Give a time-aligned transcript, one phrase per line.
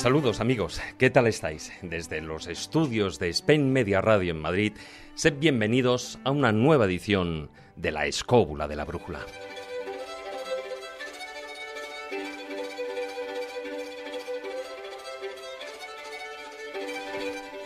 [0.00, 1.70] Saludos amigos, ¿qué tal estáis?
[1.82, 4.72] Desde los estudios de Spain Media Radio en Madrid,
[5.14, 9.20] sed bienvenidos a una nueva edición de La Escóbula de la Brújula.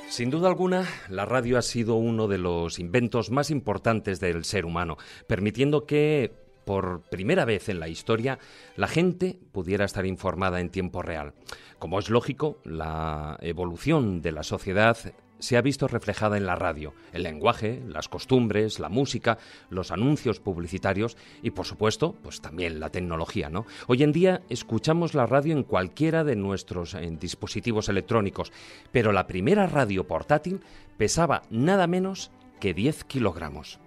[0.08, 4.64] Sin duda alguna, la radio ha sido uno de los inventos más importantes del ser
[4.64, 4.96] humano,
[5.28, 8.38] permitiendo que por primera vez en la historia,
[8.76, 11.34] la gente pudiera estar informada en tiempo real.
[11.78, 14.96] Como es lógico, la evolución de la sociedad
[15.38, 19.36] se ha visto reflejada en la radio, el lenguaje, las costumbres, la música,
[19.68, 23.66] los anuncios publicitarios y por supuesto, pues también la tecnología, ¿no?
[23.86, 28.52] Hoy en día escuchamos la radio en cualquiera de nuestros dispositivos electrónicos,
[28.90, 30.60] pero la primera radio portátil
[30.96, 33.80] pesaba nada menos que 10 kilogramos.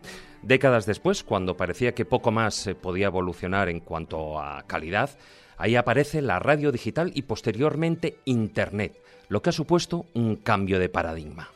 [0.47, 5.09] Décadas después, cuando parecía que poco más se podía evolucionar en cuanto a calidad,
[5.57, 10.87] ahí aparece la radio digital y posteriormente Internet, lo que ha supuesto un cambio de
[10.87, 11.49] paradigma.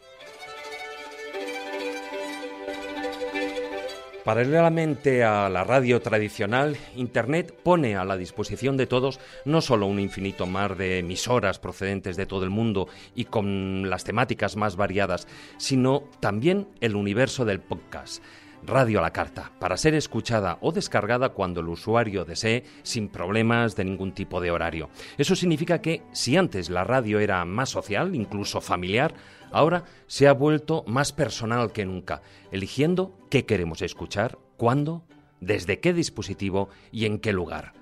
[4.25, 10.01] Paralelamente a la radio tradicional, Internet pone a la disposición de todos no solo un
[10.01, 15.29] infinito mar de emisoras procedentes de todo el mundo y con las temáticas más variadas,
[15.57, 18.21] sino también el universo del podcast
[18.63, 23.75] Radio a la Carta, para ser escuchada o descargada cuando el usuario desee, sin problemas
[23.75, 24.89] de ningún tipo de horario.
[25.17, 29.13] Eso significa que si antes la radio era más social, incluso familiar,
[29.51, 35.03] ahora se ha vuelto más personal que nunca, eligiendo qué queremos escuchar, cuándo,
[35.39, 37.73] desde qué dispositivo y en qué lugar.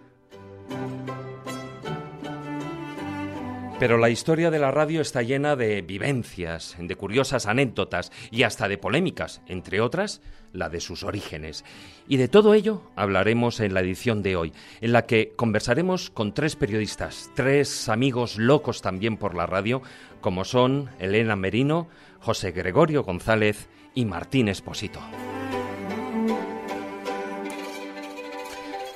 [3.79, 8.67] Pero la historia de la radio está llena de vivencias, de curiosas anécdotas y hasta
[8.67, 11.63] de polémicas, entre otras, la de sus orígenes.
[12.05, 16.33] Y de todo ello hablaremos en la edición de hoy, en la que conversaremos con
[16.33, 19.81] tres periodistas, tres amigos locos también por la radio,
[20.19, 21.87] como son Elena Merino,
[22.19, 24.99] José Gregorio González y Martín Esposito.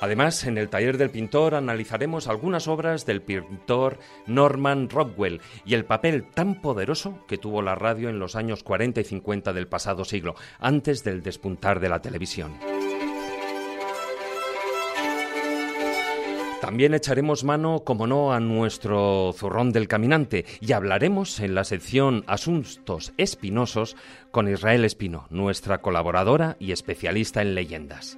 [0.04, 5.86] Además, en el taller del pintor analizaremos algunas obras del pintor Norman Rockwell y el
[5.86, 10.04] papel tan poderoso que tuvo la radio en los años 40 y 50 del pasado
[10.04, 12.52] siglo, antes del despuntar de la televisión.
[16.60, 22.26] También echaremos mano, como no, a nuestro zurrón del caminante y hablaremos en la sección
[22.28, 23.96] Asuntos Espinosos
[24.32, 28.18] con Israel Espino, nuestra colaboradora y especialista en leyendas.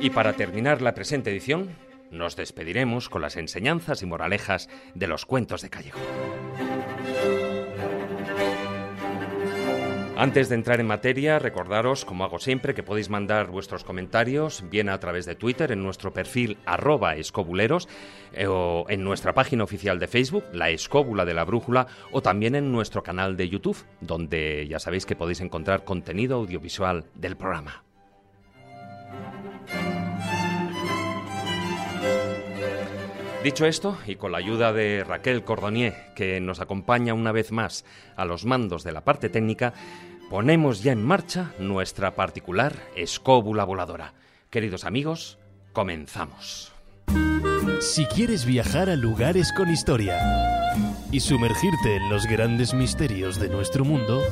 [0.00, 1.70] Y para terminar la presente edición,
[2.10, 5.98] nos despediremos con las enseñanzas y moralejas de los cuentos de Callejo.
[10.18, 14.88] Antes de entrar en materia, recordaros, como hago siempre, que podéis mandar vuestros comentarios bien
[14.88, 17.86] a través de Twitter en nuestro perfil arroba escobuleros
[18.32, 22.54] eh, o en nuestra página oficial de Facebook, La Escóbula de la Brújula, o también
[22.54, 27.85] en nuestro canal de YouTube, donde ya sabéis que podéis encontrar contenido audiovisual del programa.
[33.46, 37.84] Dicho esto, y con la ayuda de Raquel Cordonier, que nos acompaña una vez más
[38.16, 39.72] a los mandos de la parte técnica,
[40.28, 44.14] ponemos ya en marcha nuestra particular escóbula voladora.
[44.50, 45.38] Queridos amigos,
[45.72, 46.72] comenzamos.
[47.78, 50.18] Si quieres viajar a lugares con historia
[51.12, 54.24] y sumergirte en los grandes misterios de nuestro mundo,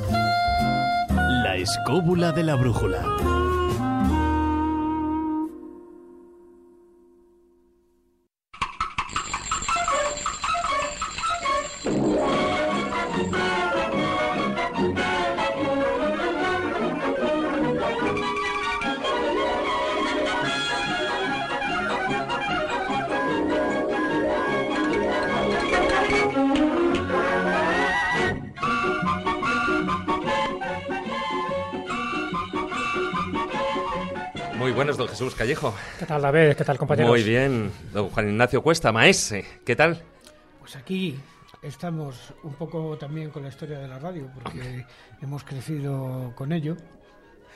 [1.07, 3.44] la escóbula de la brújula.
[35.07, 35.73] Jesús Callejo.
[35.99, 36.55] ¿Qué tal, David?
[36.55, 37.09] ¿Qué tal, compañeros?
[37.09, 37.71] Muy bien.
[37.93, 39.45] Don Juan Ignacio Cuesta, maese.
[39.65, 40.01] ¿Qué tal?
[40.59, 41.19] Pues aquí
[41.61, 44.85] estamos un poco también con la historia de la radio, porque
[45.21, 46.75] hemos crecido con ello.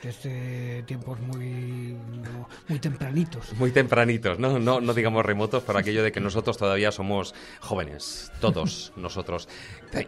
[0.02, 1.96] Desde tiempos muy,
[2.68, 3.52] muy tempranitos.
[3.58, 4.58] Muy tempranitos, ¿no?
[4.58, 4.80] ¿no?
[4.80, 9.48] No digamos remotos por aquello de que nosotros todavía somos jóvenes, todos nosotros.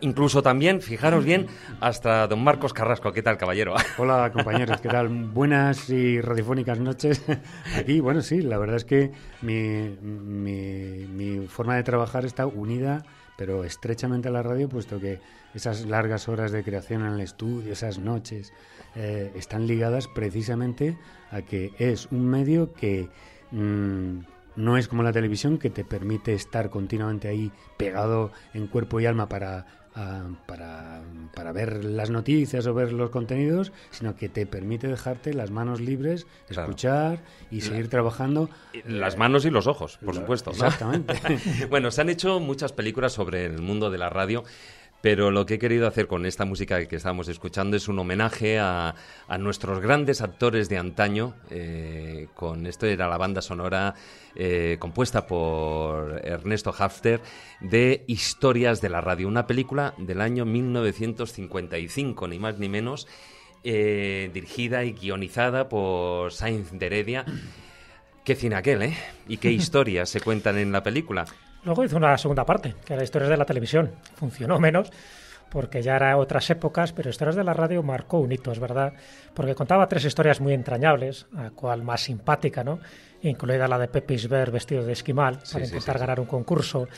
[0.00, 1.46] Incluso también, fijaros bien,
[1.80, 3.12] hasta don Marcos Carrasco.
[3.12, 3.74] ¿Qué tal, caballero?
[3.98, 5.08] Hola, compañeros, ¿qué tal?
[5.08, 7.22] Buenas y radiofónicas noches.
[7.76, 9.12] Aquí, bueno, sí, la verdad es que
[9.42, 13.04] mi, mi, mi forma de trabajar está unida
[13.36, 15.18] pero estrechamente a la radio, puesto que
[15.54, 18.52] esas largas horas de creación en el estudio, esas noches,
[18.94, 20.96] eh, están ligadas precisamente
[21.30, 23.08] a que es un medio que
[23.50, 24.18] mm,
[24.56, 29.06] no es como la televisión, que te permite estar continuamente ahí pegado en cuerpo y
[29.06, 29.66] alma para
[30.46, 31.02] para,
[31.34, 35.80] para, ver las noticias o ver los contenidos, sino que te permite dejarte las manos
[35.80, 37.20] libres, escuchar
[37.50, 38.48] y seguir trabajando.
[38.86, 40.50] Las manos y los ojos, por supuesto.
[40.50, 41.14] Exactamente.
[41.70, 44.44] bueno, se han hecho muchas películas sobre el mundo de la radio.
[45.02, 48.60] Pero lo que he querido hacer con esta música que estamos escuchando es un homenaje
[48.60, 48.94] a,
[49.26, 51.34] a nuestros grandes actores de antaño.
[51.50, 53.96] Eh, con esto era la banda sonora
[54.36, 57.20] eh, compuesta por Ernesto Hafter
[57.60, 63.08] de Historias de la Radio, una película del año 1955, ni más ni menos,
[63.64, 67.24] eh, dirigida y guionizada por Sainz de Heredia.
[68.24, 68.96] Qué cine aquel, ¿eh?
[69.26, 71.24] Y qué historias se cuentan en la película.
[71.64, 73.92] Luego hizo una segunda parte, que era Historias de la Televisión.
[74.16, 74.90] Funcionó menos,
[75.48, 78.94] porque ya era otras épocas, pero Historias de la Radio marcó un hito, es verdad,
[79.34, 82.80] porque contaba tres historias muy entrañables, a cual más simpática, ¿no?
[83.22, 86.88] Incluida la de Pepe Isber vestido de esquimal, para intentar ganar un concurso.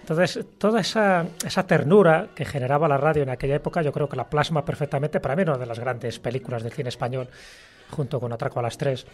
[0.00, 4.16] Entonces, toda esa, esa ternura que generaba la radio en aquella época, yo creo que
[4.16, 7.28] la plasma perfectamente, para mí, una de las grandes películas del cine español,
[7.90, 9.06] junto con Atraco a las Tres,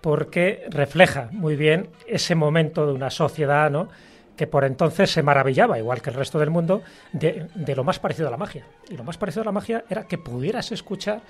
[0.00, 3.88] porque refleja muy bien ese momento de una sociedad, ¿no?
[4.36, 6.82] Que por entonces se maravillaba, igual que el resto del mundo,
[7.12, 8.66] de, lo más parecido a la magia.
[8.88, 11.22] Y lo más parecido a la magia era que pudieras escuchar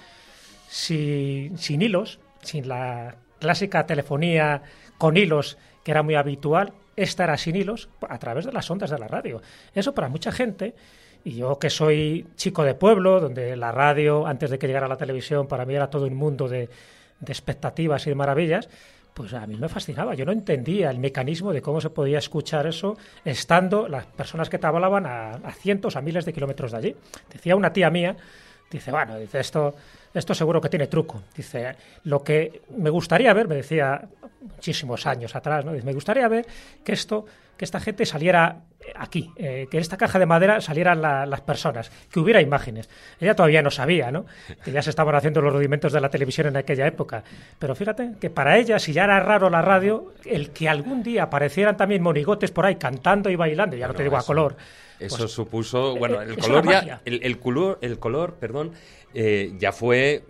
[0.69, 4.63] sin, sin hilos, sin la clásica telefonía
[4.99, 8.91] con hilos que era muy habitual, esta era sin hilos a través de las ondas
[8.91, 9.43] de la radio.
[9.75, 10.75] Eso para mucha gente,
[11.25, 14.97] y yo que soy chico de pueblo, donde la radio, antes de que llegara la
[14.97, 16.71] televisión, para mí era todo un mundo de,
[17.21, 18.69] de expectativas y de maravillas,
[19.15, 20.15] pues a mí me fascinaba.
[20.15, 24.59] Yo no entendía el mecanismo de cómo se podía escuchar eso estando las personas que
[24.59, 26.97] te hablaban a, cientos, a miles de kilómetros de allí.
[27.33, 28.17] Decía una tía mía,
[28.69, 29.77] dice, bueno, dice esto,
[30.15, 31.23] esto seguro que tiene truco.
[31.37, 34.09] Dice, lo que me gustaría ver, me decía
[34.41, 35.73] muchísimos años atrás, ¿no?
[35.73, 36.47] Dice, me gustaría ver
[36.85, 37.27] que esto
[37.57, 38.63] que esta gente saliera
[38.97, 42.89] aquí, eh, que en esta caja de madera salieran las personas, que hubiera imágenes.
[43.21, 44.27] Ella todavía no sabía, ¿no?
[44.65, 47.23] Que ya se estaban haciendo los rudimentos de la televisión en aquella época.
[47.59, 51.25] Pero fíjate que para ella, si ya era raro la radio, el que algún día
[51.25, 54.57] aparecieran también monigotes por ahí cantando y bailando, ya no te digo a color.
[54.99, 58.73] Eso pues, supuso, bueno, el color ya, el, color, el color, perdón,
[59.15, 60.25] eh, ya fue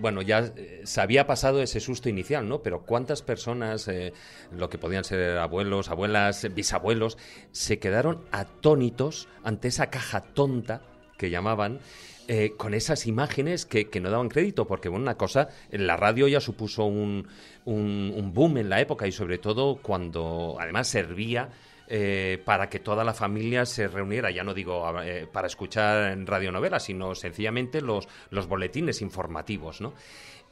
[0.00, 2.62] bueno, ya eh, se había pasado ese susto inicial, ¿no?
[2.62, 4.12] Pero ¿cuántas personas, eh,
[4.50, 7.18] lo que podían ser abuelos, abuelas, bisabuelos,
[7.52, 10.82] se quedaron atónitos ante esa caja tonta
[11.16, 11.80] que llamaban?
[12.28, 16.38] Eh, con esas imágenes que, no daban crédito, porque bueno, una cosa, la radio ya
[16.40, 17.26] supuso un,
[17.64, 21.48] un boom en la época y sobre todo cuando además servía
[21.92, 26.24] eh, para que toda la familia se reuniera, ya no digo eh, para escuchar en
[26.24, 29.92] radionovelas, sino sencillamente los, los boletines informativos, ¿no?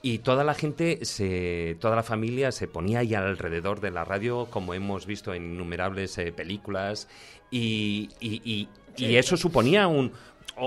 [0.02, 4.48] Y toda la gente, se, toda la familia se ponía ahí alrededor de la radio,
[4.50, 7.06] como hemos visto en innumerables eh, películas,
[7.52, 10.12] y, y, y, eso suponía un,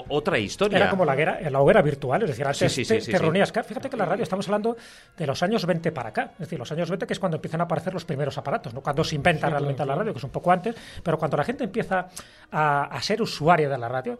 [0.10, 0.78] otra historia.
[0.78, 3.52] Era como la hoguera, la hoguera virtual, es decir, antes te, reunías.
[3.52, 4.78] Fíjate que la radio, estamos hablando
[5.18, 7.62] de los años 20 para acá, es decir, los años 20 que es cuando empiezan
[7.62, 8.82] a aparecer los primeros aparatos, ¿no?
[8.82, 11.64] cuando se inventa realmente la radio, que es un poco antes, pero cuando la gente
[11.64, 12.08] empieza
[12.52, 14.18] a, ser usuaria de la radio,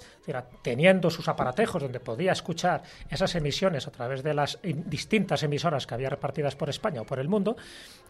[0.62, 5.94] teniendo sus aparatejos donde podía escuchar esas emisiones a través de las distintas emisoras que
[5.94, 7.56] había repartidas por España o por el mundo,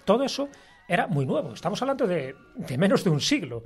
[0.05, 0.49] todo eso
[0.87, 1.53] era muy nuevo.
[1.53, 2.35] Estamos hablando de,
[2.77, 3.63] menos de un siglo.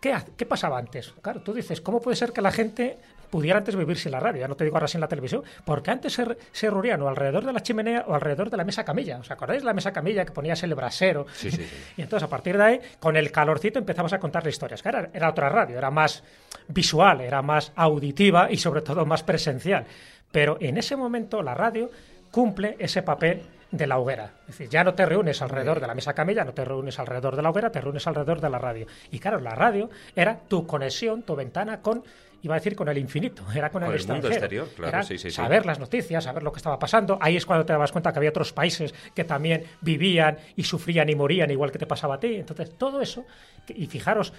[0.00, 1.12] ¿Qué, ¿Qué, pasaba antes?
[1.22, 2.98] Claro, tú dices, ¿cómo puede ser que la gente
[3.30, 5.90] pudiera antes vivir sin la radio, ya no te digo ahora sin la televisión, porque
[5.90, 9.18] antes se, se reunían o alrededor de la chimenea o alrededor de la mesa camilla.
[9.18, 11.26] ¿Os acordáis de la mesa camilla que ponías el brasero?
[11.32, 11.66] Sí, sí,
[11.96, 14.82] y entonces a partir de ahí, con el calorcito empezamos a contar las historias.
[14.82, 16.22] Que era, era otra radio, era más
[16.68, 19.84] visual, era más auditiva y sobre todo más presencial.
[20.30, 21.90] Pero en ese momento la radio
[22.30, 24.32] cumple ese papel de la hoguera.
[24.42, 27.36] Es decir, ya no te reúnes alrededor de la mesa camilla, no te reúnes alrededor
[27.36, 28.86] de la hoguera, te reúnes alrededor de la radio.
[29.10, 32.02] Y claro, la radio era tu conexión, tu ventana con
[32.42, 35.78] iba a decir con el infinito, era con, el, exterior, claro, sí, sí, saber las
[35.78, 37.18] noticias, saber lo que estaba pasando.
[37.20, 41.08] Ahí es cuando te dabas cuenta que había otros países que también vivían y sufrían
[41.08, 42.36] y morían igual que te pasaba a ti.
[42.36, 43.24] Entonces, todo eso,
[43.68, 44.32] y fijaros,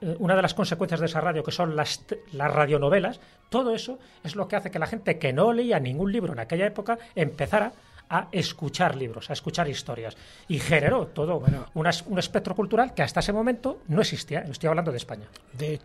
[0.00, 3.98] eh, una de las consecuencias de esa radio, que son las, las radionovelas, todo eso
[4.24, 6.98] es lo que hace que la gente que no leía ningún libro en aquella época
[7.14, 7.72] empezara
[8.10, 10.16] a escuchar libros, a escuchar historias.
[10.48, 14.40] Y generó todo bueno, un espectro cultural que hasta ese momento no existía.
[14.40, 15.28] Estoy hablando de España.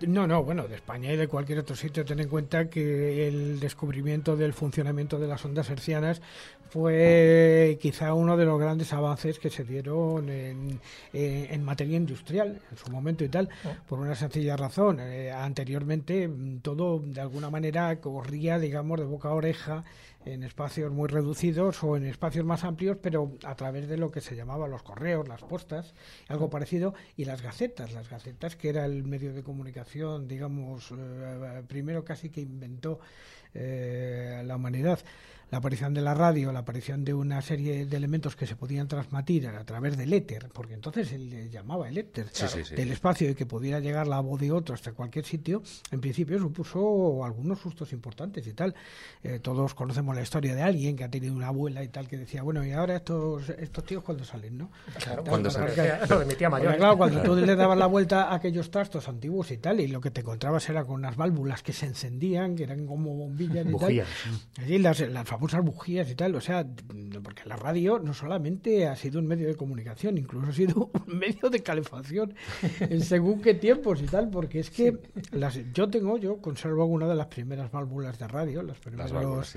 [0.07, 2.03] no, no, bueno, de España y de cualquier otro sitio.
[2.03, 6.19] Ten en cuenta que el descubrimiento del funcionamiento de las ondas hercianas
[6.69, 10.81] fue quizá uno de los grandes avances que se dieron en,
[11.13, 13.69] en, materia industrial en su momento y tal, oh.
[13.87, 14.99] por una sencilla razón.
[14.99, 16.29] Eh, anteriormente
[16.63, 19.83] todo de alguna manera corría, digamos, de boca a oreja
[20.25, 24.21] en espacios muy reducidos o en espacios más amplios, pero a través de lo que
[24.21, 25.93] se llamaba los correos, las postas,
[26.27, 31.63] algo parecido, y las gacetas, las gacetas que era el medio de comunicación, digamos, eh,
[31.67, 32.99] primero casi que inventó
[33.53, 34.99] eh, la humanidad
[35.51, 38.87] la aparición de la radio, la aparición de una serie de elementos que se podían
[38.87, 42.31] transmitir a través del éter, porque entonces él le llamaba el éter
[42.75, 45.61] del espacio y que pudiera llegar la voz de otro hasta cualquier sitio,
[45.91, 48.75] en principio supuso algunos sustos importantes y tal.
[49.23, 52.17] Eh, todos conocemos la historia de alguien que ha tenido una abuela y tal que
[52.17, 54.71] decía, bueno, y ahora estos estos tíos cuando salen, ¿no?
[54.99, 55.75] Claro, cuando salen.
[55.75, 56.75] de mi tía mayor.
[56.77, 60.01] claro, cuando tú le dabas la vuelta a aquellos trastos antiguos y tal, y lo
[60.01, 63.77] que te encontrabas era con unas válvulas que se encendían, que eran como bombillas y
[63.77, 64.05] tal.
[64.57, 66.65] Allí las, las famosas bujías y tal, o sea,
[67.21, 71.17] porque la radio no solamente ha sido un medio de comunicación, incluso ha sido un
[71.17, 72.33] medio de calefacción
[72.79, 74.97] en según qué tiempos y tal, porque es que
[75.31, 79.53] las, yo tengo, yo conservo alguna de las primeras válvulas de radio, los primeros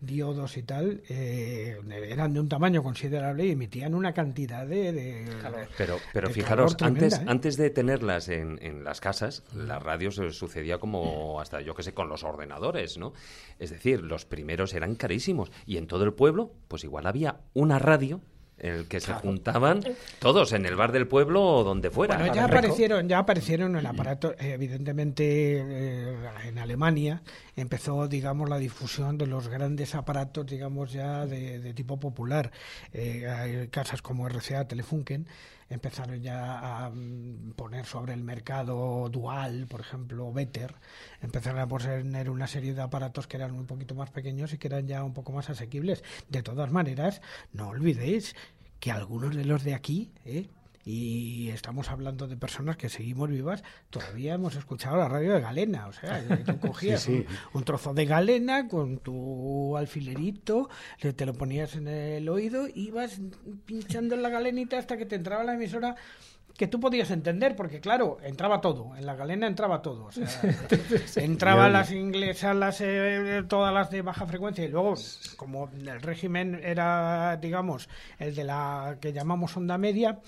[0.00, 5.30] diodos y tal, eh, eran de un tamaño considerable y emitían una cantidad de,
[5.78, 7.24] Pero, pero fijaros, antes, ¿eh?
[7.26, 11.82] antes de tenerlas en, en las casas, la radio se sucedía como hasta, yo que
[11.82, 13.14] sé, con los ordenadores, ¿no?
[13.58, 15.21] Es decir, los primeros eran carísimos
[15.66, 18.20] y en todo el pueblo, pues igual había una radio
[18.58, 19.82] en el que se juntaban
[20.20, 22.16] todos en el bar del pueblo o donde fuera.
[22.16, 25.24] Bueno, ya aparecieron, ya aparecieron el aparato, evidentemente
[25.58, 27.22] eh, en Alemania
[27.56, 32.52] empezó, digamos, la difusión de los grandes aparatos, digamos, ya de, tipo popular.
[32.92, 35.26] Eh, casas como RCA, Telefunken,
[35.74, 40.74] empezaron ya a mm, poner sobre el mercado dual, por ejemplo, Better,
[41.20, 44.68] empezaron a poner una serie de aparatos que eran un poquito más pequeños y que
[44.68, 46.02] eran ya un poco más asequibles.
[46.28, 47.20] De todas maneras,
[47.52, 48.34] no olvidéis
[48.80, 50.48] que algunos de los de aquí, ¿eh?
[50.84, 55.86] Y estamos hablando de personas que seguimos vivas, todavía hemos escuchado la radio de Galena,
[55.86, 57.08] o sea, tú cogías
[57.52, 63.20] Un, trozo de Galena con tu alfilerito, te lo ponías en el oído, ibas
[63.64, 65.96] pinchando en la galenita hasta que te entraba la emisora
[66.56, 70.06] que tú podías entender, porque claro, entraba todo, en la galena entraba todo.
[70.06, 70.26] O sea,
[71.16, 74.94] entraba las inglesas, las, eh, todas las de baja frecuencia, y luego,
[75.36, 80.20] como el régimen era, digamos, el de la que llamamos onda media,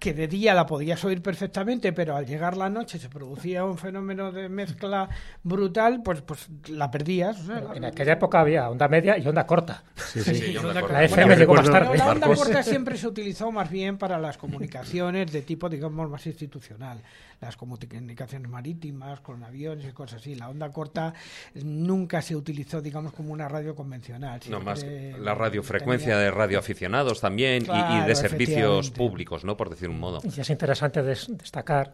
[0.00, 3.76] que de día la podías oír perfectamente, pero al llegar la noche se producía un
[3.76, 5.10] fenómeno de mezcla
[5.42, 7.38] brutal, pues pues la perdías.
[7.74, 9.84] en aquella época había onda media y onda corta.
[9.94, 10.54] Sí, sí,
[10.90, 11.98] La FM llegó más tarde.
[11.98, 16.26] la onda corta siempre se utilizó más bien para las comunicaciones de tipo, digamos, más
[16.26, 17.02] institucional
[17.40, 20.34] las comunicaciones marítimas, con aviones y cosas así.
[20.34, 21.14] La onda corta
[21.54, 24.40] nunca se utilizó, digamos, como una radio convencional.
[24.48, 24.84] No, más
[25.18, 29.56] la radiofrecuencia de radioaficionados también y, de servicios públicos, ¿no?
[29.56, 29.89] Por decir
[30.24, 31.92] Y es interesante destacar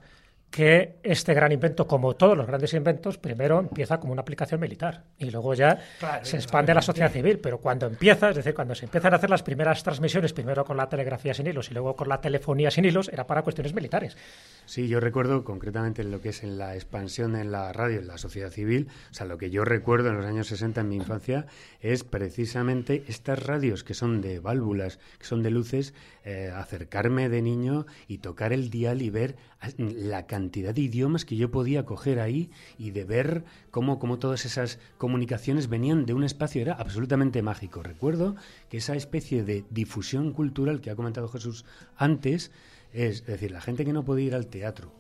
[0.51, 5.05] que este gran invento, como todos los grandes inventos, primero empieza como una aplicación militar
[5.19, 5.79] y luego ya
[6.23, 7.39] se expande a la sociedad civil.
[7.39, 10.77] Pero cuando empieza, es decir, cuando se empiezan a hacer las primeras transmisiones, primero con
[10.77, 14.17] la telegrafía sin hilos y luego con la telefonía sin hilos, era para cuestiones militares.
[14.65, 18.19] Sí, yo recuerdo concretamente lo que es en la expansión en la radio, en la
[18.19, 21.47] sociedad civil, o sea, lo que yo recuerdo en los años 60 en mi infancia
[21.81, 27.43] es precisamente estas radios que son de válvulas, que son de luces, eh, acercarme de
[27.43, 29.37] niño y tocar el dial y ver
[29.79, 34.45] la cantidad de idiomas que yo podía coger ahí y de ver cómo, cómo todas
[34.45, 37.83] esas comunicaciones venían de un espacio, era absolutamente mágico.
[37.83, 38.37] Recuerdo
[38.69, 41.65] que esa especie de difusión cultural que ha comentado Jesús
[41.97, 42.51] antes,
[42.93, 44.93] es decir, la gente que no podía ir al teatro,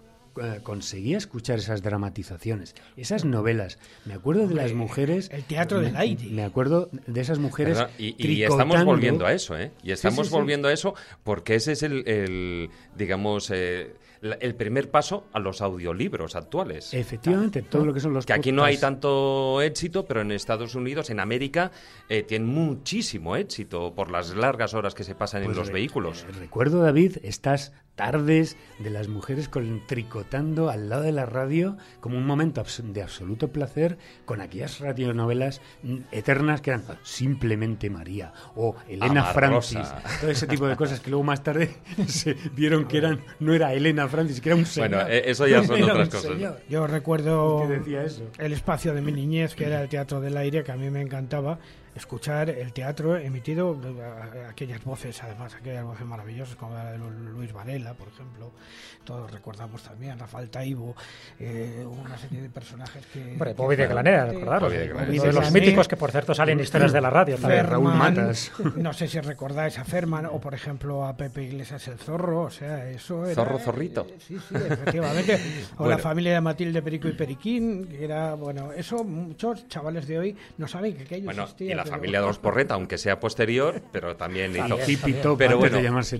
[0.42, 3.78] eh, conseguía escuchar esas dramatizaciones, esas novelas.
[4.04, 5.30] Me acuerdo de las mujeres.
[5.32, 6.26] El teatro del aire.
[6.30, 7.78] Me acuerdo de esas mujeres.
[7.98, 9.72] Y, estamos volviendo a eso, ¿eh?
[9.82, 10.94] Y estamos volviendo a eso
[11.24, 13.50] porque ese es el, digamos.
[13.50, 13.94] Eh,
[14.40, 16.92] el primer paso a los audiolibros actuales.
[16.94, 20.74] Efectivamente, todo lo que son los Que aquí no hay tanto éxito, pero en Estados
[20.74, 21.70] Unidos, en América,
[22.08, 26.26] eh, tienen muchísimo éxito por las largas horas que se pasan en pues los vehículos.
[26.38, 32.16] recuerdo, David, estas tardes de las mujeres con, tricotando al lado de la radio como
[32.16, 38.76] un momento de absoluto placer con aquellas radionovelas mm, eternas que eran Simplemente María o
[38.88, 39.88] Elena Francis,
[40.20, 41.74] todo ese tipo de cosas que luego más tarde
[42.06, 44.90] se vieron que eran no era Elena Francis, que era un señor.
[44.90, 46.32] Bueno, e-, eso ya son otras cosas.
[46.68, 47.66] Yo recuerdo
[48.38, 51.00] el espacio de mi niñez, que era el Teatro del Aire, que a mí me
[51.00, 51.58] encantaba,
[51.96, 53.78] escuchar el teatro emitido,
[54.48, 58.52] aquellas voces, además, aquellas voces maravillosas, como la de Luis Varela, por ejemplo.
[59.04, 60.94] Todos recordamos también Rafael Taibo,
[61.38, 63.32] eh, una serie de personajes que.
[63.32, 64.72] Hombre, Bobby de Glanera, recordaros.
[64.72, 67.36] Uno de los míticos que, por cierto, salen historias de la radio.
[67.36, 67.66] También.
[67.66, 68.50] Raúl Matas.
[68.74, 72.50] No sé si recordáis a Ferman o, por ejemplo, a Pepe Iglesias el Zorro, o
[72.50, 73.34] sea, eso era.
[73.34, 74.06] Zorro Zorrito.
[74.08, 75.40] Eh, sí, sí, efectivamente.
[75.78, 80.18] O la familia de Matilde Perico y Periquín, que era, bueno, eso muchos chavales de
[80.18, 84.16] hoy no saben que aquello bueno, existía familia de los Porreta, aunque sea posterior, pero
[84.16, 85.78] también hizo Típito, pero bueno,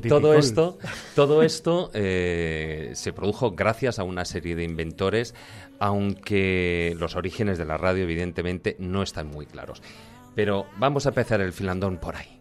[0.09, 0.79] todo esto,
[1.15, 5.35] todo esto eh, se produjo gracias a una serie de inventores,
[5.79, 9.83] aunque los orígenes de la radio evidentemente no están muy claros.
[10.35, 12.41] Pero vamos a empezar el filandón por ahí.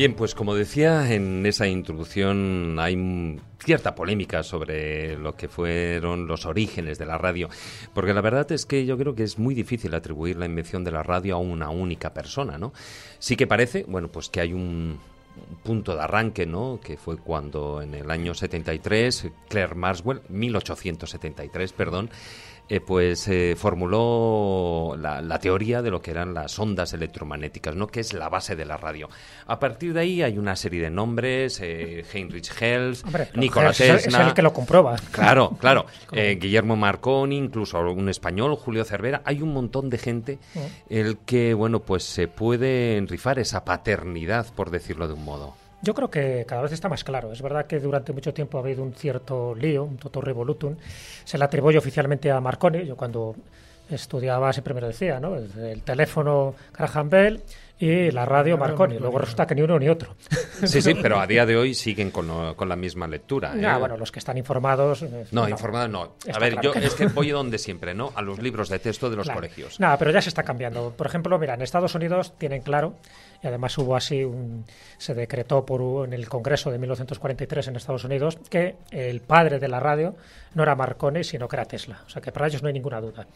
[0.00, 6.46] Bien, pues como decía en esa introducción hay cierta polémica sobre lo que fueron los
[6.46, 7.50] orígenes de la radio,
[7.92, 10.90] porque la verdad es que yo creo que es muy difícil atribuir la invención de
[10.90, 12.72] la radio a una única persona, ¿no?
[13.18, 14.98] Sí que parece, bueno, pues que hay un,
[15.62, 16.80] punto de arranque, ¿no?
[16.82, 22.10] Que fue cuando en el año 73 Claire Maxwell, 1873, perdón,
[22.70, 27.88] eh, pues eh, formuló la, teoría de lo que eran las ondas electromagnéticas, ¿no?
[27.88, 29.08] que es la base de la radio.
[29.48, 33.04] A partir de ahí hay una serie de nombres, eh, Heinrich Hels,
[33.34, 34.20] Nikola Tesla...
[34.20, 34.94] Es el que lo comprueba.
[35.10, 35.86] Claro, claro.
[36.12, 39.22] Guillermo Marconi, incluso un español, Julio Cervera.
[39.24, 40.38] Hay un montón de gente
[40.88, 45.56] el que, bueno, pues se puede enrifar esa paternidad, por decirlo de un modo.
[45.82, 47.32] Yo creo que cada vez está más claro.
[47.32, 50.76] Es verdad que durante mucho tiempo ha habido un cierto lío, un total revolutum.
[51.24, 52.84] Se le atribuye oficialmente a Marconi.
[52.84, 53.34] Yo cuando
[53.90, 55.36] estudiaba siempre me lo decía, ¿no?
[55.36, 57.42] El, teléfono Graham Bell
[57.78, 58.98] y la radio Marconi.
[58.98, 60.14] Luego resulta que ni uno ni otro.
[60.64, 63.54] Sí, sí, pero a día de hoy siguen con, la misma lectura.
[63.56, 63.78] ¿eh?
[63.78, 65.02] bueno, los que están informados.
[65.02, 66.12] Eh, no, informados no.
[66.32, 68.12] A ver, yo es que voy donde siempre, ¿no?
[68.14, 69.80] A los libros de texto de los colegios.
[69.80, 70.92] Nada, pero ya se está cambiando.
[70.94, 72.94] Por ejemplo, mira, en Estados Unidos tienen claro
[73.42, 74.64] y además hubo así un,
[74.98, 79.68] se decretó por en el Congreso de 1943 en Estados Unidos que el padre de
[79.68, 80.14] la radio
[80.54, 83.00] no era Marconi sino que era Tesla o sea que para ellos no hay ninguna
[83.00, 83.26] duda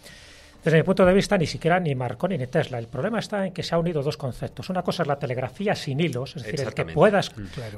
[0.64, 2.78] desde mi punto de vista, ni siquiera ni Marconi ni Tesla.
[2.78, 4.70] El problema está en que se han unido dos conceptos.
[4.70, 7.32] Una cosa es la telegrafía sin hilos, es decir, el que puedas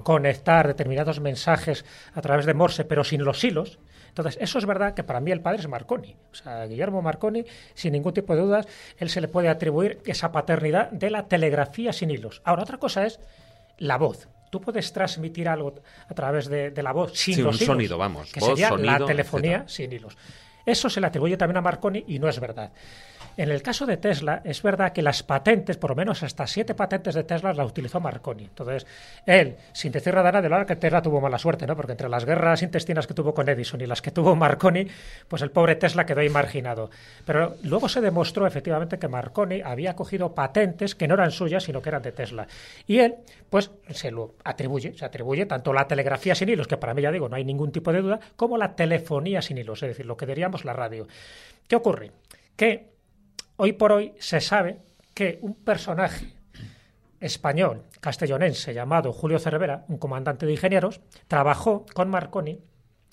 [0.05, 1.85] conectar determinados mensajes
[2.15, 3.81] a través de Morse, pero sin los hilos.
[4.17, 6.17] Entonces, eso es verdad que para mí el padre es Marconi.
[6.33, 10.33] O sea, Guillermo Marconi, sin ningún tipo de dudas, él se le puede atribuir esa
[10.33, 12.41] paternidad de la telegrafía sin hilos.
[12.43, 13.21] Ahora, otra cosa es
[13.77, 14.27] la voz.
[14.49, 15.75] Tú puedes transmitir algo
[16.09, 18.33] a través de, la voz sin los un sonido, vamos.
[18.33, 20.17] Que sería la telefonía sin hilos.
[20.65, 22.73] Eso se le atribuye también a Marconi y no es verdad.
[23.37, 26.75] En el caso de Tesla, es verdad que las patentes, por lo menos hasta siete
[26.75, 28.45] patentes de Tesla, las utilizó Marconi.
[28.45, 28.87] Entonces,
[29.27, 31.77] él, sin decir nada de la que Tesla tuvo mala suerte, ¿no?
[31.77, 34.87] Porque entre las guerras intestinas que tuvo con Edison y las que tuvo Marconi,
[35.29, 36.91] pues el pobre Tesla quedó imarginado.
[37.27, 41.83] Pero luego se demostró efectivamente que Marconi había cogido patentes que no eran suyas, sino
[41.83, 42.47] que eran de Tesla.
[42.87, 43.17] Y él,
[43.51, 47.13] pues, se lo atribuye, se atribuye tanto la telegrafía sin hilos, que para mí ya
[47.13, 50.17] digo, no hay ningún tipo de duda, como la telefonía sin hilos, es decir, lo
[50.17, 51.07] que diríamos la radio.
[51.69, 52.13] ¿Qué ocurre?
[52.57, 52.96] Que
[53.57, 54.81] Hoy por hoy se sabe
[55.15, 56.35] que un personaje
[57.21, 62.61] español, castellonense, llamado Julio Cervera, un comandante de ingenieros, trabajó con Marconi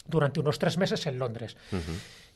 [0.05, 1.55] durante unos tres meses en Londres.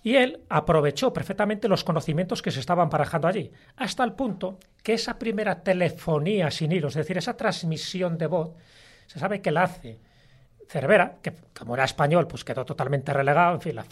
[0.03, 4.93] Y él aprovechó perfectamente los conocimientos que se estaban barajando allí, hasta el punto que
[4.93, 8.51] esa primera telefonía sin hilos, es decir, esa transmisión de voz,
[9.07, 9.99] se sabe que la hace
[10.67, 13.83] Cervera, que como era español, pues quedó totalmente relegado, en fin, la,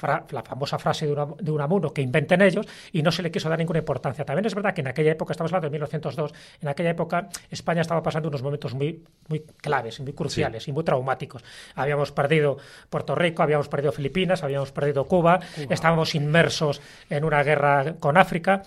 [0.44, 3.58] famosa frase de, una, de Unamuno que inventen ellos, y no se le quiso dar
[3.58, 4.26] ninguna importancia.
[4.26, 7.82] También es verdad que en aquella época, estamos hablando de 1902, en aquella época España
[7.82, 11.44] estaba pasando unos momentos muy, muy claves, muy cruciales y muy traumáticos.
[11.76, 12.58] Habíamos perdido
[12.90, 18.64] Puerto Rico, habíamos perdido Filipinas, habíamos perdido Cuba, estábamos inmersos en una guerra con África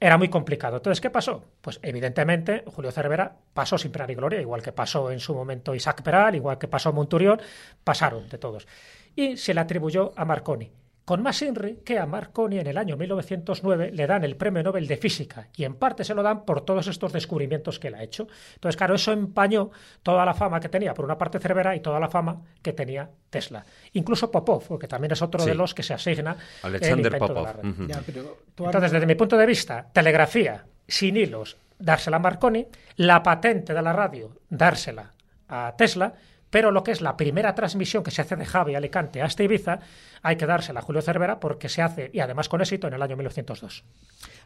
[0.00, 0.78] era muy complicado.
[0.78, 1.44] Entonces, ¿qué pasó?
[1.60, 5.74] Pues evidentemente Julio Cervera pasó sin pena ni gloria, igual que pasó en su momento
[5.74, 7.40] Isaac Peral, igual que pasó Monturión,
[7.84, 8.66] pasaron de todos.
[9.14, 10.72] Y se le atribuyó a Marconi
[11.04, 14.86] con más INRI que a Marconi en el año 1909 le dan el premio Nobel
[14.86, 18.02] de Física y en parte se lo dan por todos estos descubrimientos que él ha
[18.02, 18.28] hecho.
[18.54, 19.70] Entonces, claro, eso empañó
[20.02, 23.10] toda la fama que tenía, por una parte Cervera y toda la fama que tenía
[23.28, 23.64] Tesla.
[23.94, 27.48] Incluso Popov, que también es otro de los que se asigna Alexander Popov.
[27.62, 33.82] Entonces, desde mi punto de vista, telegrafía sin hilos, dársela a Marconi, la patente de
[33.82, 35.10] la radio, dársela
[35.48, 36.14] a Tesla,
[36.50, 39.80] pero lo que es la primera transmisión que se hace de Javi Alicante hasta Ibiza,
[40.22, 43.02] hay que dársela a Julio Cervera porque se hace, y además con éxito, en el
[43.02, 43.84] año 1902.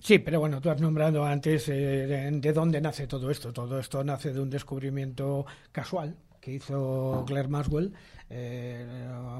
[0.01, 3.53] Sí, pero bueno, tú has nombrado antes eh, de dónde nace todo esto.
[3.53, 6.15] Todo esto nace de un descubrimiento casual
[6.45, 7.93] que hizo Claire Maxwell
[8.29, 8.85] eh,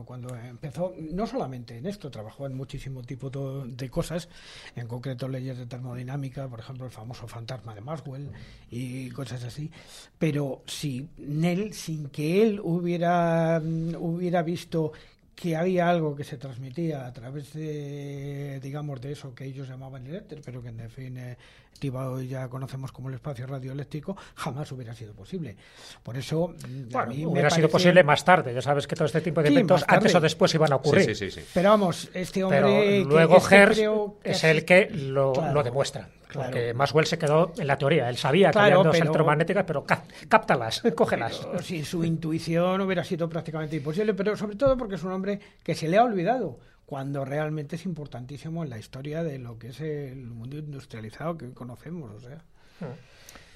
[0.05, 4.29] cuando empezó, no solamente en esto, trabajó en muchísimo tipo de cosas,
[4.77, 8.31] en concreto leyes de termodinámica, por ejemplo, el famoso fantasma de Maxwell
[8.71, 9.71] y cosas así,
[10.19, 13.61] pero si Nell, sin que él hubiera,
[13.99, 14.93] hubiera visto
[15.35, 20.07] que había algo que se transmitía a través de, digamos, de eso que ellos llamaban
[20.07, 21.37] el éter, pero que en
[21.75, 25.57] definitiva hoy ya conocemos como el espacio radioeléctrico, jamás hubiera sido posible.
[26.03, 26.55] Por eso,
[26.91, 28.55] bueno, hubiera sido posible más tarde.
[28.55, 31.15] Ya sabes que todo este tipo de eventos antes o después iban a ocurrir.
[31.15, 33.05] Sí, sí, pero vamos, este hombre.
[33.05, 33.81] luego Hertz
[34.23, 36.09] es el que lo, lo demuestra.
[36.33, 38.09] Porque Maxwell se quedó en la teoría.
[38.09, 39.85] Él sabía que había dos electromagnéticas, pero
[40.29, 41.47] cáptalas, cógelas.
[41.63, 45.77] sin su intuición hubiera sido prácticamente imposible, pero sobre todo porque es un hombre que
[45.77, 49.81] se le ha olvidado cuando realmente es importantísimo en la historia de lo que es
[49.81, 52.11] el mundo industrializado que hoy conocemos.
[52.11, 52.45] O sea.
[52.81, 52.95] Hmm.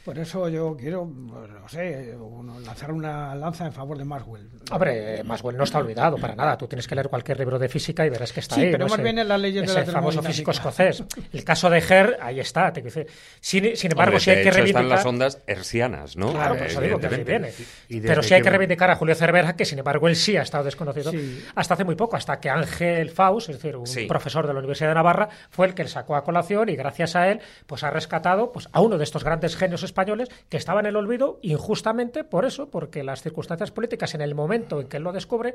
[0.09, 2.16] Por eso yo quiero, no sé,
[2.64, 4.49] lanzar una lanza en favor de Maxwell.
[4.71, 6.57] Hombre, Maxwell no está olvidado para nada.
[6.57, 8.73] Tú tienes que leer cualquier libro de física y verás que está sí, ahí.
[8.73, 11.05] pero más bien en las leyes de la el famoso físico escocés.
[11.31, 12.73] El caso de Herr, ahí está.
[12.73, 12.83] Te
[13.40, 14.85] sin, sin, embargo, si hay que reivindicar...
[14.85, 16.33] están las ondas hercianas, ¿no?
[16.33, 17.53] Claro, por eso digo que viene.
[17.87, 20.64] Pero sí hay que reivindicar a Julio Cervera, que sin embargo él sí ha estado
[20.64, 21.12] desconocido
[21.55, 24.88] hasta hace muy poco, hasta que Ángel Faust, es decir, un profesor de la Universidad
[24.88, 27.90] de Navarra, fue el que le sacó a colación y gracias a él pues ha
[27.90, 29.98] rescatado pues, a uno de estos grandes genios españoles
[30.49, 34.81] que estaba en el olvido injustamente por eso, porque las circunstancias políticas en el momento
[34.81, 35.55] en que él lo descubre,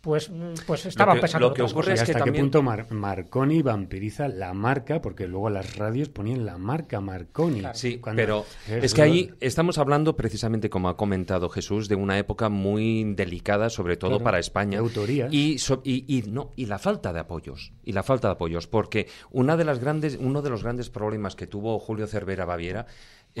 [0.00, 0.30] pues,
[0.66, 1.48] pues estaban pesando.
[1.48, 5.76] Lo que ocurre es que hasta qué punto Marconi vampiriza la marca, porque luego las
[5.76, 7.62] radios ponían la marca Marconi.
[7.74, 12.48] Sí, pero es, que ahí estamos hablando precisamente, como ha comentado Jesús, de una época
[12.48, 14.78] muy delicada, sobre todo para España.
[14.78, 15.28] autoría.
[15.30, 17.72] Y, y, no, y la falta de apoyos.
[17.84, 21.36] Y la falta de apoyos, porque una de las grandes, uno de los grandes problemas
[21.36, 22.86] que tuvo Julio Cervera Baviera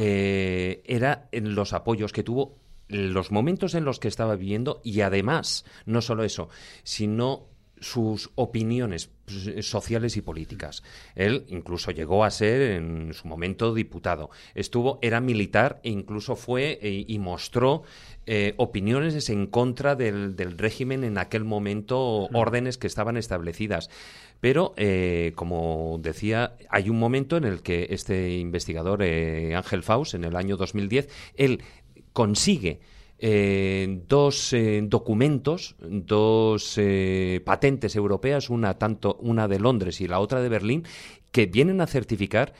[0.00, 2.56] eh, era en los apoyos que tuvo
[2.86, 6.48] los momentos en los que estaba viviendo y además, no solo eso,
[6.84, 7.48] sino
[7.80, 9.10] sus opiniones
[9.60, 10.82] sociales y políticas.
[11.14, 14.30] Él incluso llegó a ser en su momento diputado.
[14.54, 17.82] Estuvo, era militar e incluso fue eh, y mostró
[18.26, 23.90] eh, opiniones en contra del, régimen en aquel momento, órdenes que estaban establecidas.
[24.40, 30.14] Pero, eh, como decía, hay un momento en el que este investigador, eh, Ángel Faust,
[30.14, 31.60] en el año 2010, él
[32.12, 32.80] consigue
[33.18, 36.78] eh, dos documentos, dos
[37.44, 40.84] patentes europeas, una tanto una de Londres y la otra de Berlín,
[41.32, 42.54] que vienen a certificar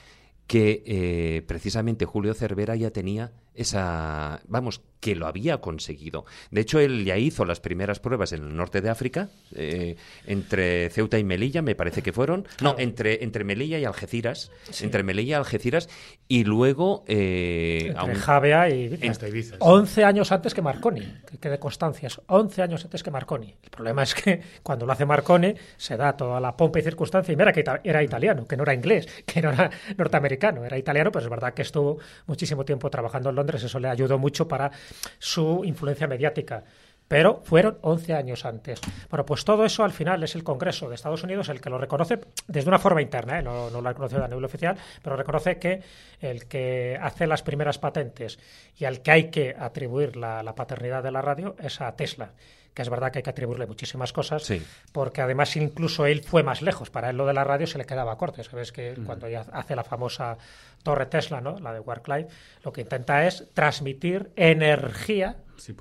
[0.48, 6.24] que precisamente Julio Cervera ya tenía esa, vamos, que lo había conseguido.
[6.50, 10.90] De hecho, él ya hizo las primeras pruebas en el norte de África, eh, entre
[10.90, 12.46] Ceuta y Melilla, me parece que fueron.
[12.60, 14.50] No, entre, entre Melilla y Algeciras.
[14.80, 15.88] Entre Melilla y Algeciras.
[16.26, 17.04] Y luego.
[17.06, 19.56] Eh, entre Javea y Ibiza.
[19.60, 22.20] 11 años antes que Marconi, que quede constancias.
[22.26, 23.54] 11 años antes que Marconi.
[23.62, 27.32] El problema es que cuando lo hace Marconi, se da toda la pompa y circunstancia.
[27.32, 31.10] Y mira que era italiano, que no era inglés, que no era norteamericano, era italiano,
[31.12, 33.47] pero es verdad que estuvo muchísimo tiempo trabajando en Londres.
[33.56, 34.70] Eso le ayudó mucho para
[35.18, 36.64] su influencia mediática.
[37.08, 38.80] Pero fueron 11 años antes.
[39.08, 41.78] Bueno, pues todo eso al final es el Congreso de Estados Unidos el que lo
[41.78, 43.42] reconoce desde una forma interna, ¿eh?
[43.42, 45.82] no, lo ha reconocido a nivel oficial, pero reconoce que
[46.20, 48.38] el que hace las primeras patentes
[48.76, 52.32] y al que hay que atribuir la, paternidad de la radio es a Tesla.
[52.74, 54.52] Que es verdad que hay que atribuirle muchísimas cosas,
[54.92, 56.90] porque además incluso él fue más lejos.
[56.90, 58.42] Para él lo de la radio se le quedaba corto.
[58.44, 60.38] Sabes que cuando ya hace la famosa
[60.82, 61.58] torre Tesla, ¿no?
[61.58, 62.28] la de Warcliffe,
[62.64, 65.36] lo que intenta es transmitir energía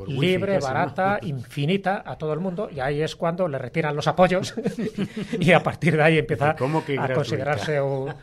[0.08, 4.56] libre, barata, infinita a todo el mundo y ahí es cuando le retiran los apoyos
[5.40, 8.14] y a partir de ahí empieza a considerarse un,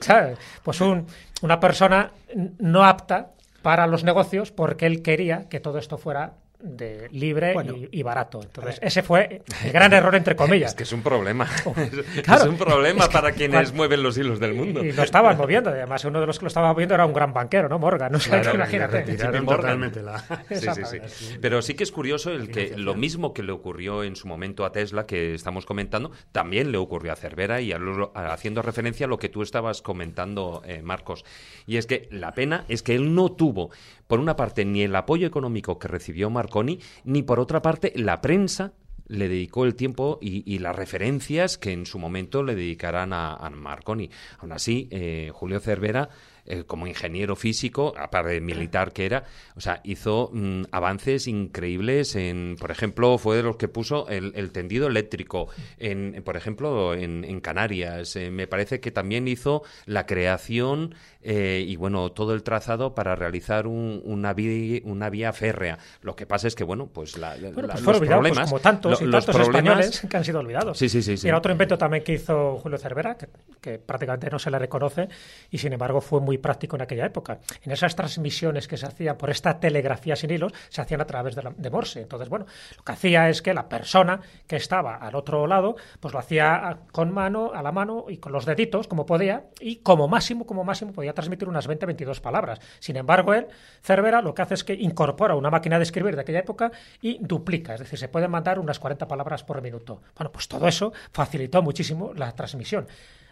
[0.62, 1.06] pues un,
[1.42, 2.12] una persona
[2.58, 7.54] no apta para los negocios porque él quería que todo esto fuera de libre
[7.90, 8.40] y, barato.
[8.42, 10.70] Entonces, ese fue el gran error, entre comillas.
[10.70, 11.48] Es que es un problema.
[11.70, 14.84] Oh, es un problema para quienes mueven los hilos del mundo.
[14.84, 15.70] Y, lo estaban moviendo.
[15.70, 17.78] Además, uno de los que lo estaba moviendo era un gran banquero, ¿no?
[17.78, 18.12] Morgan.
[18.12, 19.04] No sé, imagínate.
[20.50, 21.38] Sí, sí, sí.
[21.40, 24.64] Pero sí que es curioso el que lo mismo que le ocurrió en su momento
[24.64, 27.72] a Tesla, que estamos comentando, también le ocurrió a Cervera y
[28.14, 31.24] haciendo referencia a lo que tú estabas comentando, eh, Marcos.
[31.66, 33.70] Y es que la pena es que él no tuvo,
[34.10, 38.20] por una parte, ni el apoyo económico que recibió Marconi, ni por otra parte, la
[38.20, 38.72] prensa
[39.06, 44.10] le dedicó el tiempo y, las referencias que en su momento le dedicarán a, Marconi.
[44.40, 46.08] Aún así, eh, Julio Cervera
[46.50, 49.22] eh, como ingeniero físico, aparte de militar que era,
[49.54, 54.50] o sea, hizo mm, avances increíbles en, por ejemplo, fue de los que puso el,
[54.50, 58.16] tendido eléctrico, en, por ejemplo, en, Canarias.
[58.16, 63.14] Eh, me parece que también hizo la creación eh, y, bueno, todo el trazado para
[63.14, 65.78] realizar una, vía, una vía férrea.
[66.02, 68.50] Lo que pasa es que, bueno, pues, la, pues los pues problemas...
[68.50, 70.76] como tantos y tantos españoles que han sido olvidados.
[70.76, 71.28] Sí, sí, sí.
[71.28, 73.28] Y otro invento también que hizo Julio Cervera, que,
[73.60, 75.08] que prácticamente no se le reconoce
[75.50, 77.40] y, sin embargo, fue muy práctico en aquella época.
[77.62, 81.34] En esas transmisiones que se hacían por esta telegrafía sin hilos, se hacían a través
[81.34, 82.00] de, Morse.
[82.00, 86.12] Entonces, bueno, lo que hacía es que la persona que estaba al otro lado, pues
[86.12, 90.08] lo hacía con mano, a la mano y con los deditos, como podía, y como
[90.08, 92.60] máximo, como máximo, podía transmitir unas 20, 22 palabras.
[92.78, 93.46] Sin embargo, él,
[93.82, 97.18] Cervera, lo que hace es que incorpora una máquina de escribir de aquella época y
[97.20, 100.02] duplica, es decir, se pueden mandar unas 40 palabras por minuto.
[100.16, 102.86] Bueno, pues todo eso facilitó muchísimo la transmisión.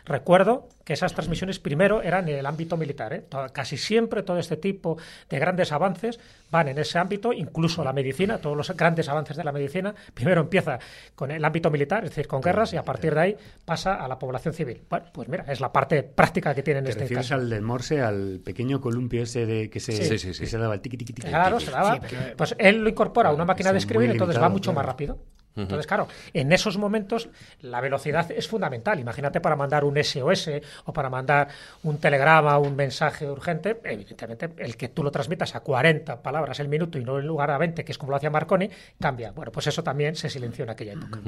[0.09, 3.13] Recuerdo que esas transmisiones primero eran en el ámbito militar.
[3.13, 3.25] ¿eh?
[3.53, 4.97] casi siempre todo este tipo
[5.29, 6.19] de grandes avances
[6.51, 10.41] van en ese ámbito, incluso la medicina, todos los grandes avances de la medicina, primero
[10.41, 10.79] empieza
[11.15, 14.09] con el ámbito militar, es decir, con guerras, y a partir de ahí pasa a
[14.09, 14.81] la población civil.
[14.89, 17.35] Bueno, pues mira, es la parte práctica que tiene en este caso.
[17.35, 21.29] al Morse, al pequeño columpio ese de que se, se daba el tiqui, tiqui, tiqui
[21.29, 22.01] Claro, se daba.
[22.37, 25.19] Pues él lo incorpora a una máquina de escribir, entonces va mucho más rápido.
[25.63, 27.29] Entonces, claro, en esos momentos
[27.61, 28.99] la velocidad es fundamental.
[29.01, 30.51] Imagínate para mandar un SOS
[30.85, 31.49] o para mandar
[31.83, 36.69] un telegrama, un mensaje urgente, evidentemente el que tú lo transmitas a 40 palabras el
[36.69, 39.33] minuto y no en lugar a 20, que es como lo hacía Marconi, cambia.
[39.33, 41.21] Bueno, pues eso también se silenció en aquella época.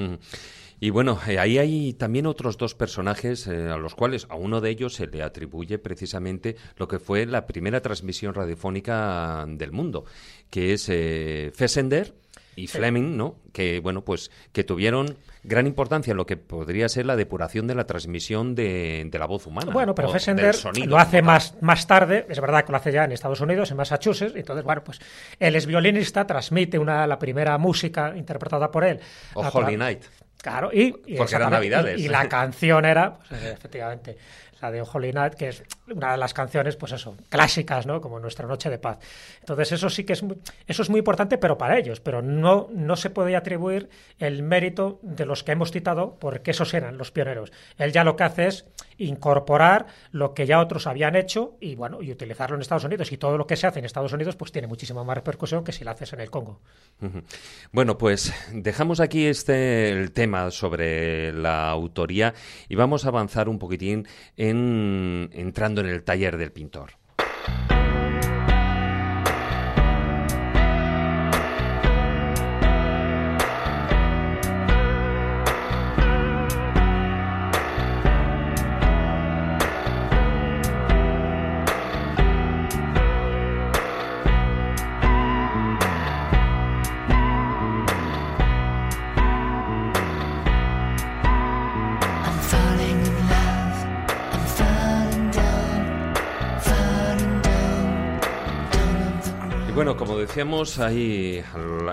[0.83, 4.63] Y bueno, eh, ahí hay también otros dos personajes eh, a los cuales a uno
[4.63, 10.07] de ellos se le atribuye precisamente lo que fue la primera transmisión radiofónica del mundo,
[10.49, 12.15] que es eh, Fessender
[12.57, 13.37] y Fleming, ¿no?
[13.53, 17.75] Que bueno, pues que tuvieron gran importancia en lo que podría ser la depuración de
[17.75, 19.73] la transmisión de, la voz humana.
[19.73, 23.13] Bueno, pero Fessender lo hace más, más tarde, es verdad que lo hace ya en
[23.13, 25.01] Estados Unidos, en Massachusetts, entonces, bueno, pues
[25.39, 29.01] él es violinista, transmite una, la primera música interpretada por él.
[29.35, 30.05] O Holy Night.
[30.43, 32.01] Claro, y, Porque eran Navidades.
[32.01, 34.17] Y, la canción era, pues, efectivamente,
[34.69, 38.01] de Holy Night, que es una de las canciones, pues eso, clásicas, ¿no?
[38.01, 38.99] Como Nuestra Noche de Paz.
[39.41, 42.69] Entonces, eso sí que es muy, eso es muy importante, pero para ellos, pero no,
[42.73, 47.11] no se puede atribuir el mérito de los que hemos citado, porque esos eran los
[47.13, 47.53] pioneros.
[47.79, 48.67] Él ya lo que hace es
[48.99, 53.11] incorporar lo que ya otros habían hecho y bueno, y utilizarlo en Estados Unidos.
[53.13, 55.73] Y todo lo que se hace en Estados Unidos, pues tiene muchísima más repercusión que
[55.73, 56.61] si lo haces en el Congo.
[57.73, 62.35] Bueno, pues dejamos aquí este el tema sobre la autoría
[62.69, 66.93] y vamos a avanzar un poquitín en entrando en el taller del pintor.
[100.31, 101.43] Decíamos ahí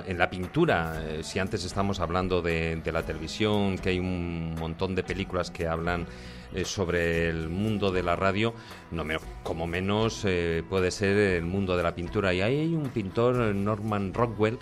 [0.05, 4.93] en la pintura, eh, si antes estamos hablando de, la televisión, que hay un montón
[4.93, 6.05] de películas que hablan
[6.53, 8.53] eh, sobre el mundo de la radio,
[8.91, 9.03] no
[9.41, 12.31] como menos eh, puede ser el mundo de la pintura.
[12.31, 14.59] Y ahí hay un pintor, Norman Rockwell,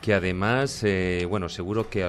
[0.00, 0.86] que además,
[1.28, 2.08] bueno, seguro que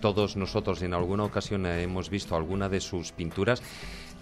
[0.00, 3.62] todos nosotros en alguna ocasión hemos visto alguna de sus pinturas.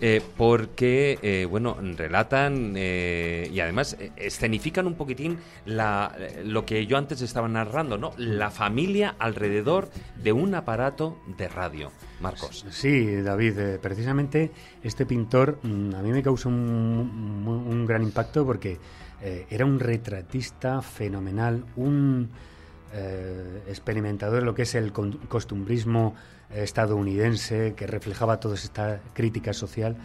[0.00, 7.22] Eh, porque, eh, bueno, relatan y además escenifican un poquitín la, lo que yo antes
[7.22, 8.12] estaba narrando, ¿no?
[8.16, 9.88] La familia alrededor
[10.22, 11.92] de un aparato de radio.
[12.20, 12.64] Marcos.
[12.70, 14.50] Sí, David, precisamente
[14.82, 18.78] este pintor mm, a mí me causó un gran impacto porque
[19.48, 22.30] era un retratista fenomenal, un
[22.96, 26.14] eh, experimentador de lo que es el costumbrismo
[26.54, 29.96] estadounidense que reflejaba toda esta crítica social.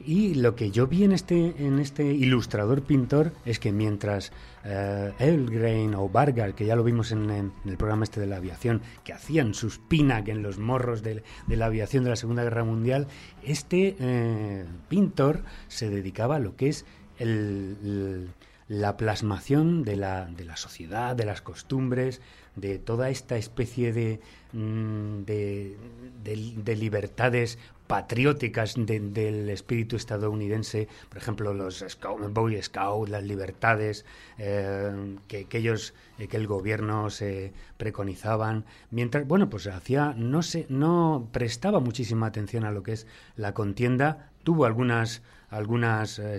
[0.00, 4.32] Y lo que yo vi en este en este ilustrador pintor es que mientras
[4.64, 8.80] eh, Elgrain o Bargar que ya lo vimos en, el programa este de la aviación
[9.02, 13.08] que hacían sus pinac en los morros de, la aviación de la Segunda Guerra Mundial
[13.42, 16.86] este eh, pintor se dedicaba a lo que es
[17.18, 18.28] el
[18.68, 22.20] la plasmación de la, de la sociedad, de las costumbres,
[22.60, 24.20] de toda esta especie de,
[24.52, 34.04] mm, de, libertades patrióticas del espíritu estadounidense, por ejemplo, los Scout, Boy Scouts, las libertades
[34.36, 40.66] eh, que, ellos, eh, que el gobierno se preconizaban, mientras, bueno, pues hacía, no se,
[40.68, 46.38] no prestaba muchísima atención a lo que es la contienda, tuvo algunas, algunas eh,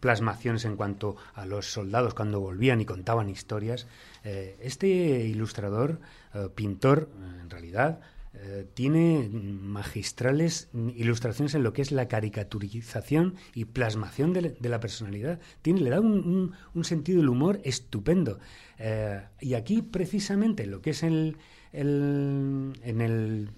[0.00, 3.86] plasmaciones en cuanto a los soldados cuando volvían y contaban historias.
[4.24, 6.00] Eh, este ilustrador,
[6.34, 7.08] eh, pintor,
[7.40, 8.00] en realidad,
[8.32, 15.40] eh, tiene magistrales ilustraciones en lo que es la caricaturización y plasmación de, la personalidad.
[15.62, 18.38] Tiene, le da un, sentido del humor estupendo.
[19.40, 21.36] y aquí, precisamente, lo que es el,
[21.72, 23.50] el, en el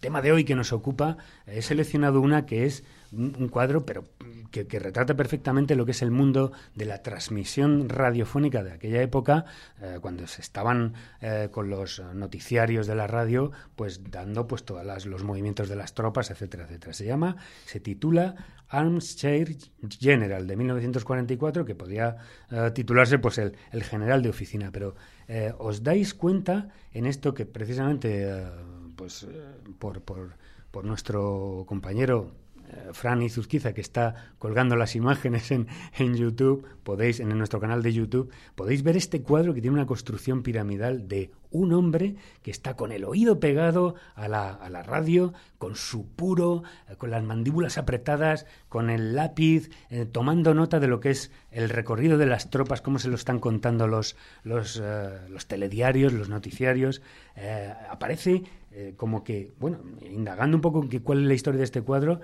[0.00, 1.16] tema de hoy que nos ocupa,
[1.46, 4.04] he seleccionado una que es un cuadro, pero
[4.52, 9.46] que, retrata perfectamente lo que es el mundo de la transmisión radiofónica de aquella época,
[9.80, 15.06] eh, cuando se estaban eh, con los noticiarios de la radio, pues dando pues todos
[15.06, 16.92] los movimientos de las tropas, etcétera, etcétera.
[16.92, 18.34] Se llama, se titula
[18.68, 19.56] Arms Chair
[19.98, 22.18] General de 1944, que podría
[22.50, 24.94] eh, titularse pues el, el, general de oficina, pero
[25.58, 28.28] os dais cuenta en esto que precisamente
[28.96, 29.26] pues
[29.78, 30.36] por, por,
[30.70, 32.41] por nuestro compañero eh,
[32.92, 37.92] Fran Izuzquiza, que está colgando las imágenes en, en, YouTube, podéis, en nuestro canal de
[37.92, 42.74] YouTube, podéis ver este cuadro que tiene una construcción piramidal de un hombre que está
[42.74, 47.22] con el oído pegado a la, a la radio, con su puro, eh, con las
[47.22, 52.26] mandíbulas apretadas, con el lápiz, eh, tomando nota de lo que es el recorrido de
[52.26, 54.82] las tropas, cómo se lo están contando los, los,
[55.28, 57.02] los telediarios, los noticiarios.
[57.90, 58.42] aparece
[58.74, 62.20] eh, como que, bueno, indagando un poco en cuál es la historia de este cuadro,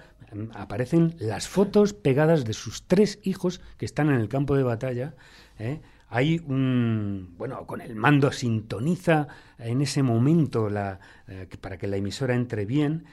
[0.55, 5.15] aparecen las fotos pegadas de sus tres hijos que están en el campo de batalla.
[5.59, 5.83] ¿eh?
[6.09, 11.99] Hay un, bueno, con el mando sintoniza en ese momento la, eh, para que la
[11.99, 13.05] emisora entre bien.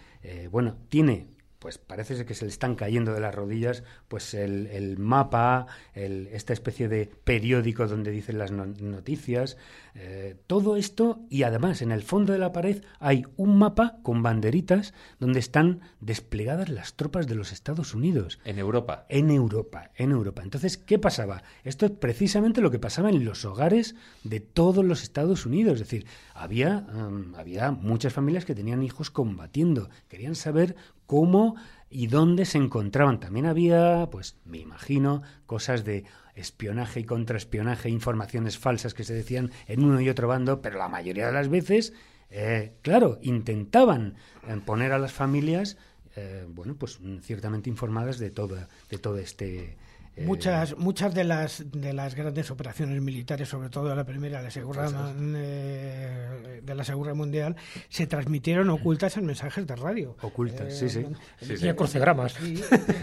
[0.49, 1.27] bueno, tiene
[1.65, 6.53] pues parece ser que se le están cayendo de las rodillas, pues el, mapa, esta
[6.53, 9.57] especie de periódico donde dicen las noticias,
[9.95, 14.21] eh, todo esto y además en el fondo de la pared hay un mapa con
[14.21, 18.39] banderitas donde están desplegadas las tropas de los Estados Unidos.
[18.45, 19.07] En Europa.
[19.09, 20.43] En Europa, en Europa.
[20.43, 21.41] Entonces, ¿qué pasaba?
[21.63, 25.81] Esto es precisamente lo que pasaba en los hogares de todos los Estados Unidos.
[25.81, 30.75] Es decir, había, um, había muchas familias que tenían hijos combatiendo, querían saber
[31.05, 31.55] cómo
[31.89, 33.19] y dónde se encontraban.
[33.19, 39.51] También había, pues me imagino, cosas de espionaje y contraespionaje, informaciones falsas que se decían
[39.67, 41.93] en uno y otro bando, pero la mayoría de las veces,
[42.29, 44.15] eh, claro, intentaban
[44.47, 45.77] eh, poner a las familias,
[46.15, 48.57] eh, bueno, pues ciertamente informadas de todo,
[48.89, 49.77] de todo este
[50.15, 54.45] eh, muchas muchas de las de las grandes operaciones militares, sobre todo la primera de
[54.45, 57.55] la Segunda eh, de la Segunda Mundial,
[57.89, 60.15] se transmitieron ocultas en mensajes de radio.
[60.21, 61.05] Ocultas, sí, sí.
[61.41, 62.35] Eh, sí, crucigramas.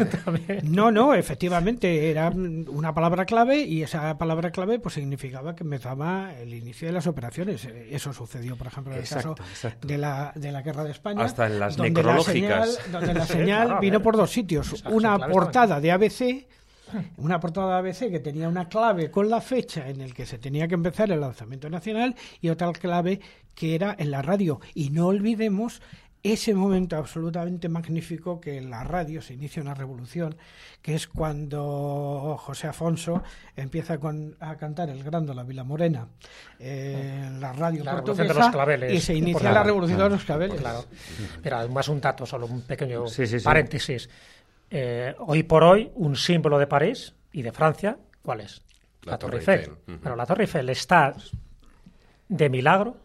[0.63, 6.33] no, no, efectivamente era una palabra clave y esa palabra clave pues significaba que empezaba
[6.39, 7.67] el inicio de las operaciones.
[7.91, 9.35] Eso sucedió, por ejemplo, en el caso
[9.83, 13.27] de la de la guerra de España, hasta en las donde La señal, donde la
[13.27, 16.47] señal vino por dos sitios, una portada de ABC
[17.17, 20.39] una portada de ABC que tenía una clave con la fecha en el que se
[20.39, 23.21] tenía que empezar el lanzamiento nacional y otra clave
[23.55, 24.61] que era en la radio.
[24.75, 25.83] Y no olvidemos
[26.23, 30.37] ese momento absolutamente magnífico que en la radio se inicia una revolución,
[30.81, 33.23] que es cuando José Afonso
[33.57, 33.99] empieza
[34.41, 36.07] a cantar el Grando La Vila Morena
[36.61, 38.53] en la radio portuguesa
[38.89, 40.61] y se inicia la revolución de los claveles.
[40.61, 40.85] Claro.
[41.43, 43.05] Pero además un dato, solo un pequeño
[43.43, 44.09] paréntesis.
[44.75, 48.63] Eh, hoy por hoy, un símbolo de París y de Francia, ¿cuál es?
[49.03, 49.71] La, Torre Eiffel.
[50.03, 51.15] Pero la Torre Eiffel está
[52.27, 52.97] de milagro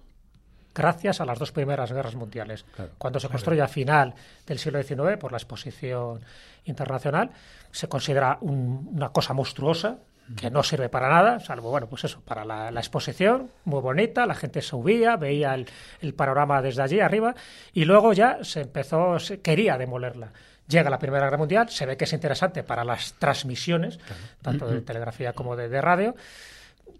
[0.73, 2.65] gracias a las dos primeras guerras mundiales.
[2.97, 4.13] Cuando se construye a final
[4.45, 6.21] del siglo XIX por la exposición
[6.63, 7.31] internacional,
[7.71, 9.97] se considera una cosa monstruosa
[10.35, 14.35] que no sirve para nada, salvo, bueno, pues eso, para la, exposición, muy bonita, la
[14.35, 17.33] gente subía, veía el, panorama desde allí arriba,
[17.73, 20.33] y luego ya se empezó, se quería demolerla.
[20.67, 23.99] Llega la Primera Guerra Mundial, se ve que es interesante para las transmisiones,
[24.41, 26.15] tanto de telegrafía como de, radio,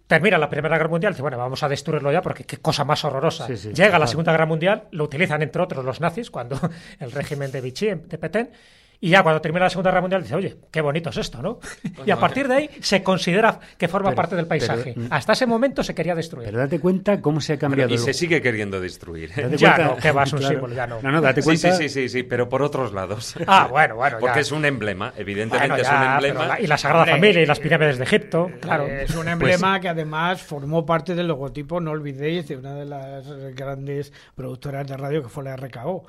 [0.06, 3.04] termina la Primera Guerra Mundial, dice, bueno, vamos a destruirlo ya porque qué cosa más
[3.04, 3.46] horrorosa.
[3.46, 6.58] Llega la Segunda Guerra Mundial, lo utilizan entre otros los nazis, cuando
[6.98, 8.50] el régimen de Vichy, de Petén,
[9.00, 11.60] y ya cuando termina la Segunda Guerra Mundial dice, oye, qué bonito es esto, ¿no?
[12.04, 14.94] y a partir de ahí se considera que forma parte del paisaje.
[14.96, 16.46] Mm, Hasta ese momento se quería destruir.
[16.46, 17.94] Pero date cuenta cómo se ha cambiado.
[17.94, 19.30] y se sigue queriendo destruir.
[19.36, 19.50] ¿eh?
[19.56, 21.00] Ya no, que va, es un símbolo, ya no.
[21.00, 21.72] No, no, date cuenta.
[21.72, 23.34] Sí, sí, sí, sí, pero por otros lados.
[23.46, 24.18] Ah, bueno, bueno.
[24.20, 26.60] Porque es un emblema, evidentemente es un emblema.
[26.60, 28.86] y la Sagrada Familia y las pirámides de Egipto, claro.
[28.86, 32.84] Es un pues emblema que además formó parte del logotipo, no olvidéis, de una de
[32.84, 36.04] las grandes productoras de radio que fue la RKO.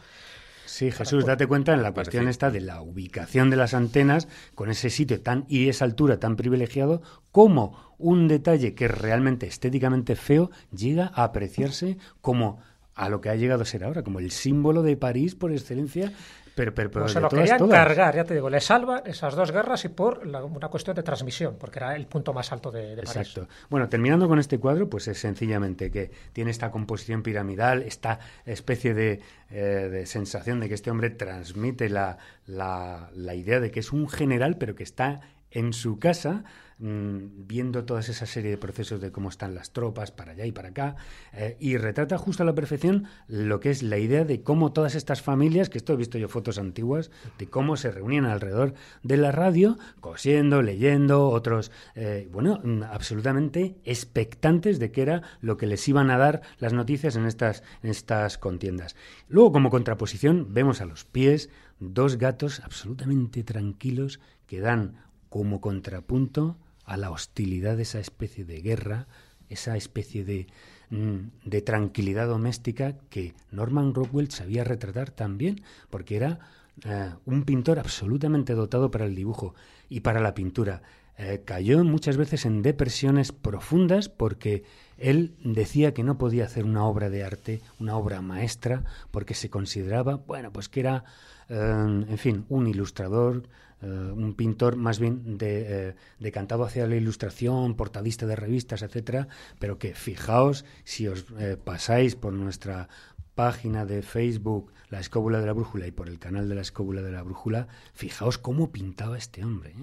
[0.69, 4.69] Sí, Jesús, date cuenta en la cuestión esta de la ubicación de las antenas con
[4.69, 7.01] ese sitio tan y esa altura tan privilegiado,
[7.31, 12.59] como un detalle que es realmente estéticamente feo llega a apreciarse como
[12.93, 16.13] a lo que ha llegado a ser ahora, como el símbolo de París por excelencia
[16.59, 19.49] pero, pero, pero pues se lo querían cargar, ya te digo, le salva esas dos
[19.53, 23.01] guerras y por una cuestión de transmisión, porque era el punto más alto de, de
[23.01, 23.47] Exacto.
[23.69, 28.93] Bueno, terminando con este cuadro, pues es sencillamente que tiene esta composición piramidal, esta especie
[28.93, 29.55] de, eh,
[29.89, 34.09] de sensación de que este hombre transmite la, la, la idea de que es un
[34.09, 35.21] general, pero que está
[35.51, 36.43] en su casa
[36.81, 40.53] Mm, viendo toda esa serie de procesos de cómo están las tropas para allá y
[40.53, 40.95] para acá,
[41.33, 44.95] eh, y retrata justo a la perfección lo que es la idea de cómo todas
[44.95, 49.17] estas familias, que esto he visto yo fotos antiguas, de cómo se reunían alrededor de
[49.17, 55.67] la radio, cosiendo, leyendo, otros, eh, bueno, mm, absolutamente expectantes de qué era lo que
[55.67, 58.95] les iban a dar las noticias en estas, en estas contiendas.
[59.27, 61.49] Luego, como contraposición, vemos a los pies
[61.81, 68.61] dos gatos absolutamente tranquilos que dan como contrapunto a la hostilidad de esa especie de
[68.61, 69.07] guerra,
[69.49, 70.47] esa especie de,
[70.89, 76.39] mm, de tranquilidad doméstica que Norman Rockwell sabía retratar también, porque era
[76.85, 79.53] eh, un pintor absolutamente dotado para el dibujo
[79.89, 80.81] y para la pintura.
[81.17, 84.63] Eh, cayó muchas veces en depresiones profundas porque
[84.97, 89.49] él decía que no podía hacer una obra de arte, una obra maestra, porque se
[89.49, 91.03] consideraba, bueno, pues que era,
[91.49, 93.43] eh, en fin, un ilustrador
[93.81, 99.27] eh, un pintor más bien de, eh, decantado hacia la ilustración, portadista de revistas, etcétera,
[99.59, 102.89] pero que fijaos si os eh, pasáis por nuestra
[103.35, 107.01] página de Facebook, La Escóbula de la Brújula, y por el canal de La Escóbula
[107.01, 109.73] de la Brújula, fijaos cómo pintaba este hombre.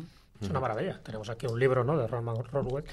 [0.43, 1.01] Es una maravilla.
[1.03, 1.97] Tenemos aquí un libro ¿no?
[1.97, 2.85] de Roman Roswell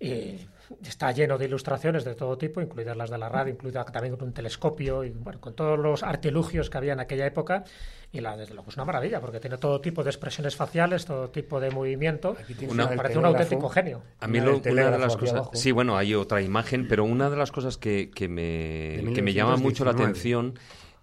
[0.00, 0.36] y
[0.82, 4.28] está lleno de ilustraciones de todo tipo, incluidas las de la radio, incluida también con
[4.28, 7.64] un telescopio y bueno, con todos los artilugios que había en aquella época.
[8.10, 11.28] Y la, desde luego es una maravilla, porque tiene todo tipo de expresiones faciales, todo
[11.30, 12.36] tipo de movimiento.
[12.68, 14.02] Una, parece un auténtico genio.
[14.20, 15.48] A mí lo, una de las cosas.
[15.52, 19.34] Sí, bueno, hay otra imagen, pero una de las cosas que, que me, que me
[19.34, 20.54] llama mucho la atención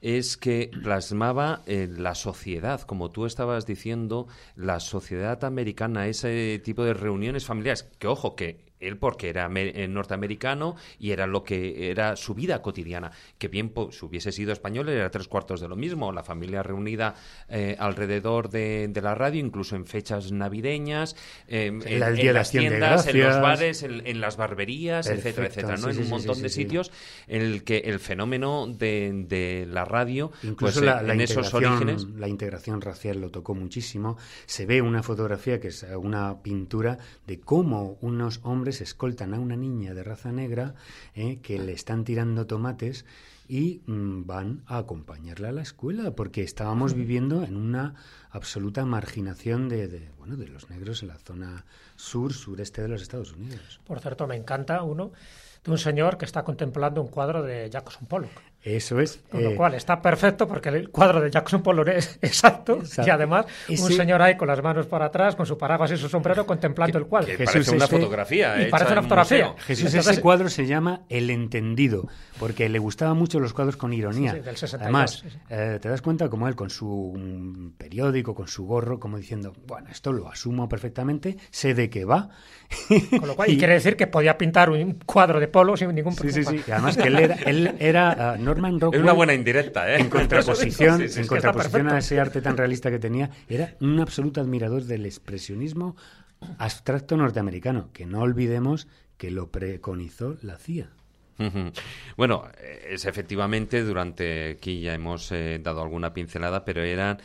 [0.02, 6.84] es que plasmaba eh, la sociedad, como tú estabas diciendo, la sociedad americana, ese tipo
[6.84, 11.90] de reuniones familiares, que ojo, que él porque era eh, norteamericano y era lo que
[11.90, 13.12] era su vida cotidiana.
[13.38, 16.64] Que bien pues, si hubiese sido español era tres cuartos de lo mismo, la familia
[16.64, 17.16] reunida
[17.50, 21.16] eh, alrededor de, la radio, incluso en fechas navideñas,
[21.48, 25.90] em, en, las tiendas, en los bares, en, las barberías, etcétera, etcétera, ¿no?
[25.90, 26.92] en un montón de sitios
[27.28, 32.28] en el que el fenómeno de, la radio, incluso pues, la, en esos orígenes, la
[32.28, 34.18] integración racial lo tocó muchísimo.
[34.46, 36.98] Se ve una fotografía que es una pintura
[37.28, 40.76] de cómo unos hombres escoltan a una niña de raza negra
[41.14, 43.06] eh, que le están tirando tomates
[43.48, 47.96] y mm, van a acompañarla a la escuela porque estábamos viviendo en una
[48.32, 53.02] absoluta marginación de, de, bueno de los negros en la zona sur sureste de los
[53.02, 53.80] Estados Unidos.
[53.86, 55.12] Por cierto, me encanta uno
[55.64, 58.32] de un señor que está contemplando un cuadro de Jackson Pollock.
[58.66, 59.20] Eso es.
[59.30, 63.10] Con lo eh, cual está perfecto porque el cuadro de Jackson Pollock es exacto, y
[63.12, 66.48] además un señor ahí con las manos para atrás, con su paraguas y su sombrero
[66.48, 67.38] contemplando el cuadro.
[67.38, 68.60] Que parece una fotografía.
[68.60, 69.54] Y parece una fotografía.
[69.60, 72.08] Jesús, ese cuadro se llama El Entendido,
[72.40, 74.34] porque le gustaban mucho los cuadros con ironía.
[74.34, 78.66] del 62, además, eh, te das cuenta como él con su mm, periódico, con su
[78.66, 82.30] gorro, como diciendo, bueno, esto lo asumo perfectamente, sé de qué va.
[83.20, 86.16] Con lo cual, y, quiere decir que podía pintar un cuadro de polo sin ningún
[86.16, 86.36] problema.
[86.36, 86.64] Sí, sí, sí.
[86.68, 90.00] Y además que él era, él era es una buena indirecta, ¿eh?
[90.00, 94.84] En contraposición, en contraposición a ese arte tan realista que tenía, era un absoluto admirador
[94.84, 95.96] del expresionismo
[96.58, 98.88] abstracto norteamericano, que no olvidemos
[99.18, 100.90] que lo preconizó la CIA.
[102.16, 102.48] Bueno,
[102.90, 107.18] es efectivamente durante aquí ya hemos eh, dado alguna pincelada, pero eran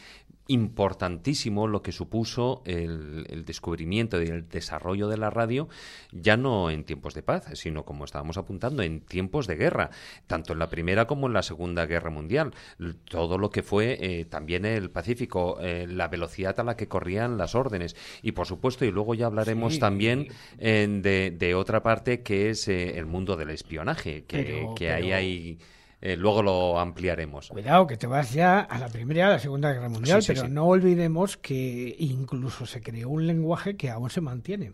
[0.48, 5.68] importantísimo lo que supuso el, descubrimiento y el desarrollo de la radio,
[6.12, 9.90] ya no en tiempos de paz, sino como estábamos apuntando, en tiempos de guerra,
[10.26, 12.52] tanto en la Primera como en la Segunda Guerra Mundial.
[13.04, 17.38] Todo lo que fue eh, también el Pacífico, eh, la velocidad a la que corrían
[17.38, 17.94] las órdenes.
[18.22, 20.28] Y por supuesto, y luego ya hablaremos también
[20.58, 25.58] de, otra parte que es eh, el mundo del espionaje, que, ahí hay
[26.02, 27.48] eh, luego lo ampliaremos.
[27.48, 30.48] Cuidado, que te vas ya a la Primera y a la Segunda Guerra Mundial, pero
[30.48, 34.72] no olvidemos que incluso se creó un lenguaje que aún se mantiene.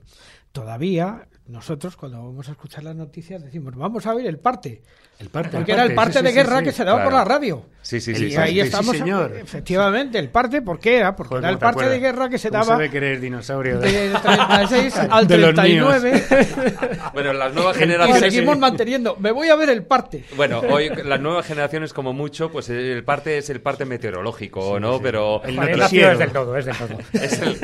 [0.53, 4.83] Todavía nosotros cuando vamos a escuchar las noticias decimos, vamos a ver el parte.
[5.19, 7.65] El parte, porque era el parte de guerra que se daba por la radio.
[7.81, 8.27] Sí, sí, sí.
[8.27, 9.33] Y ahí estamos, señor.
[9.35, 11.17] efectivamente, el parte, ¿por qué era?
[11.17, 12.65] Porque era el parte de guerra que se daba...
[12.65, 13.79] sabe que eres dinosaurio?
[13.79, 16.25] De 36 al 39.
[17.15, 18.23] bueno, las nuevas generaciones...
[18.23, 19.17] Y seguimos manteniendo.
[19.17, 20.25] Me voy a ver el parte.
[20.37, 25.01] Bueno, hoy las nuevas generaciones, como mucho, pues el parte es el parte meteorológico, ¿no?
[25.01, 25.43] Pero...
[25.45, 26.99] El noticiero es del todo, es del todo.
[27.13, 27.59] es el,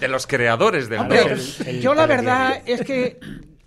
[0.00, 1.36] de los creadores del Hombre,
[1.80, 3.18] Yo la verdad es que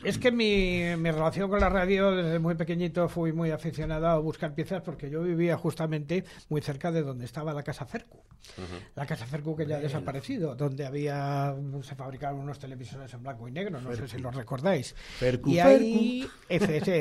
[0.04, 4.18] es que mi, mi, relación con la radio desde muy pequeñito fui muy aficionado a
[4.18, 8.20] buscar piezas porque yo vivía justamente muy cerca de donde estaba la Casa Cercu.
[8.96, 13.48] La Casa Cercu que ya ha desaparecido, donde había se fabricaban unos televisores en blanco
[13.48, 14.96] y negro, no sé si los recordáis.
[15.46, 16.28] y ahí,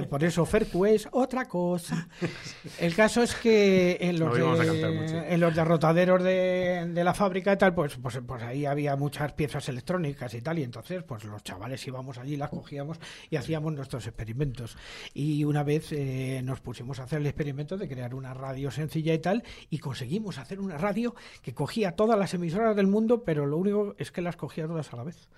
[0.08, 2.08] por eso Fercu es otra cosa.
[2.78, 7.74] El caso es que en los, en los derrotaderos de, de, la fábrica y tal,
[7.74, 11.86] pues, pues, pues ahí había muchas piezas electrónicas y tal, y entonces pues los chavales
[11.86, 12.89] íbamos allí, las cogíamos
[13.30, 14.76] y hacíamos nuestros experimentos.
[15.14, 19.14] Y una vez eh, nos pusimos a hacer el experimento de crear una radio sencilla
[19.14, 23.46] y tal, y conseguimos hacer una radio que cogía todas las emisoras del mundo, pero
[23.46, 25.28] lo único es que las cogía todas a la vez.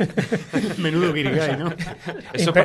[0.78, 1.74] Menudo guirigay, ¿no?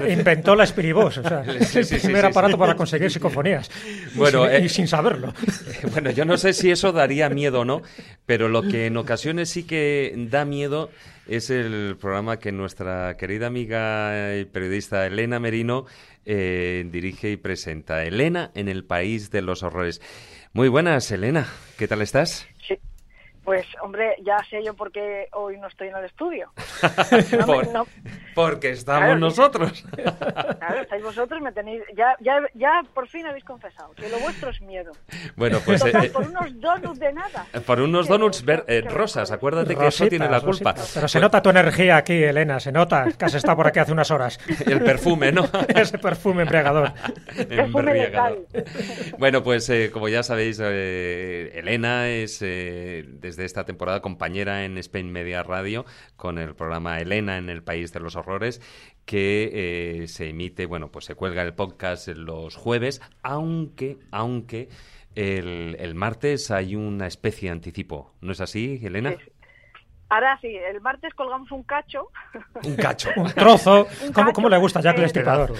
[0.07, 3.69] Inventó la Espiribos, o sea, el primer aparato para conseguir psicofonías.
[4.15, 5.33] Bueno, y, sin, eh, saberlo.
[5.91, 7.81] Bueno, yo no sé si eso daría miedo o no,
[8.25, 10.89] pero lo que en ocasiones sí que da miedo
[11.27, 15.85] es el programa que nuestra querida amiga y periodista Elena Merino
[16.25, 18.03] eh, dirige y presenta.
[18.03, 20.01] Elena en el País de los Horrores.
[20.53, 21.47] Muy buenas, Elena.
[21.77, 22.47] ¿Qué tal estás?
[23.45, 26.51] Pues, hombre, ya sé yo por qué hoy no estoy en el estudio.
[28.35, 29.85] Porque estamos nosotros.
[29.95, 31.83] claro, estáis vosotros, me tenéis...
[31.95, 34.91] Ya, ya, ya por fin habéis confesado que lo vuestro es miedo.
[35.35, 35.85] Bueno, pues...
[35.85, 37.45] Eh, por unos donuts de nada.
[37.65, 40.73] Por unos donuts eh, rosas, acuérdate que eso tiene la culpa.
[40.93, 43.93] Pero se nota tu energía aquí, Elena, se nota que has estado por aquí hace
[43.93, 44.39] unas horas.
[44.65, 45.47] El perfume, ¿no?
[45.67, 46.91] Ese perfume embriagador.
[47.37, 48.45] embriagador.
[49.19, 52.41] Bueno, pues eh, como ya sabéis, Elena es
[53.37, 57.93] de esta temporada compañera en Spain Media Radio con el programa Elena en el País
[57.93, 58.61] de los Horrores
[59.05, 64.69] que eh, se emite, bueno, pues se cuelga el podcast los jueves, aunque, aunque
[65.15, 68.13] el, martes hay una especie de anticipo.
[68.21, 69.15] ¿No es así, Elena?
[70.07, 72.09] Ahora sí, el martes colgamos un cacho.
[72.63, 73.09] Un cacho.
[73.15, 73.87] un trozo.
[74.33, 75.53] ¿Cómo, le gusta ya que el estipador?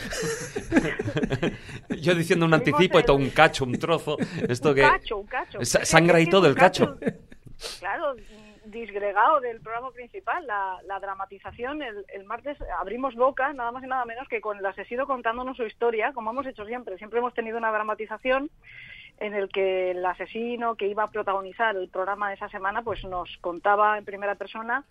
[1.99, 4.17] Yo diciendo un anticipo y todo un cacho, un trozo.
[4.47, 4.81] Esto un que...
[4.81, 5.59] cacho, un cacho.
[5.63, 6.97] Sangra y todo el cacho.
[7.79, 8.15] Claro,
[8.65, 11.81] disgregado del programa principal, la, dramatización.
[11.81, 15.63] El, martes abrimos boca, nada más y nada menos que con el asesino contándonos su
[15.63, 16.97] historia, como hemos hecho siempre.
[16.97, 18.49] Siempre hemos tenido una dramatización
[19.19, 23.03] en el que el asesino que iba a protagonizar el programa de esa semana, pues
[23.05, 24.83] nos contaba en primera persona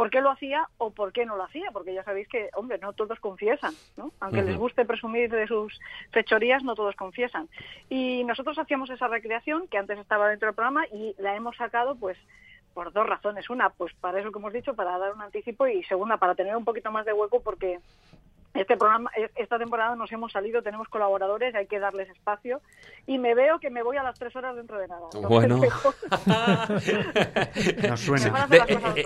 [0.00, 2.78] por qué lo hacía o por qué no lo hacía, porque ya sabéis que, hombre,
[2.78, 4.12] no todos confiesan, ¿no?
[4.20, 5.78] Aunque les guste presumir de sus
[6.10, 7.50] fechorías, no todos confiesan.
[7.90, 11.96] Y nosotros hacíamos esa recreación que antes estaba dentro del programa y la hemos sacado,
[11.96, 12.16] pues,
[12.72, 13.50] por dos razones.
[13.50, 16.56] Una, pues para eso que hemos dicho, para dar un anticipo y segunda, para tener
[16.56, 17.78] un poquito más de hueco porque
[18.54, 22.60] este programa, esta temporada nos hemos salido, tenemos colaboradores, hay que darles espacio
[23.06, 25.08] y me veo que me voy a las tres horas dentro de nada.
[25.28, 25.58] bueno,
[27.88, 28.48] nos suena.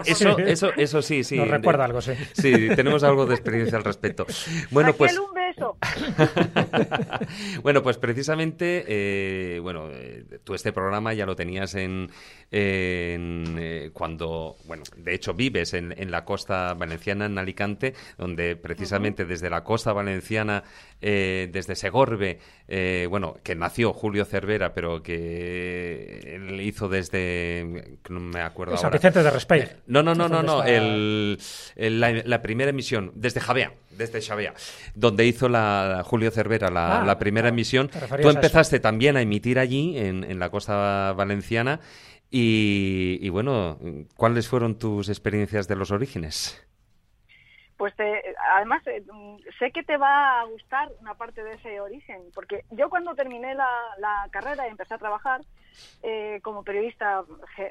[0.06, 1.36] eso, eso, eso sí, sí.
[1.36, 2.12] Nos recuerda algo, sí.
[2.32, 4.26] Sí, tenemos algo de experiencia al respecto.
[4.70, 5.18] Bueno, pues.
[5.18, 5.54] un beso.
[7.62, 12.10] bueno, pues precisamente, eh, bueno, eh, tú este programa ya lo tenías en,
[12.50, 19.24] eh, cuando, bueno, de hecho vives en, en, la costa valenciana, en Alicante, donde precisamente
[19.34, 20.62] desde la costa valenciana,
[21.00, 28.20] eh, desde Segorbe, eh, bueno, que nació Julio Cervera, pero que él hizo desde, no
[28.20, 28.90] me acuerdo ahora.
[28.90, 29.60] Vicente de Respey.
[29.62, 31.38] Eh, no, no, no, no, no, el,
[31.76, 34.54] la, primera emisión, desde Javea, desde Javea,
[34.94, 37.90] donde hizo la Julio Cervera la, ah, primera emisión.
[38.22, 41.80] Tú empezaste también a emitir allí, en, en la costa valenciana.
[42.30, 43.78] Y, y, bueno,
[44.16, 46.60] ¿cuáles fueron tus experiencias de los orígenes?
[47.76, 47.92] Pues
[48.52, 49.04] además eh,
[49.58, 53.54] sé que te va a gustar una parte de ese origen, porque yo cuando terminé
[53.54, 53.68] la,
[54.30, 55.40] carrera y empecé a trabajar
[56.02, 57.24] eh, como periodista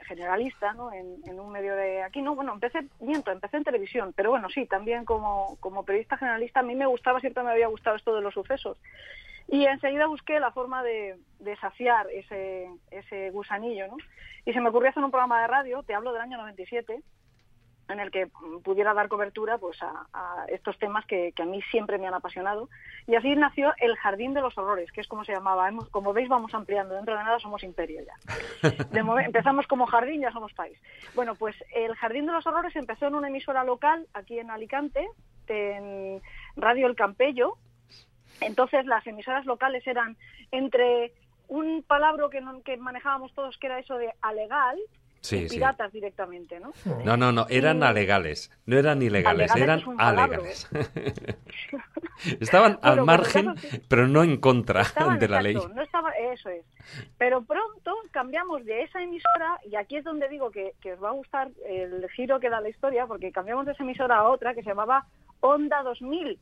[0.07, 0.91] generalista ¿no?
[0.93, 4.65] en, un medio de aquí, no, bueno, empecé, miento, empecé en televisión, pero bueno, sí,
[4.65, 8.21] también como, como periodista generalista a mí me gustaba, siempre me había gustado esto de
[8.21, 8.77] los sucesos.
[9.47, 13.97] Y enseguida busqué la forma de, desafiar ese, ese gusanillo, ¿no?
[14.45, 17.01] Y se me ocurrió hacer un programa de radio, te hablo del año 97,
[17.89, 18.27] en el que
[18.63, 22.69] pudiera dar cobertura pues a, estos temas que, a mí siempre me han apasionado.
[23.07, 25.69] Y así nació El Jardín de los Horrores, que es como se llamaba.
[25.91, 26.95] como veis, vamos ampliando.
[26.95, 28.69] Dentro de nada somos imperio ya.
[29.25, 30.77] empezamos como jardín, ya somos país.
[31.15, 35.07] Bueno, pues El Jardín de los Horrores empezó en una emisora local aquí en Alicante,
[35.47, 36.21] en
[36.55, 37.57] Radio El Campello,
[38.41, 40.17] entonces las emisoras locales eran
[40.51, 41.13] entre
[41.47, 44.77] un palabra que, que manejábamos todos que era eso de alegal,
[45.31, 46.73] y piratas directamente, ¿no?
[47.05, 50.69] No, no, no, eran alegales, no eran ilegales, eran alegales.
[52.39, 53.55] Estaban al margen,
[53.87, 54.83] pero no en contra
[55.19, 55.55] de la ley.
[55.55, 56.65] No estaba, eso es.
[57.17, 61.09] Pero pronto cambiamos de esa emisora, y aquí es donde digo que, que os va
[61.09, 64.53] a gustar el giro que da la historia, porque cambiamos de esa emisora a otra
[64.53, 65.05] que se llamaba
[65.39, 66.37] Onda 2000,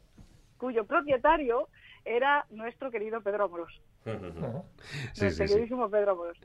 [0.57, 1.67] cuyo propietario
[2.05, 3.81] era nuestro querido Pedro Amorós.
[4.05, 6.37] nuestro queridísimo Pedro Amorós.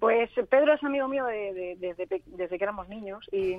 [0.00, 3.54] Pues Pedro es amigo mío desde que éramos niños y,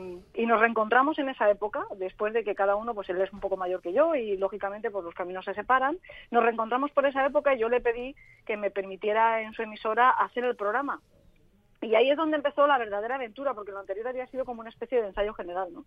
[0.48, 3.58] nos reencontramos en esa época, después de que cada uno, pues él es un poco
[3.58, 6.00] mayor que yo y lógicamente pues los caminos se separan.
[6.32, 10.10] Nos reencontramos por esa época y yo le pedí que me permitiera en su emisora
[10.10, 11.00] hacer el programa.
[11.80, 14.70] Y ahí es donde empezó la verdadera aventura, porque lo anterior había sido como una
[14.72, 15.86] especie de ensayo general, ¿no?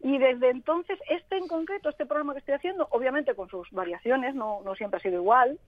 [0.00, 4.34] Y desde entonces, este en concreto, este programa que estoy haciendo, obviamente con sus variaciones,
[4.34, 5.58] no, no siempre ha sido igual,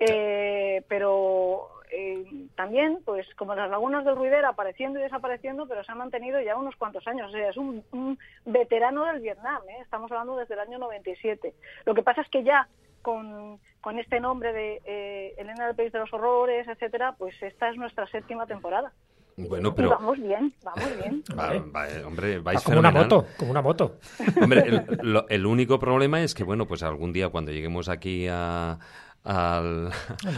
[0.00, 2.24] eh, pero eh,
[2.54, 6.56] también, pues como las lagunas del Ruidera apareciendo y desapareciendo, pero se ha mantenido ya
[6.56, 7.28] unos cuantos años.
[7.28, 9.78] O sea, es un, veterano del Vietnam, ¿eh?
[9.82, 11.54] estamos hablando desde el año 97.
[11.84, 12.68] Lo que pasa es que ya
[13.02, 17.70] con, con este nombre de eh, Elena del País de los Horrores, etcétera, pues esta
[17.70, 18.92] es nuestra séptima temporada.
[19.36, 19.90] Bueno, pero...
[19.90, 21.24] vamos bien, vamos bien.
[22.06, 23.96] hombre, vais como una moto, como una moto.
[24.40, 24.84] Hombre,
[25.28, 28.78] el, único problema es que, bueno, pues algún día cuando lleguemos aquí a,
[29.24, 29.90] al,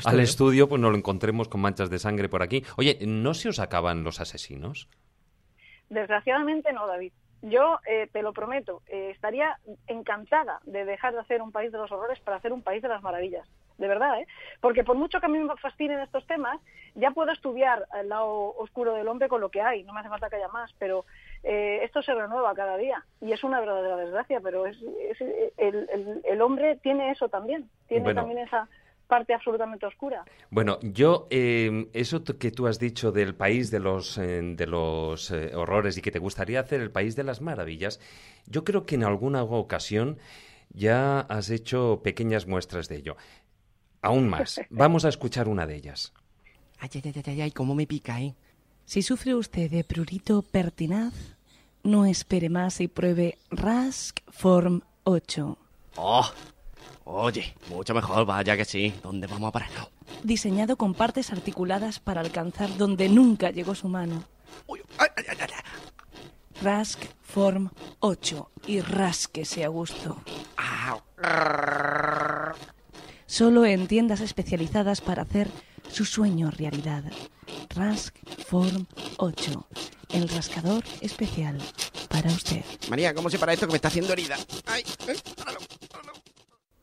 [0.04, 2.64] al, estudio, pues nos lo encontremos con manchas de sangre por aquí.
[2.76, 4.88] Oye, ¿no se os acaban los asesinos?
[5.88, 7.12] Desgraciadamente no, David.
[7.42, 9.58] Yo eh, te lo prometo, eh, estaría
[9.88, 12.88] encantada de dejar de hacer un país de los horrores para hacer un país de
[12.88, 14.28] las maravillas, de verdad, ¿eh?
[14.60, 16.60] Porque por mucho que a mí me fascinen estos temas,
[16.94, 20.08] ya puedo estudiar el lado oscuro del hombre con lo que hay, no me hace
[20.08, 21.04] falta que haya más, pero
[21.42, 24.76] eh, esto se renueva cada día y es una verdadera desgracia, pero es,
[25.56, 28.68] el, el, hombre tiene eso también, tiene también esa
[29.12, 30.24] parte absolutamente oscura.
[30.48, 35.30] Bueno, yo, eh, eso que tú has dicho del país de los, eh, de los
[35.30, 38.00] eh, horrores y que te gustaría hacer el país de las maravillas,
[38.46, 40.16] yo creo que en alguna ocasión
[40.70, 43.16] ya has hecho pequeñas muestras de ello.
[44.00, 46.14] Aún más, vamos a escuchar una de ellas.
[46.78, 48.34] Ay, ay, ay, ay, ay, cómo me pica, ¿eh?
[48.92, 51.14] Si sufre usted de prurito pertinaz,
[51.82, 55.56] no espere más y pruebe Rask Form 8.
[55.96, 56.30] ¡Oh!
[57.04, 58.92] Oye, mucho mejor, vaya que sí.
[59.02, 59.70] ¿Dónde vamos a parar?
[60.22, 64.24] Diseñado con partes articuladas para alcanzar donde nunca llegó su mano.
[66.60, 67.70] Rask Form
[68.00, 70.20] 8 y rasquese a gusto.
[73.24, 75.48] Solo en tiendas especializadas para hacer
[75.88, 77.04] su sueño realidad.
[77.74, 78.14] Rask
[78.46, 79.66] Form 8,
[80.10, 81.58] el rascador especial
[82.08, 82.62] para usted.
[82.90, 84.36] María, ¿cómo se para esto que me está haciendo herida?
[84.66, 84.84] ¡Ay!
[85.08, 85.16] ay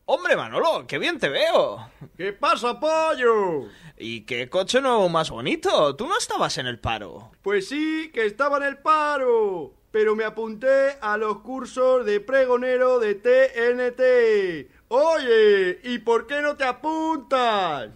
[0.05, 1.91] Hombre, Manolo, qué bien te veo.
[2.17, 3.69] ¿Qué pasa, pollo?
[3.97, 5.95] ¿Y qué coche nuevo más bonito?
[5.95, 7.31] ¿Tú no estabas en el paro?
[7.43, 9.75] Pues sí, que estaba en el paro.
[9.91, 14.71] Pero me apunté a los cursos de pregonero de TNT.
[14.87, 17.91] Oye, ¿y por qué no te apuntas?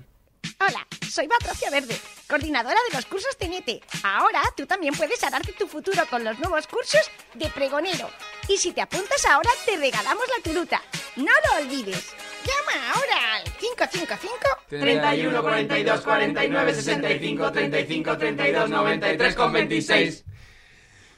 [0.60, 2.00] Hola, soy Patricia Verde,
[2.34, 3.84] coordinadora de los cursos TNT.
[4.04, 8.10] Ahora tú también puedes hararte tu futuro con los nuevos cursos de pregonero.
[8.50, 10.82] Y si te apuntas ahora, te regalamos la turuta.
[11.16, 12.12] No lo olvides.
[12.44, 20.26] Llama ahora al 555 31 42 49 65 35 32 93 con 26.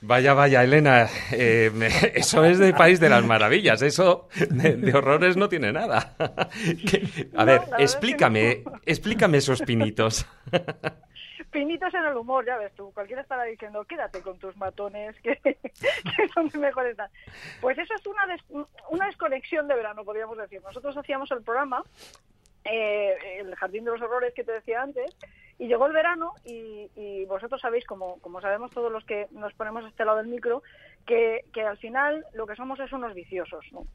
[0.02, 1.72] Vaya, vaya, Elena, eh,
[2.16, 6.16] eso es de País de las Maravillas, eso de, horrores no tiene nada.
[7.36, 10.26] a ver, explícame, explícame esos pinitos.
[11.52, 15.40] Pinitos en el humor, ya ves tú, cualquiera estará diciendo, quédate con tus matones, que,
[16.34, 16.92] son mejores.
[16.92, 17.10] están.
[17.62, 20.62] Pues eso es una, una desconexión de verano, podríamos decir.
[20.62, 21.82] Nosotros hacíamos el programa,
[22.66, 25.16] eh, el Jardín de los Horrores que te decía antes,
[25.58, 29.54] Y llegó el verano y, y vosotros sabéis, como, como sabemos todos los que nos
[29.54, 30.62] ponemos a este lado del micro,
[31.06, 33.66] que, que al final lo que somos es unos viciosos.
[33.72, 33.86] ¿no?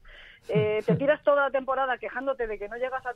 [0.48, 3.12] Eh, te tiras toda la temporada quejándote de que no llegas a, a-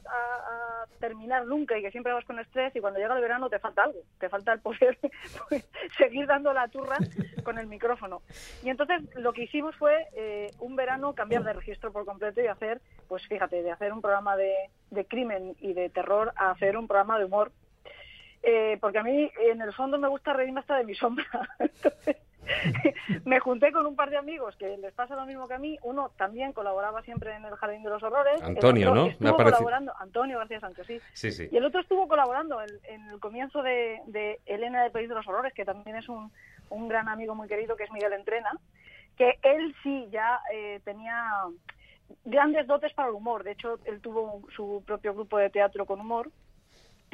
[0.83, 3.59] a terminar nunca y que siempre vas con estrés y cuando llega el verano te
[3.59, 4.99] falta algo, te falta el poder
[5.49, 5.67] pues,
[5.97, 6.99] seguir dando la turra
[7.45, 8.21] con el micrófono.
[8.63, 12.47] Y entonces lo que hicimos fue eh, un verano cambiar de registro por completo y
[12.47, 14.53] hacer, pues fíjate, de hacer un programa de,
[14.91, 17.53] de crimen y de terror a hacer un programa de humor.
[18.47, 21.25] Eh, porque a mí en el fondo me gusta reírme hasta de mi sombra.
[21.59, 22.17] Entonces,
[23.25, 25.79] me junté con un par de amigos que les pasa lo mismo que a mí.
[25.83, 28.43] Uno también colaboraba siempre en el Jardín de los Horrores.
[28.43, 29.09] Antonio, ¿no?
[29.19, 31.01] Me colaborando, Antonio García Sánchez, sí.
[31.13, 31.49] Sí, sí.
[31.51, 35.15] Y el otro estuvo colaborando en, en el comienzo de, de Elena del País de
[35.15, 36.31] los Horrores, que también es un,
[36.71, 38.53] un gran amigo muy querido, que es Miguel Entrena,
[39.17, 41.45] que él sí ya eh, tenía
[42.25, 43.45] grandes dotes para el humor.
[43.45, 46.31] De hecho, él tuvo su propio grupo de teatro con humor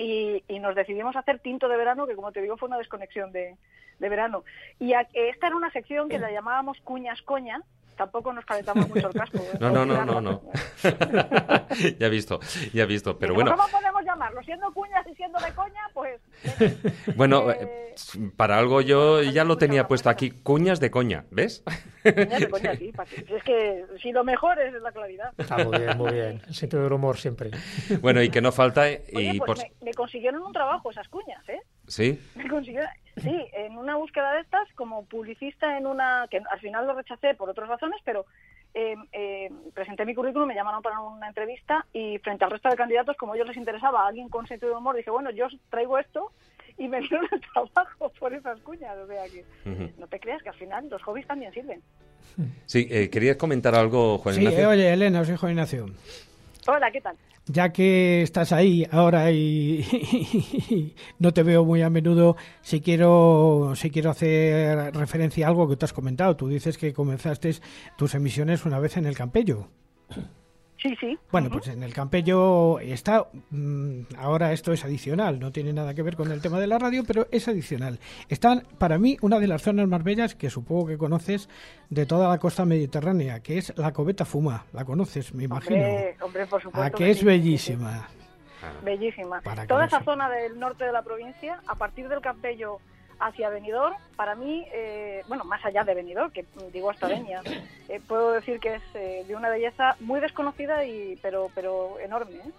[0.01, 3.33] y, y nos decidimos hacer Tinto de Verano, que como te digo fue una desconexión
[3.33, 3.57] de,
[3.99, 4.45] de verano.
[4.79, 7.61] Y a- esta era una sección que la llamábamos Cuñas Coña,
[8.01, 9.37] tampoco nos calentamos mucho el casco.
[9.37, 9.59] ¿eh?
[9.61, 10.43] No, no, no, no, no.
[11.99, 12.41] ya he visto,
[12.73, 13.19] ya he visto.
[13.19, 14.43] Pero bueno, ¿Cómo podemos llamarlo?
[14.43, 16.19] Siendo cuñas y siendo de coña, pues...
[17.17, 17.95] bueno, eh,
[18.39, 21.63] para algo yo ya lo tenía puesto aquí, cuñas de coña, ¿ves?
[22.03, 22.91] Cuñas de coña, sí.
[22.91, 23.27] ¿para qué?
[23.37, 25.35] Es que si lo mejor es la claridad.
[25.37, 26.43] Está muy bien, muy bien.
[26.49, 27.51] El sentido del humor siempre.
[28.01, 31.09] Bueno, y que no falta y Oye, pues por me, me consiguieron un trabajo esas
[31.09, 31.61] cuñas, ¿eh?
[31.91, 32.45] Sí, Me
[33.23, 37.35] sí, en una búsqueda de estas, como publicista en una, que al final lo rechacé
[37.35, 38.25] por otras razones, pero
[38.75, 42.77] eh, eh, presenté mi currículum, me llamaron para una entrevista y frente al resto de
[42.77, 45.47] candidatos, como a ellos les interesaba a alguien con sentido de humor, dije, bueno, yo
[45.47, 46.33] os traigo esto
[46.79, 48.97] y me dieron el trabajo por esas cuñas.
[48.97, 49.45] O sea que
[49.99, 51.83] no te creas que al final los hobbies también sirven.
[52.67, 52.87] sí.
[52.91, 54.63] eh, ¿Querías comentar algo, Juan Sí, Ignacio?
[54.63, 55.87] eh, oye, Elena, soy Juan Ignacio.
[56.67, 57.17] Hola, ¿qué tal?
[57.47, 63.91] Ya que estás ahí ahora y no te veo muy a menudo, si quiero, si
[63.91, 66.37] quiero hacer referencia a algo que tú has comentado.
[66.37, 67.55] Tú dices que comenzaste
[67.97, 69.69] tus emisiones una vez en el Campello.
[70.83, 71.19] Sí, sí.
[71.31, 76.03] Bueno, pues en el Campello está, mm, ahora esto es adicional, no tiene nada que
[76.03, 77.99] ver con el tema de la radio, pero es adicional.
[78.29, 81.49] Están, para mí, una de las zonas más bellas que supongo que conoces
[81.91, 84.65] de toda la costa mediterránea, que es la Coveta Fuma.
[84.73, 85.77] La conoces, me imagino.
[85.77, 86.87] Hombre, hombre, por supuesto.
[86.87, 87.27] A que es sí.
[87.27, 88.09] bellísima.
[88.83, 89.41] Bellísima.
[89.43, 92.79] Para Toda esa zona del norte de la provincia, a partir del Campello
[93.21, 97.43] hacia Benidorm, para mí, eh, bueno, más allá de Benidorm, que digo hasta Denia,
[97.89, 102.37] eh, puedo decir que es eh, de una belleza muy desconocida y pero pero enorme.
[102.37, 102.51] ¿eh?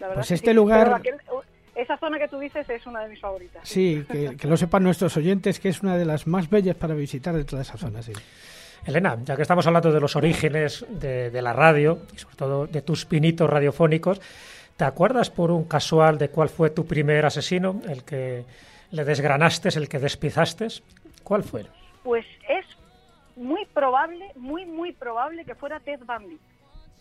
[0.00, 0.54] La verdad Pues que este sí.
[0.54, 1.18] lugar- aquel-
[1.74, 3.62] esa zona que tú dices es una de mis favoritas.
[3.68, 6.94] Sí, que, que lo sepan nuestros oyentes, que es una de las más bellas para
[6.94, 8.12] visitar de toda esa zona, sí.
[8.86, 12.66] Elena, ya que estamos hablando de los orígenes de, de la radio y sobre todo
[12.66, 14.20] de tus pinitos radiofónicos,
[14.76, 18.44] ¿te acuerdas por un casual de cuál fue tu primer asesino, el que
[18.90, 20.68] le desgranaste, el que despizaste?
[21.22, 21.66] ¿Cuál fue?
[22.02, 22.66] Pues es
[23.36, 26.38] muy probable, muy muy probable que fuera Ted Bundy.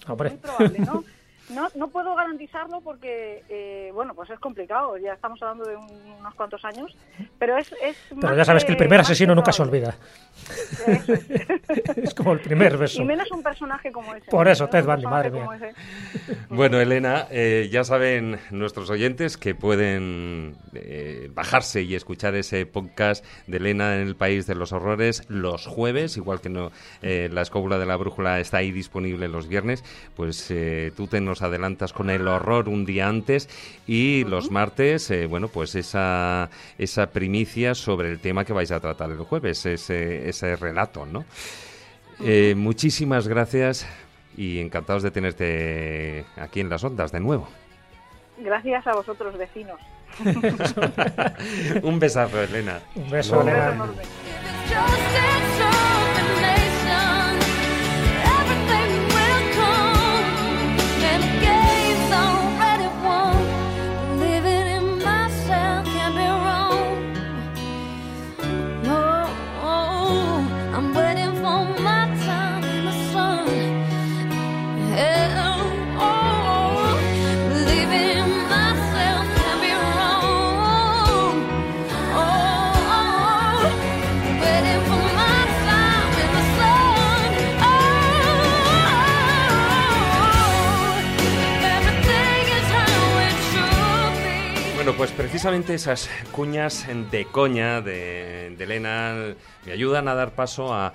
[0.07, 0.29] Hombre.
[0.29, 1.03] Muy probable, ¿no?
[1.49, 4.97] No, no puedo garantizarlo porque, eh, bueno, pues es complicado.
[4.97, 5.89] Ya estamos hablando de un-
[6.19, 6.95] unos cuantos años,
[7.39, 7.71] pero es.
[7.81, 9.95] es Pero ya sabes que el primer asesino nunca se olvida.
[11.95, 13.01] es como el primer beso.
[13.01, 14.29] Y menos un personaje como ese.
[14.29, 15.47] Por eso, Ted un Bundy, madre mía.
[16.49, 23.25] Bueno, Elena, eh, ya saben nuestros oyentes que pueden eh, bajarse y escuchar ese podcast
[23.47, 26.71] de Elena en el País de los Horrores los jueves, igual que no
[27.01, 29.83] eh, la escóbula de la brújula está ahí disponible los viernes,
[30.15, 33.49] pues eh, tú te nos adelantas con el horror un día antes
[33.87, 38.79] y los martes, eh, bueno, pues esa, esa primicia sobre el tema que vais a
[38.79, 41.25] tratar el jueves, ese, ese relato, ¿no?
[42.21, 43.87] Eh, muchísimas gracias
[44.35, 47.47] y encantados de tenerte aquí en las ondas de nuevo.
[48.37, 49.79] Gracias a vosotros, vecinos.
[51.83, 52.79] Un besazo, Elena.
[52.95, 53.93] Un beso, Un beso Elena.
[94.99, 98.65] Pues precisamente esas cuñas de coña de, de
[99.69, 100.93] me ayudan a dar paso a,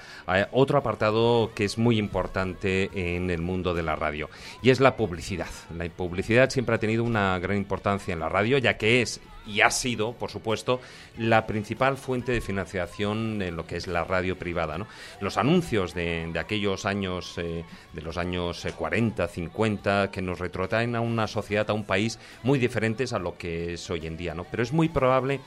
[0.50, 4.28] otro apartado que es muy importante en el mundo de la radio
[4.62, 5.46] y es la publicidad.
[5.78, 9.60] La publicidad siempre ha tenido una gran importancia en la radio ya que es y
[9.60, 10.80] ha sido, por supuesto,
[11.18, 14.76] la principal fuente de financiación en lo que es la radio privada.
[15.20, 20.40] Los anuncios de, de aquellos años, eh, de los años eh, 40, 50, que nos
[20.40, 24.16] retrotraen a una sociedad, a un país muy diferentes a lo que es hoy en
[24.16, 24.34] día.
[24.34, 24.44] ¿no?
[24.44, 25.40] Pero es muy probable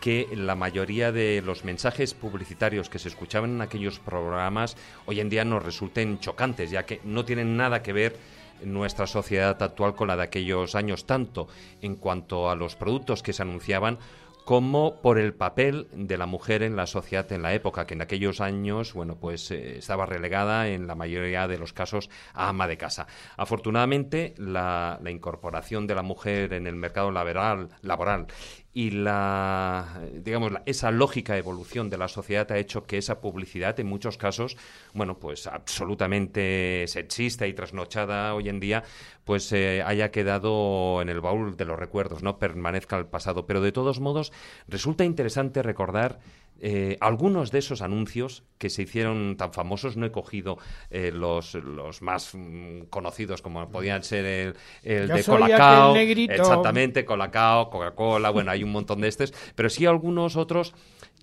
[0.00, 4.76] que la mayoría de los mensajes publicitarios que se escuchaban en aquellos programas
[5.06, 8.16] hoy en día nos resulten chocantes, ya que no tienen nada que ver
[8.62, 11.48] nuestra sociedad actual con la de aquellos años, tanto
[11.82, 13.98] en cuanto a los productos que se anunciaban
[14.44, 18.02] como por el papel de la mujer en la sociedad en la época, que en
[18.02, 22.68] aquellos años, bueno, pues eh, estaba relegada en la mayoría de los casos a ama
[22.68, 23.06] de casa.
[23.38, 28.26] Afortunadamente, la, la incorporación de la mujer en el mercado laboral, laboral
[28.74, 33.86] y la digamos esa lógica evolución de la sociedad ha hecho que esa publicidad en
[33.86, 34.56] muchos casos
[34.92, 38.82] bueno pues absolutamente sexista y trasnochada hoy en día
[39.24, 43.46] pues eh, haya quedado en el baúl de los recuerdos no permanezca el pasado.
[43.46, 44.32] Pero de todos modos
[44.68, 46.18] resulta interesante recordar
[46.60, 50.58] eh, algunos de esos anuncios que se hicieron tan famosos, no he cogido
[50.90, 57.70] eh, los, los más mm, conocidos como podían ser el, el de Colacao, exactamente, Colacao,
[57.70, 60.74] Coca-Cola, bueno, hay un montón de estos, pero sí algunos otros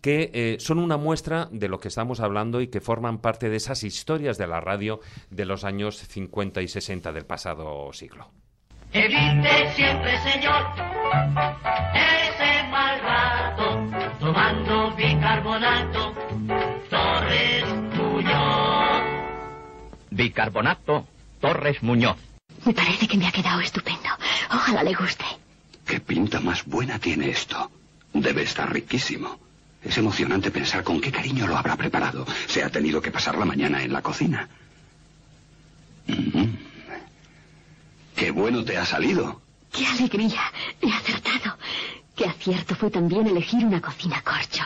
[0.01, 3.57] que eh, son una muestra de lo que estamos hablando y que forman parte de
[3.57, 8.31] esas historias de la radio de los años 50 y 60 del pasado siglo.
[8.93, 10.65] Evite siempre, señor,
[11.93, 16.13] ese mal rato, tomando bicarbonato,
[16.89, 19.01] Torres Muñoz.
[20.09, 21.07] Bicarbonato
[21.39, 22.17] Torres Muñoz.
[22.65, 24.09] Me parece que me ha quedado estupendo.
[24.51, 25.25] Ojalá le guste.
[25.85, 27.71] ¿Qué pinta más buena tiene esto?
[28.13, 29.39] Debe estar riquísimo.
[29.83, 32.25] Es emocionante pensar con qué cariño lo habrá preparado.
[32.47, 34.47] Se ha tenido que pasar la mañana en la cocina.
[36.05, 36.55] Mm.
[38.15, 39.41] ¡Qué bueno te ha salido!
[39.71, 40.41] ¡Qué alegría!
[40.81, 41.57] He acertado.
[42.21, 44.61] Qué acierto fue también elegir una cocina corcho.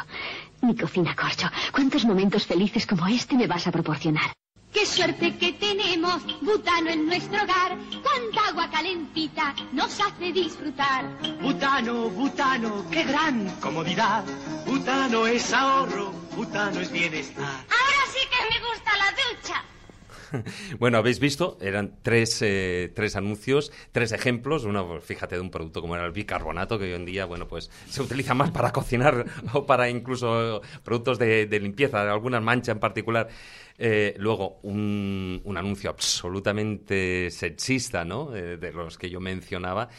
[0.61, 1.49] Mi cocina corcho.
[1.71, 4.33] ¿Cuántos momentos felices como este me vas a proporcionar?
[4.73, 7.77] Qué suerte que tenemos butano en nuestro hogar.
[8.03, 11.05] Cuánta agua calentita nos hace disfrutar.
[11.41, 14.25] Butano, butano, qué gran comodidad.
[14.65, 17.45] Butano es ahorro, butano es bienestar.
[17.45, 19.63] Ahora sí que me gusta la ducha.
[20.79, 24.63] Bueno, habéis visto, eran tres, eh, tres anuncios, tres ejemplos.
[24.63, 27.47] Uno, pues, fíjate, de un producto como era el bicarbonato, que hoy en día, bueno,
[27.47, 32.79] pues se utiliza más para cocinar o para incluso productos de, limpieza, alguna mancha en
[32.79, 33.27] particular.
[33.77, 38.35] Eh, luego, un, un anuncio absolutamente sexista, ¿no?
[38.35, 39.89] Eh, de los que yo mencionaba.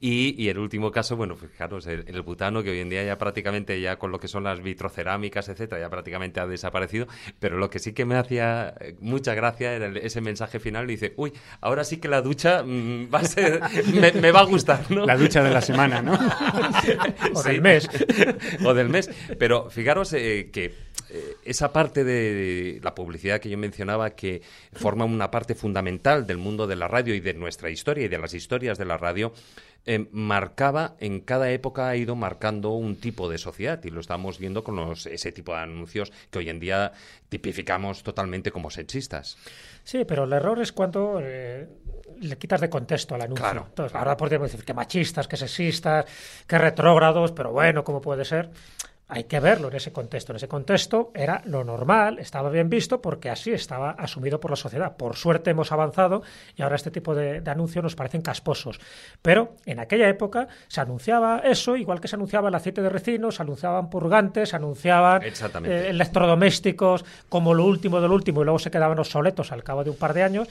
[0.00, 3.16] Y, y el último caso, bueno, fijaros, el, el butano, que hoy en día ya
[3.16, 7.06] prácticamente, ya con lo que son las vitrocerámicas, etcétera, ya prácticamente ha desaparecido.
[7.40, 10.84] Pero lo que sí que me hacía eh, mucha gracia era el- ese mensaje final.
[10.90, 11.32] Y dice, uy,
[11.62, 13.60] ahora sí que la ducha mm, va a ser,
[13.94, 15.06] me, me va a gustar, ¿no?
[15.06, 16.18] La ducha de la semana, ¿no?
[17.34, 17.88] O del mes.
[18.64, 19.10] o del mes.
[19.38, 20.66] Pero fijaros eh, que
[21.10, 24.42] eh, esa parte de la publicidad que yo mencionaba que
[24.72, 28.18] forma una parte fundamental del mundo de la radio y de nuestra historia y de
[28.18, 29.32] las historias de la radio
[29.86, 34.38] eh, marcaba en cada época ha ido marcando un tipo de sociedad y lo estamos
[34.38, 36.92] viendo con los, ese tipo de anuncios que hoy en día
[37.28, 39.36] tipificamos totalmente como sexistas.
[39.82, 41.68] Sí, pero el error es cuando eh,
[42.20, 43.44] le quitas de contexto al anuncio.
[43.44, 44.06] Claro, Entonces, claro.
[44.06, 46.06] ahora podríamos decir que machistas, que sexistas,
[46.46, 48.50] que retrógrados, pero bueno, ¿cómo puede ser?
[49.06, 50.32] Hay que verlo en ese contexto.
[50.32, 54.56] En ese contexto era lo normal, estaba bien visto porque así estaba asumido por la
[54.56, 54.96] sociedad.
[54.96, 56.22] Por suerte hemos avanzado
[56.56, 58.80] y ahora este tipo de, de anuncios nos parecen casposos.
[59.20, 63.30] Pero en aquella época se anunciaba eso, igual que se anunciaba el aceite de resino,
[63.30, 68.58] se anunciaban purgantes, se anunciaban eh, electrodomésticos como lo último de lo último y luego
[68.58, 70.48] se quedaban obsoletos al cabo de un par de años.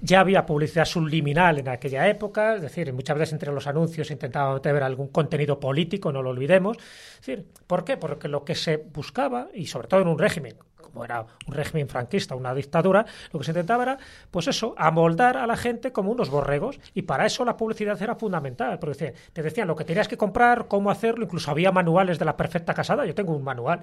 [0.00, 4.54] Ya había publicidad subliminal en aquella época, es decir, muchas veces entre los anuncios intentaba
[4.54, 6.76] meter algún contenido político, no lo olvidemos.
[6.76, 7.96] Es decir, ¿por qué?
[7.96, 10.54] Porque lo que se buscaba, y sobre todo en un régimen,
[10.92, 13.98] como era un régimen franquista, una dictadura, lo que se intentaba era,
[14.30, 18.14] pues eso, amoldar a la gente como unos borregos, y para eso la publicidad era
[18.14, 22.18] fundamental, porque decían- te decían lo que tenías que comprar, cómo hacerlo, incluso había manuales
[22.18, 23.80] de la perfecta casada, yo tengo un manual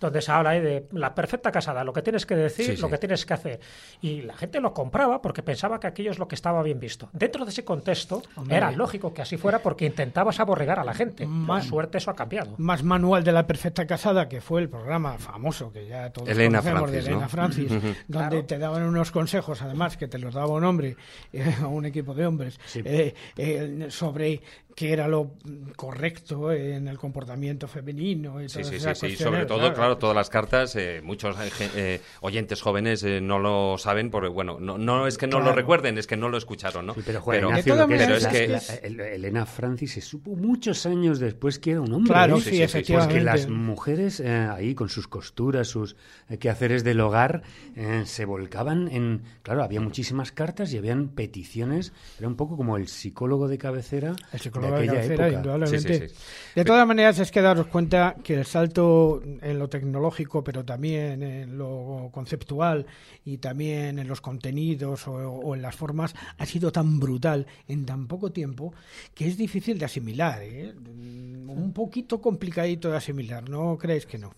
[0.00, 2.88] donde se habla ahí de la perfecta casada, lo que tienes que decir, Sí, lo
[2.90, 3.60] que tienes que hacer,
[4.00, 7.08] y la gente lo compraba porque pensaba que aquello es lo que estaba bien visto.
[7.12, 8.56] Dentro de ese contexto Hombre.
[8.56, 11.28] era lógico que así fuera porque intentabas aborregar a la gente.
[11.46, 12.54] Por suerte eso ha cambiado.
[12.58, 16.62] Más manual de la perfecta casada, que fue el programa famoso que ya todos Elena
[16.62, 17.28] Francis, de Elena ¿no?
[17.28, 18.44] Francis, donde Claro.
[18.44, 20.96] te daban unos consejos, además, que te los daba un hombre,
[21.32, 24.40] eh, o un equipo de hombres, eh, eh, sobre
[24.74, 25.32] qué era lo
[25.76, 29.16] correcto en el comportamiento femenino y Sí, todas sí, sí, esas sí.
[29.16, 33.76] Sobre todo, claro, todas las cartas, eh, muchos eh, eh, oyentes jóvenes eh, no lo
[33.78, 36.86] saben, porque, bueno, no, no es que no lo recuerden, es que no lo escucharon,
[36.86, 36.94] ¿no?
[36.94, 38.48] Sí, pero, joder, Ignacio, pero, lo que es que...
[38.48, 42.12] la- Elena Francis se supo muchos años después que era un hombre.
[42.12, 42.40] Claro, ¿eh?
[42.40, 43.14] sí, Sí, efectivamente.
[43.14, 45.96] Porque las mujeres eh, ahí con sus costuras, sus
[46.28, 47.42] eh, quehaceres del hogar,
[47.76, 49.22] eh, se volcaban en...
[49.42, 51.92] Claro, había muchísimas cartas y habían peticiones.
[52.18, 55.38] Era un poco como el psicólogo de cabecera El psicólogo de de aquella cabecera, época.
[55.38, 56.10] indudablemente.
[56.54, 61.22] De todas maneras, es que daros cuenta que el salto en lo tecnológico, pero también
[61.22, 62.86] en lo conceptual
[63.24, 67.84] y también en los contenidos o, o en las formas, ha sido tan brutal en
[67.86, 68.72] tan poco tiempo
[69.14, 70.42] que es difícil de asimilar.
[70.42, 70.74] ¿eh?
[70.76, 74.32] Un poquito complicadito de asimilar, ¿no creéis que no?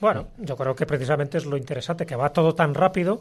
[0.00, 3.20] Bueno, yo creo que precisamente es lo interesante, que va todo tan rápido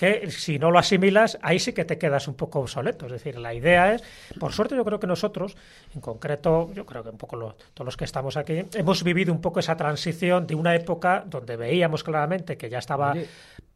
[0.00, 3.04] que si no lo asimilas, ahí sí que te quedas un poco obsoleto.
[3.04, 4.02] Es decir, la idea es,
[4.38, 5.54] por suerte yo creo que nosotros,
[5.94, 9.30] en concreto, yo creo que un poco lo- todos los que estamos aquí, hemos vivido
[9.30, 13.26] un poco esa transición de una época donde veíamos claramente que ya estaba Oye.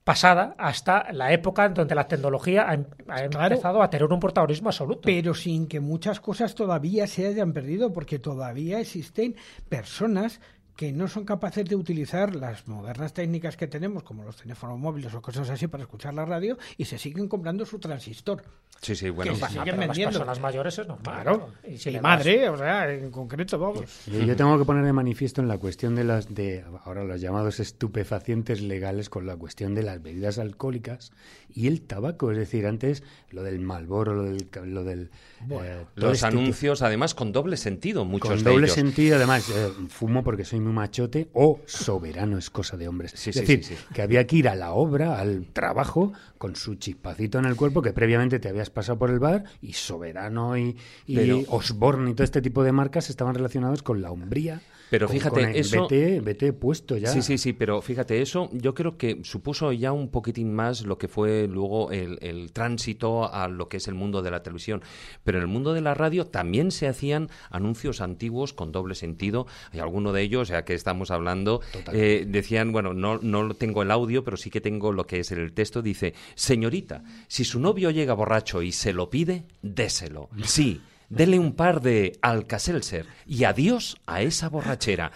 [0.02, 3.44] pasada hasta la época en donde la tecnología ha, em- ha Claro.
[3.54, 5.02] empezado a tener un protagonismo absoluto.
[5.04, 9.36] Pero sin que muchas cosas todavía se hayan perdido, porque todavía existen
[9.68, 10.40] personas
[10.76, 15.14] que no son capaces de utilizar las modernas técnicas que tenemos, como los teléfonos móviles
[15.14, 18.42] o cosas así, para escuchar la radio, y se siguen comprando su transistor.
[18.82, 19.32] Sí, sí, bueno.
[19.32, 20.18] que se siguen pero las vendiendo.
[20.18, 21.22] personas mayores es normal.
[21.22, 21.48] Claro.
[21.66, 23.84] Y si das- madre, o sea, en concreto, vamos.
[24.06, 27.20] Yo, yo tengo que poner de manifiesto en la cuestión de las de ahora los
[27.20, 31.12] llamados estupefacientes legales con la cuestión de las bebidas alcohólicas
[31.54, 35.10] y el tabaco, es decir, antes lo del Malboro, lo del lo del
[35.50, 38.74] eh, Los este tipo- anuncios, además, con doble sentido, muchos con de doble ellos.
[38.74, 43.12] sentido, además, eh, fumo porque soy machote o soberano es cosa de hombres.
[43.16, 43.74] Sí, es sí, decir, sí.
[43.92, 47.82] que había que ir a la obra, al trabajo, con su chispacito en el cuerpo
[47.82, 52.14] que previamente te habías pasado por el bar y soberano y, y Pero- Osborne y
[52.14, 54.60] todo este tipo de marcas estaban relacionados con la hombría.
[54.94, 57.08] Pero con- fíjate, con el eso- Vete, vete puesto ya.
[57.08, 60.98] Sí, sí, sí, pero fíjate, eso yo creo que supuso ya un poquitín más lo
[60.98, 64.82] que fue luego el, el tránsito a lo que es el mundo de la televisión.
[65.24, 69.46] Pero en el mundo de la radio también se hacían anuncios antiguos con doble sentido.
[69.72, 71.60] Hay alguno de ellos, ya que estamos hablando,
[71.92, 75.32] eh, decían, bueno, no, no tengo el audio, pero sí que tengo lo que es
[75.32, 75.82] el texto.
[75.82, 80.28] Dice, señorita, si su novio llega borracho y se lo pide, déselo.
[80.44, 80.80] Sí.
[81.08, 85.12] Dele un par de Alcacelser y adiós a esa borrachera.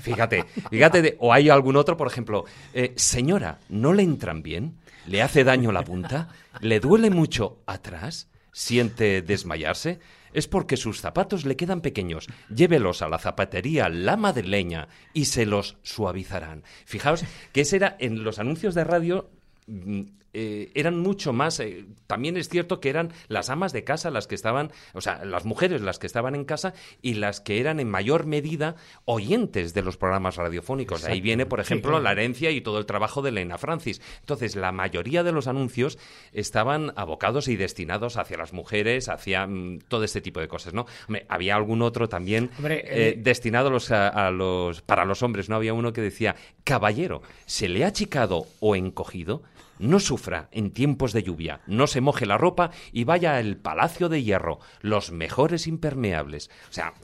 [0.00, 4.76] Fíjate, fíjate, de- o hay algún otro, por ejemplo, eh, señora, ¿no le entran bien?
[5.06, 6.28] ¿Le hace daño la punta?
[6.60, 8.28] ¿Le duele mucho atrás?
[8.52, 9.98] ¿Siente desmayarse?
[10.32, 12.26] Es porque sus zapatos le quedan pequeños.
[12.54, 16.62] Llévelos a la zapatería La Madrileña y se los suavizarán.
[16.86, 19.28] Fijaos que ese era en los anuncios de radio
[19.66, 20.02] mm,
[20.34, 21.60] eh, eran mucho más.
[21.60, 25.24] eh, también es cierto que eran las amas de casa las que estaban, o sea,
[25.24, 29.74] las mujeres las que estaban en casa y las que eran en mayor medida oyentes
[29.74, 31.04] de los programas radiofónicos.
[31.04, 34.00] Ahí viene, por ejemplo, la herencia y todo el trabajo de Elena Francis.
[34.20, 35.98] Entonces, la mayoría de los anuncios
[36.32, 40.86] estaban abocados y destinados hacia las mujeres, hacia mm, todo este tipo de cosas, ¿no?
[41.08, 45.22] Hombre, había algún otro también Hombre, eh, destinado a los, a, a los, para los
[45.22, 45.56] hombres, ¿no?
[45.56, 49.42] Había uno que decía, caballero, ¿se le ha achicado o encogido?
[49.82, 54.08] No sufra en tiempos de lluvia, no se moje la ropa y vaya al Palacio
[54.08, 56.50] de Hierro, los mejores impermeables.
[56.70, 56.94] O sea,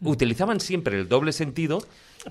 [0.00, 1.80] utilizaban siempre el doble sentido.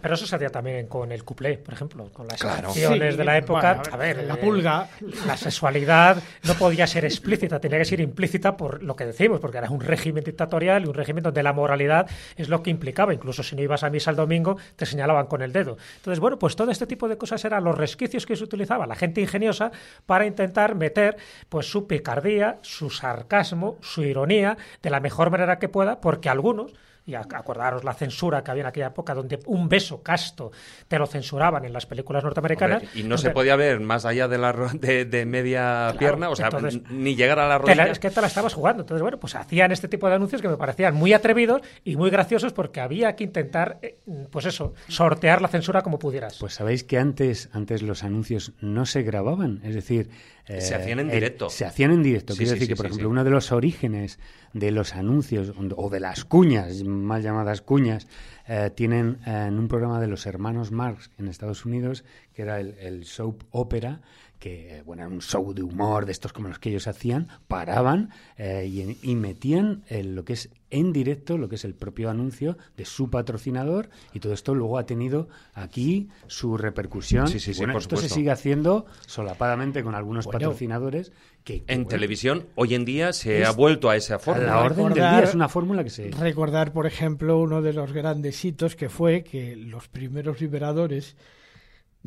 [0.01, 2.63] Pero eso se hacía también con el cuplé, por ejemplo, con las Claro.
[2.63, 3.75] canciones Sí, de la época.
[3.75, 4.89] bueno, a ver, la eh, pulga.
[5.25, 9.57] La sexualidad no podía ser explícita, tenía que ser implícita por lo que decimos, porque
[9.57, 13.13] era un régimen dictatorial y un régimen donde la moralidad es lo que implicaba.
[13.13, 15.77] Incluso si no ibas a misa el domingo, te señalaban con el dedo.
[15.97, 18.95] Entonces, bueno, pues todo este tipo de cosas eran los resquicios que se utilizaba la
[18.95, 19.71] gente ingeniosa
[20.05, 21.17] para intentar meter
[21.49, 26.73] pues su picardía, su sarcasmo, su ironía de la mejor manera que pueda, porque algunos
[27.07, 30.51] y ac- acordaros la censura que había en aquella época, donde un beso casto
[30.87, 32.83] te lo censuraban en las películas norteamericanas.
[32.83, 35.97] Hombre, y no se podía ver más allá de la ro- de, de media Claro,
[35.97, 37.91] pierna, o sea, entonces, ni llegar a la te la- rodilla.
[37.93, 38.83] es que te la estabas jugando.
[38.83, 42.09] Entonces, bueno, pues hacían este tipo de anuncios que me parecían muy atrevidos y muy
[42.09, 43.97] graciosos porque había que intentar, eh,
[44.29, 46.37] pues eso, sortear la censura como pudieras.
[46.39, 50.09] Pues sabéis que antes, antes los anuncios no se grababan, es decir...
[50.47, 51.49] eh, Se hacían en el- directo.
[51.49, 52.33] se hacían en directo.
[52.33, 54.19] Sí, Quiero sí, decir sí, que, por ejemplo, uno de los orígenes
[54.53, 58.07] de los anuncios o de las cuñas, mal llamadas cuñas,
[58.47, 62.59] eh, tienen eh, en un programa de los hermanos Marx en Estados Unidos, que era
[62.59, 64.01] el, el soap opera,
[64.39, 68.11] que bueno, era un show de humor de estos como los que ellos hacían, paraban
[68.37, 72.09] eh, y, y metían eh, lo que es en directo lo que es el propio
[72.09, 77.27] anuncio de su patrocinador y todo esto luego ha tenido aquí su repercusión.
[77.27, 81.11] Sí, sí, sí, Bueno, por esto se sigue haciendo solapadamente con algunos Bueno, patrocinadores
[81.43, 84.47] que, que, En bueno, televisión, hoy en día se ha vuelto a esa fórmula.
[84.47, 86.11] la orden del Recordar- día es una fórmula que se...
[86.11, 91.15] Recordar, por ejemplo, uno de los grandes hitos que fue que los primeros liberadores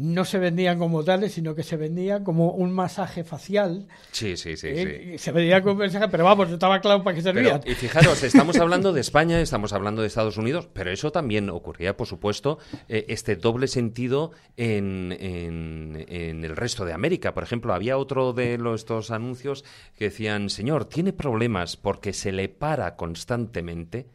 [0.02, 3.86] no se vendían como tales, sino que se vendían como un masaje facial.
[4.12, 5.10] Sí, sí, sí, ¿eh?
[5.12, 5.18] sí.
[5.18, 7.60] Se vendía como un mensaje, pero vamos, estaba claro para qué servían.
[7.60, 11.50] Pero, y fijaros, estamos hablando de España, estamos hablando de Estados Unidos, pero eso también
[11.50, 17.34] ocurría, por supuesto, eh, este doble sentido en, en- en el resto de América.
[17.34, 19.64] Por ejemplo, había otro de los, estos anuncios
[19.98, 24.06] que decían, señor, tiene problemas porque se le para constantemente,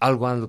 [0.00, 0.48] algo, algo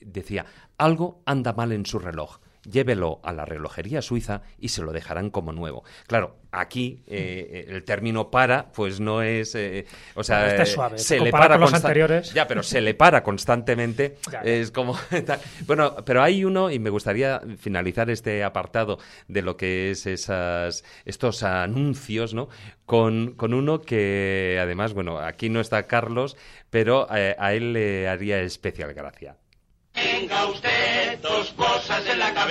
[0.00, 0.46] decía,
[0.78, 2.38] algo anda mal en su reloj.
[2.68, 5.84] Llévelo a la relojería suiza y se lo dejarán como nuevo.
[6.06, 9.54] Claro, aquí eh, el término para, pues no es.
[9.54, 12.32] eh, o sea, este es eh, suave, se le para con los anteriores.
[12.34, 14.16] Ya, pero se le para constantemente.
[14.30, 14.40] Ya.
[14.40, 14.96] Es como.
[15.66, 18.98] Bueno, pero hay uno, y me gustaría finalizar este apartado
[19.28, 22.48] de lo que es esas, estos anuncios, ¿no?
[22.86, 26.36] Con, con uno que, además, bueno, aquí no está Carlos,
[26.70, 29.36] pero eh, a él le haría especial gracia.
[29.92, 31.79] Tenga usted dos la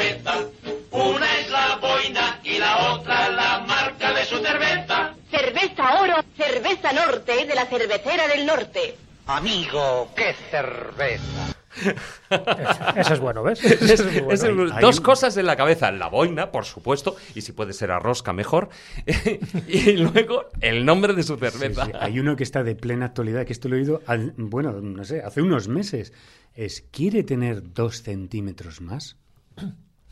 [0.03, 0.47] cabeza.
[0.91, 5.13] Una es la boina y la otra la marca de su cerveza.
[5.29, 8.95] Cerveza Oro, cerveza norte de la cervecera del norte.
[9.27, 11.53] Amigo, qué cerveza.
[12.95, 13.63] Ese es bueno, ¿ves?
[13.63, 14.63] Es- Ese es bueno.
[14.63, 15.91] el- dos cosas en la cabeza.
[15.91, 18.69] La boina, por supuesto, y si puede ser a rosca, mejor.
[19.67, 21.85] y luego el nombre de su cerveza.
[21.85, 21.97] Sí, sí.
[22.01, 25.03] Hay uno que está de plena actualidad, que esto lo he oído, al- bueno, no
[25.05, 26.11] sé, hace unos meses.
[26.55, 29.15] Es, ¿quiere tener dos centímetros más?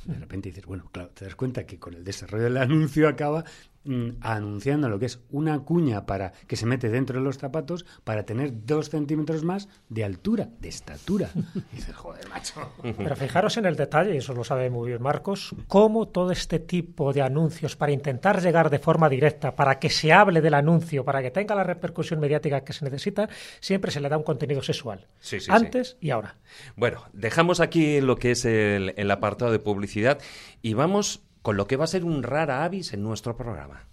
[0.07, 3.43] De repente dices, bueno, claro, te das cuenta que con el desarrollo del anuncio acaba
[3.87, 7.85] mm, anunciando lo que es una cuña para que se mete dentro de los zapatos
[8.03, 11.29] para tener dos centímetros más de altura, de estatura.
[11.73, 12.71] Y dices, joder, macho.
[12.81, 16.59] Pero fijaros en el detalle, y eso lo sabe muy bien Marcos, cómo todo este
[16.59, 21.03] tipo de anuncios para intentar llegar de forma directa, para que se hable del anuncio,
[21.03, 23.29] para que tenga la repercusión mediática que se necesita,
[23.59, 25.07] siempre se le da un contenido sexual.
[25.19, 25.51] Sí, sí, sí.
[25.51, 26.35] Antes y ahora.
[26.75, 30.19] Bueno, dejamos aquí lo que es el, el apartado de publicidad
[30.61, 33.87] y vamos con lo que va a ser un rara avis en nuestro programa.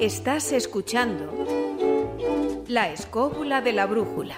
[0.00, 1.30] Estás escuchando
[2.66, 4.36] La escóbula de la brújula.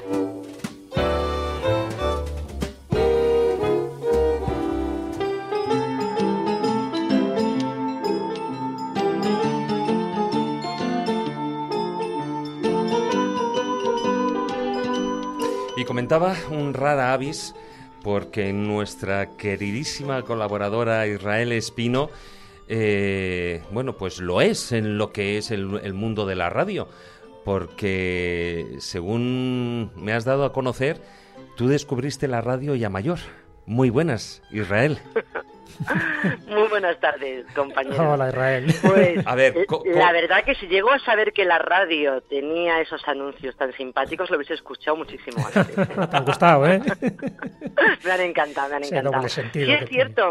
[15.76, 17.54] Y comentaba un rara avis
[18.06, 22.08] porque nuestra queridísima colaboradora Israel Espino,
[22.68, 26.86] eh, bueno, pues lo es en lo que es el, el mundo de la radio,
[27.44, 31.02] porque según me has dado a conocer,
[31.56, 33.18] tú descubriste la radio ya mayor.
[33.66, 34.98] Muy buenas, Israel.
[36.48, 37.98] Muy buenas tardes, compañeros.
[37.98, 38.74] Hola, Israel.
[38.80, 42.80] Pues, A ver, eh, la verdad que si llego a saber que la radio tenía
[42.80, 45.74] esos anuncios tan simpáticos, lo hubiese escuchado muchísimo antes.
[46.10, 46.80] Te han gustado, ¿eh?
[48.04, 49.28] me han encantado, me han encantado.
[49.28, 50.30] Sí, que es cierto.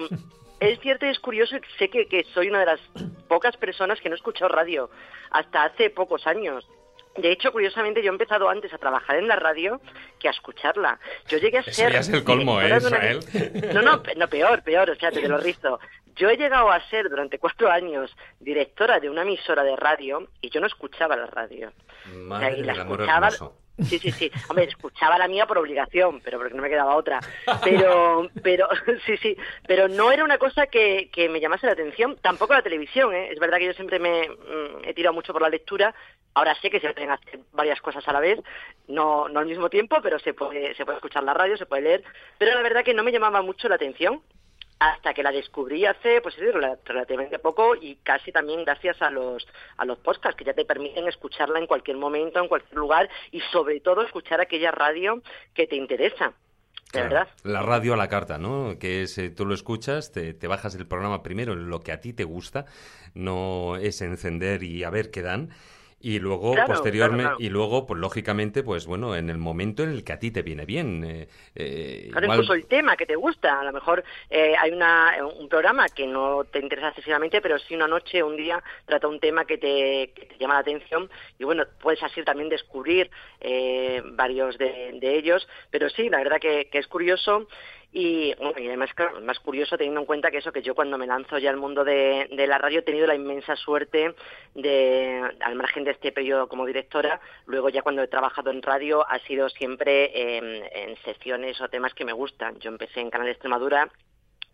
[0.59, 2.79] Es cierto y es curioso, que sé que, que soy una de las
[3.27, 4.89] pocas personas que no he escuchado radio
[5.31, 6.65] hasta hace pocos años.
[7.17, 9.79] De hecho, curiosamente, yo he empezado antes a trabajar en la radio
[10.19, 10.99] que a escucharla.
[11.29, 11.93] Yo llegué a Eso ser...
[11.93, 13.19] ya es el colmo, ¿eh, una- Israel?
[13.73, 15.79] No, no, no, peor, peor, o sea, te lo rizo.
[16.17, 20.49] Yo he llegado a ser durante cuatro años directora de una emisora de radio y
[20.49, 21.71] yo no escuchaba la radio.
[22.13, 23.51] Madre y la del amor escuchaba-.
[23.83, 24.31] Sí, sí, sí.
[24.47, 27.19] Hombre, escuchaba la mía por obligación, pero porque no me quedaba otra.
[27.63, 28.67] Pero, pero,
[29.05, 29.37] sí, sí.
[29.67, 32.15] Pero no era una cosa que, que me llamase la atención.
[32.21, 33.29] Tampoco la televisión, ¿eh?
[33.31, 35.93] Es verdad que yo siempre me mm, he tirado mucho por la lectura.
[36.33, 38.39] Ahora sé que se pueden hacer varias cosas a la vez.
[38.87, 41.83] No, no al mismo tiempo, pero se puede, se puede escuchar la radio, se puede
[41.83, 42.03] leer.
[42.37, 44.21] Pero la verdad que no me llamaba mucho la atención
[44.79, 49.47] hasta que la descubrí hace pues relativamente poco y casi también gracias a los
[49.77, 53.39] a los podcasts que ya te permiten escucharla en cualquier momento, en cualquier lugar y
[53.51, 55.21] sobre todo escuchar aquella radio
[55.53, 56.33] que te interesa.
[56.91, 57.27] Claro.
[57.43, 58.77] La radio a la carta, ¿no?
[58.79, 61.91] Que es, eh, tú lo escuchas, te, te bajas el programa primero en lo que
[61.91, 62.65] a ti te gusta,
[63.13, 65.49] no es encender y a ver qué dan.
[66.07, 67.47] Y luego, Claro, posteriormente, claro, claro.
[67.47, 70.43] y luego, pues lógicamente, pues bueno, en el momento en el que a ti te
[70.43, 71.03] viene bien.
[71.03, 73.59] eh, eh, Claro, igual- incluso el tema que te gusta.
[73.59, 77.73] A lo mejor eh, hay una, un programa que no te interesa excesivamente, pero sí
[77.73, 81.09] una noche, un día, trata un tema que te, que te llama la atención.
[81.39, 83.09] Y bueno, puedes así también descubrir
[83.41, 85.47] eh, varios de, de ellos.
[85.71, 87.47] Pero sí, la verdad que, que es curioso.
[87.97, 91.07] Y, bueno, además, claro, más curioso teniendo en cuenta que eso, que yo cuando me
[91.07, 94.13] lanzo ya al mundo de, la radio he tenido la inmensa suerte
[94.53, 99.07] de, al margen de este periodo como directora, luego ya cuando he trabajado en radio
[99.07, 102.59] ha sido siempre en, en secciones o temas que me gustan.
[102.59, 103.89] Yo empecé en Canal Extremadura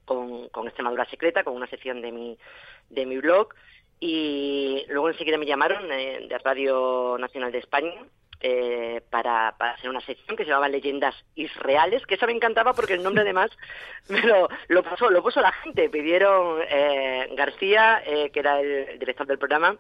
[0.06, 2.38] con, con Extremadura Secreta, con una sección de mi,
[2.92, 3.56] de mi blog,
[4.00, 8.06] y luego enseguida me llamaron eh, de Radio Nacional de España
[8.42, 12.74] eh, para, para hacer una sección que se llamaba Leyendas Israeles, que eso me encantaba
[12.74, 13.52] porque el nombre además
[14.10, 15.90] me lo, lo, puso, lo puso la gente.
[15.90, 19.78] Pidieron eh, García, eh, que era el director del programa,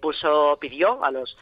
[0.00, 1.36] puso, pidió a los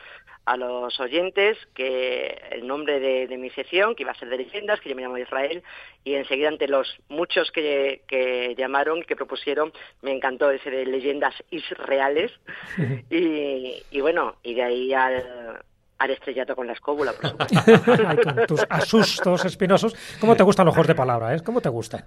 [0.47, 4.37] a los oyentes que el nombre de, de, mi sección, que iba a ser de
[4.37, 5.63] leyendas, que yo me llamo Israel,
[6.05, 10.85] y enseguida ante los muchos que, que llamaron y que propusieron, me encantó ese de
[10.85, 12.31] leyendas israeles,
[13.11, 15.65] y, y bueno, y de ahí al,
[15.99, 18.07] al estrellato con la escóbula, por supuesto.
[18.07, 19.95] Ay, con tus asustos espinosos.
[20.21, 21.35] ¿Cómo te gustan los juegos de palabra?
[21.35, 21.41] Eh?
[21.41, 22.05] ¿Cómo te gustan?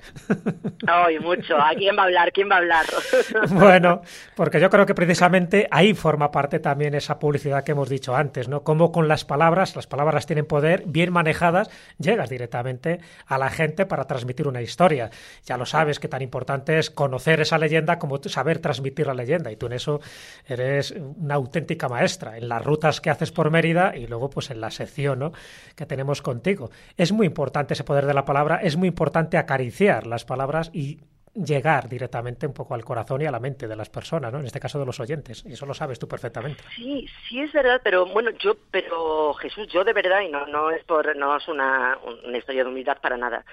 [0.87, 1.57] Ay, mucho.
[1.57, 2.31] ¿A quién va a hablar?
[2.31, 2.85] ¿Quién va a hablar?
[3.49, 4.01] bueno,
[4.35, 8.47] porque yo creo que precisamente ahí forma parte también esa publicidad que hemos dicho antes,
[8.47, 8.63] ¿no?
[8.63, 13.85] Cómo con las palabras, las palabras tienen poder, bien manejadas, llegas directamente a la gente
[13.85, 15.09] para transmitir una historia.
[15.45, 19.51] Ya lo sabes que tan importante es conocer esa leyenda como saber transmitir la leyenda.
[19.51, 20.01] Y tú en eso
[20.45, 22.37] eres una auténtica maestra.
[22.37, 25.31] En las rutas que haces por Mérida y luego pues en la sección
[25.75, 26.69] que tenemos contigo.
[26.95, 30.99] Es muy importante ese poder de la palabra, es muy importante acariciar las palabras y
[31.33, 34.39] llegar directamente un poco al corazón y a la mente de las personas, ¿no?
[34.39, 36.63] En este caso de los oyentes, y eso lo sabes tú perfectamente.
[36.75, 40.71] Sí, sí es verdad, pero bueno, yo, pero Jesús, yo de verdad, y no, no
[40.71, 41.97] es por, no es una,
[42.35, 43.45] historia de humildad para nada,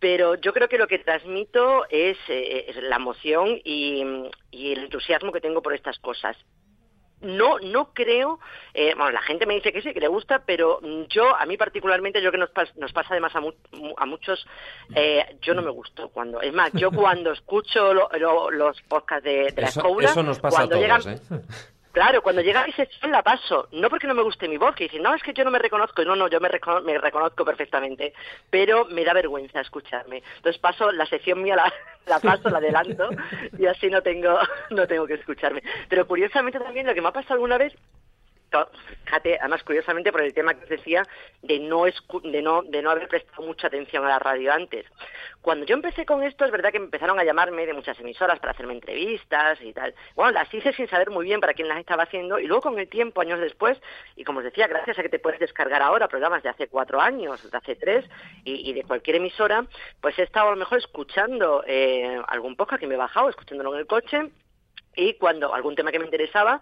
[0.00, 4.02] pero yo creo que lo que transmito es, eh, la emoción y
[4.52, 6.36] el entusiasmo que tengo por estas cosas
[7.20, 8.38] no no creo
[8.74, 11.56] eh, bueno la gente me dice que sí que le gusta pero yo a mí
[11.56, 13.52] particularmente yo que nos, pas, nos pasa además a, mu
[13.96, 14.46] a muchos
[14.94, 19.24] eh, yo no me gusto cuando es más yo cuando escucho lo, lo, los podcasts
[19.24, 21.44] de, de la escobula eso nos pasa cuando a todos, llegan ¿eh?
[21.98, 24.84] Claro, cuando llega mi sección la paso, no porque no me guste mi voz, que
[24.84, 27.44] dicen, no, es que yo no me reconozco, no, no, yo me, recono me reconozco
[27.44, 28.14] perfectamente,
[28.50, 30.22] pero me da vergüenza escucharme.
[30.36, 31.72] Entonces paso la sección mía, la,
[32.06, 33.08] la paso, la adelanto,
[33.58, 34.38] y así no tengo,
[34.70, 35.60] no tengo que escucharme.
[35.88, 37.74] Pero curiosamente también lo que me ha pasado alguna vez
[39.04, 41.02] fíjate, además curiosamente por el tema que os decía
[41.42, 44.86] de no, de no de no haber prestado mucha atención a la radio antes.
[45.40, 48.52] Cuando yo empecé con esto es verdad que empezaron a llamarme de muchas emisoras para
[48.52, 49.94] hacerme entrevistas y tal.
[50.14, 52.78] Bueno, las hice sin saber muy bien para quién las estaba haciendo y luego con
[52.78, 53.80] el tiempo, años después,
[54.16, 57.00] y como os decía, gracias a que te puedes descargar ahora programas de hace cuatro
[57.00, 58.04] años, de hace tres
[58.44, 59.64] y, y de cualquier emisora,
[60.00, 63.74] pues he estado a lo mejor escuchando eh, algún podcast que me he bajado, escuchándolo
[63.74, 64.30] en el coche
[64.96, 66.60] y cuando algún tema que me interesaba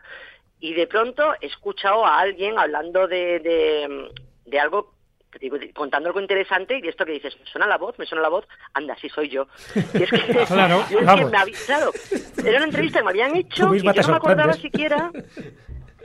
[0.60, 4.10] y de pronto he escuchado a alguien hablando de, de,
[4.46, 4.96] de algo
[5.40, 8.22] digo, contando algo interesante y de esto que dices, me suena la voz, me suena
[8.22, 9.46] la voz, anda, sí soy yo.
[9.94, 11.26] Y es que, claro, es vamos.
[11.26, 11.92] que me había, claro,
[12.44, 15.10] era una entrevista que me habían hecho y yo no me acordaba siquiera.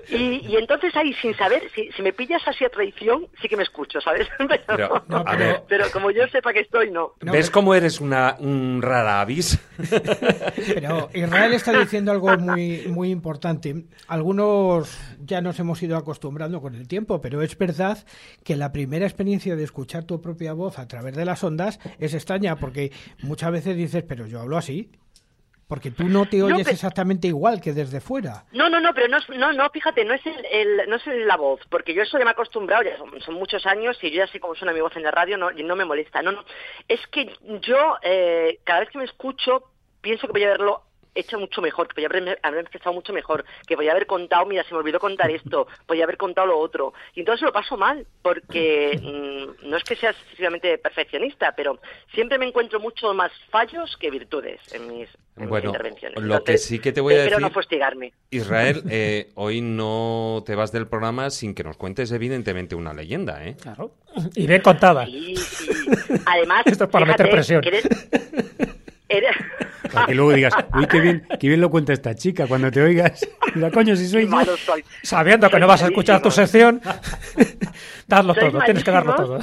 [0.09, 3.57] Y, y, entonces ahí, sin saber, si, si, me pillas así a traición, sí que
[3.57, 4.27] me escucho, ¿sabes?
[4.67, 5.23] Pero, no,
[5.67, 7.13] pero como yo sepa que estoy, no.
[7.21, 9.59] ¿Ves cómo eres una, un rara avis?
[10.73, 13.85] Pero Israel está diciendo algo muy, muy importante.
[14.07, 17.97] Algunos ya nos hemos ido acostumbrando con el tiempo, pero es verdad
[18.43, 22.13] que la primera experiencia de escuchar tu propia voz a través de las ondas es
[22.13, 22.91] extraña, porque
[23.21, 24.91] muchas veces dices, pero yo hablo así.
[25.71, 26.71] Porque tú no te oyes no, pero...
[26.71, 28.43] exactamente igual que desde fuera.
[28.51, 31.25] No, no, no, pero no, no, no fíjate, no es, el, el, no es el,
[31.25, 34.11] la voz, porque yo eso ya me he acostumbrado, ya son, son, muchos años y
[34.11, 36.21] yo ya sé cómo suena mi voz en la radio no, y no me molesta.
[36.21, 36.43] No, no,
[36.89, 39.63] es que yo eh, cada vez que me escucho
[40.01, 40.83] pienso que voy a verlo
[41.15, 44.63] hecho mucho mejor, que podía haber, haber empezado mucho mejor, que podía haber contado, mira,
[44.63, 46.93] se me olvidó contar esto, podía haber contado lo otro.
[47.15, 51.79] Y entonces lo paso mal, porque mmm, no es que sea excesivamente perfeccionista, pero
[52.13, 56.17] siempre me encuentro mucho más fallos que virtudes en mis, en bueno, mis intervenciones.
[56.21, 57.39] Lo entonces, que sí que te voy a decir...
[57.39, 58.13] no fustigarme.
[58.29, 63.45] Israel, eh, hoy no te vas del programa sin que nos cuentes evidentemente una leyenda,
[63.45, 63.55] ¿eh?
[63.61, 63.91] Claro.
[64.35, 65.05] Y bien contada.
[65.05, 65.69] Sí, sí.
[66.25, 67.61] Además, Esto es para fíjate, meter presión.
[67.61, 68.80] que eres-
[69.91, 72.81] Para que luego digas, uy, qué bien, qué bien lo cuenta esta chica cuando te
[72.81, 73.27] oigas.
[73.55, 74.29] Mira, coño, si soy yo.
[74.29, 74.83] malo soy.
[75.03, 76.81] Sabiendo que no vas a escuchar tu sección,
[78.07, 79.39] darlo todo, tienes que darlo todo.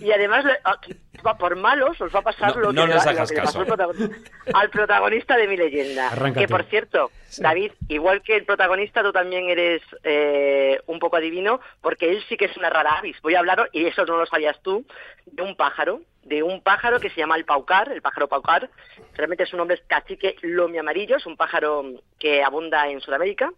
[0.00, 0.78] Y además, le- a-
[1.24, 3.34] va por malos, os va a pasar No- lo, no que, les le- hagas lo
[3.36, 3.76] que le pasó al caso.
[3.76, 4.18] protagonista,
[4.58, 6.08] al protagonista de mi leyenda.
[6.10, 6.40] Arráncate.
[6.46, 11.60] Que por cierto, David, igual que el protagonista, tú también eres eh, un poco adivino,
[11.80, 13.16] porque él sí que es una rara avis.
[13.22, 14.84] Voy a hablar, y eso no lo sabías tú,
[15.26, 18.70] de un pájaro, de un pájaro que se llama el paucar, el pájaro paucar.
[19.14, 21.84] Realmente su nombre es cacique lomi amarillo, es un pájaro
[22.18, 23.52] que abunda en Sudamérica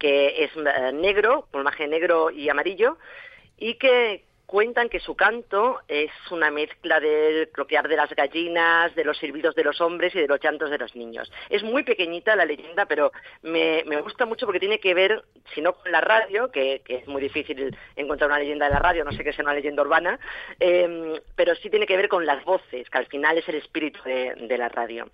[0.00, 2.96] que es eh, negro, plumaje negro y amarillo,
[3.58, 9.04] y que cuentan que su canto es una mezcla del cloquear de las gallinas, de
[9.04, 11.30] los silbidos de los hombres y de los llantos de los niños.
[11.50, 13.12] Es muy pequeñita la leyenda, pero
[13.42, 15.22] me, me gusta mucho porque tiene que ver,
[15.54, 18.80] si no con la radio, que, que, es muy difícil encontrar una leyenda de la
[18.80, 20.18] radio, no sé qué sea una leyenda urbana,
[20.58, 24.00] eh, pero sí tiene que ver con las voces, que al final es el espíritu
[24.02, 25.08] de la radio.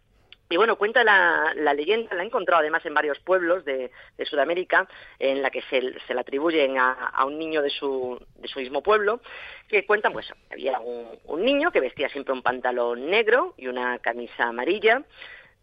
[0.49, 3.91] Y bueno, cuenta la, leyenda, la he encontrado además en varios pueblos de,
[4.25, 8.61] Sudamérica, en la que se, se la atribuyen a, un niño de su, de su
[8.61, 9.21] mismo pueblo,
[9.69, 13.99] que cuentan, pues, había un, un niño que vestía siempre un pantalón negro y una
[13.99, 15.03] camisa amarilla,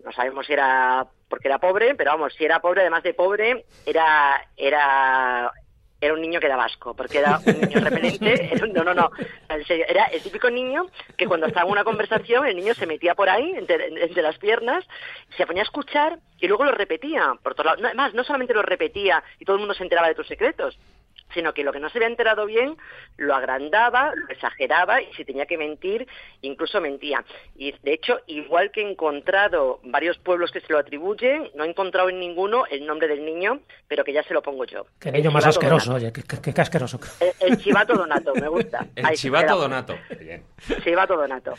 [0.04, 3.66] no sabemos si era porque era pobre, pero vamos, si era pobre, además de pobre,
[3.86, 5.52] era, era
[6.04, 8.52] era un niño que daba asco, porque era un niño repelente.
[8.74, 9.12] No, no, no,
[9.50, 12.88] en serio, era el típico niño que cuando estaba en una conversación, el niño se
[12.88, 14.84] metía por ahí, entre, entre las piernas,
[15.38, 17.34] se ponía a escuchar y luego lo repetía.
[17.44, 17.82] Por todos lados.
[17.82, 20.78] No, además, no solamente lo repetía y todo el mundo se enteraba de tus secretos,
[21.34, 22.78] sino que lo que no se había enterado bien
[23.18, 26.08] lo agrandaba, lo exageraba y si tenía que mentir,
[26.42, 27.24] incluso mentía.
[27.56, 31.70] Y de hecho, igual que he encontrado varios pueblos que se lo atribuyen, no he
[31.70, 34.86] encontrado en ninguno el nombre del niño, pero que ya se lo pongo yo.
[35.00, 37.00] Qué niño más asqueroso, oye, qué, qué, qué asqueroso.
[37.20, 38.86] El, el, chivato donato, me gusta.
[38.96, 39.96] El Ahí chivato donato.
[40.20, 40.44] Bien.
[40.84, 41.54] Chivato donato.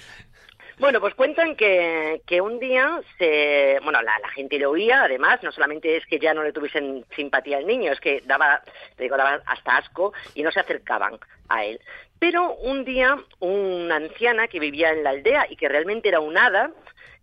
[0.79, 5.41] Bueno, pues cuentan que, que un día se, bueno, la, la, gente le oía, además,
[5.43, 8.63] no solamente es que ya no le tuviesen simpatía al niño, es que daba,
[8.97, 11.19] te digo, daba hasta asco y no se acercaban
[11.49, 11.81] a él.
[12.19, 16.37] Pero un día una anciana que vivía en la aldea y que realmente era un
[16.37, 16.73] hada,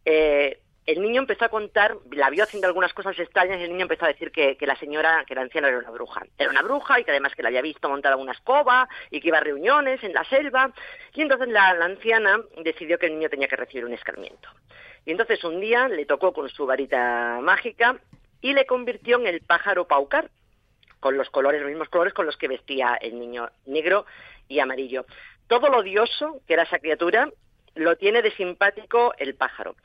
[0.05, 3.83] eh, el niño empezó a contar, la vio haciendo algunas cosas extrañas y el niño
[3.83, 6.23] empezó a decir que, la señora, que la anciana era una bruja.
[6.37, 9.27] Era una bruja y que además que la había visto montar una escoba y que
[9.27, 10.71] iba a reuniones en la selva.
[11.13, 14.49] Y entonces la, la anciana decidió que el niño tenía que recibir un escarmiento.
[15.05, 17.97] Y entonces un día le tocó con su varita mágica
[18.41, 20.31] y le convirtió en el pájaro paucar,
[20.99, 24.05] con los colores, los mismos colores con los que vestía el niño, negro
[24.47, 25.05] y amarillo.
[25.47, 27.29] Todo lo odioso que era esa criatura
[27.73, 29.75] lo tiene de simpático el pájaro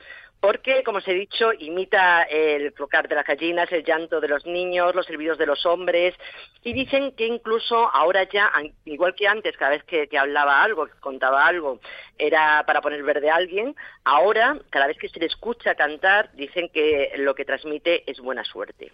[0.41, 4.45] porque, como os he dicho, imita el flocar de las gallinas, el llanto de los
[4.47, 6.15] niños, los silbidos de los hombres,
[6.63, 8.53] y dicen que incluso ahora ya,
[8.85, 11.81] igual que antes, cada vez que, que, hablaba algo, que contaba algo,
[12.19, 16.69] era para poner verde a alguien, ahora, cada vez que se le escucha cantar, dicen
[16.69, 18.93] que lo que transmite es buena suerte.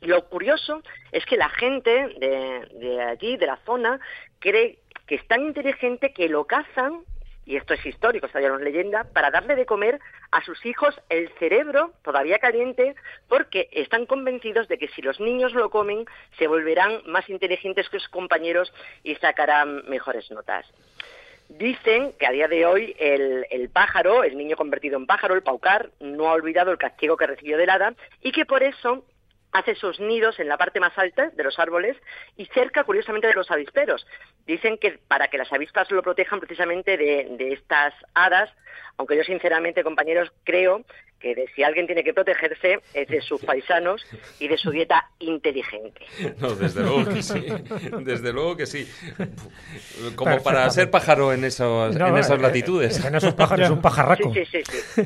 [0.00, 3.98] Lo curioso es que la gente de, de allí, de la zona,
[4.40, 7.04] cree que es tan inteligente que lo cazan
[7.46, 10.00] y esto es histórico, esta ya no es leyenda, para darle de comer
[10.32, 12.96] a sus hijos el cerebro todavía caliente,
[13.28, 16.04] porque están convencidos de que si los niños lo comen,
[16.38, 18.72] se volverán más inteligentes que sus compañeros
[19.04, 20.66] y sacarán mejores notas.
[21.48, 25.44] Dicen que a día de hoy el, el, pájaro, el niño convertido en pájaro, el
[25.44, 29.04] paucar, no ha olvidado el castigo que recibió del hada y que por eso
[29.52, 31.96] hace sus nidos en la parte más alta de los árboles
[32.36, 34.06] y cerca, curiosamente, de los avisperos.
[34.46, 38.50] Dicen que para que las avispas lo protejan precisamente de, de estas hadas,
[38.98, 40.84] aunque yo sinceramente, compañeros, creo
[41.20, 44.04] que de si alguien tiene que protegerse es de sus paisanos
[44.38, 46.02] y de su dieta inteligente.
[46.38, 47.46] No, desde luego que sí,
[48.00, 48.86] desde luego que sí.
[50.14, 53.04] Como para ser pájaro en, esos, no, en esas latitudes.
[53.04, 54.32] En esos pájaros es un pajarraco.
[54.34, 55.02] Sí, sí, sí, sí.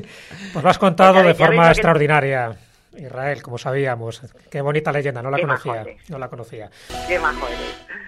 [0.53, 2.57] Pues lo has contado de forma extraordinaria.
[2.97, 4.21] Israel, como sabíamos.
[4.49, 5.85] Qué bonita leyenda, no la Qué conocía.
[6.09, 6.69] No la conocía.
[7.07, 8.01] Qué majo eres.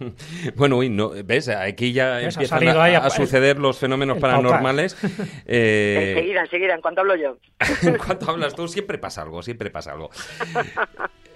[0.56, 1.48] Bueno, uy, no, ¿ves?
[1.48, 2.34] Aquí ya ¿Ves?
[2.34, 4.96] empiezan a, a, a, suceder los fenómenos paranormales.
[5.46, 6.12] Eh...
[6.14, 7.36] Enseguida, enseguida, en cuanto hablo yo.
[7.82, 10.10] en cuanto hablas tú, siempre pasa algo, siempre pasa algo.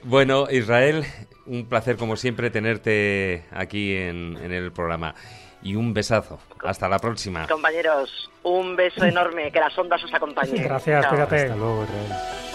[0.02, 1.04] bueno, Israel,
[1.46, 5.14] un placer como siempre tenerte aquí en, en el programa.
[5.62, 6.38] Y un besazo.
[6.62, 7.46] Hasta la próxima.
[7.46, 9.50] Compañeros, un beso enorme.
[9.50, 10.62] Que las ondas os acompañen.
[10.62, 11.10] Gracias, Chao.
[11.10, 11.36] cuídate.
[11.36, 12.53] Hasta luego, Israel.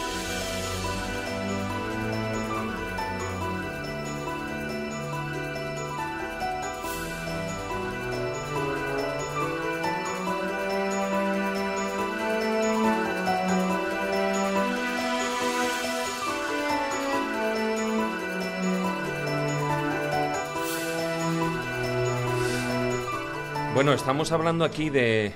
[23.79, 25.31] Bueno, estamos hablando aquí de,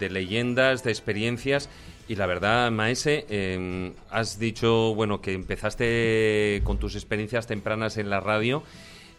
[0.00, 1.68] leyendas, de experiencias
[2.08, 8.10] y la verdad, Maese, eh, has dicho, bueno, que empezaste con tus experiencias tempranas en
[8.10, 8.64] la radio.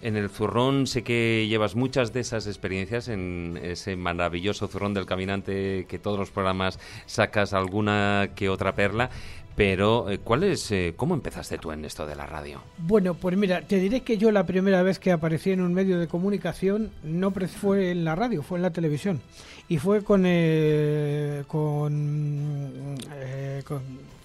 [0.02, 5.06] En el zurrón sé que llevas muchas de esas experiencias en ese maravilloso zurrón del
[5.06, 9.10] caminante que todos los programas sacas alguna que otra perla.
[9.56, 12.62] Pero, ¿cuál es, eh, ¿cómo empezaste tú en esto de la radio?
[12.78, 15.98] Bueno, pues mira, te diré que yo la primera vez que aparecí en un medio
[15.98, 19.22] de comunicación no fue en la radio, fue en la televisión.
[19.70, 23.82] Y fue con, eh, con, eh, con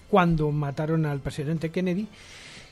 [0.09, 2.07] cuando mataron al presidente Kennedy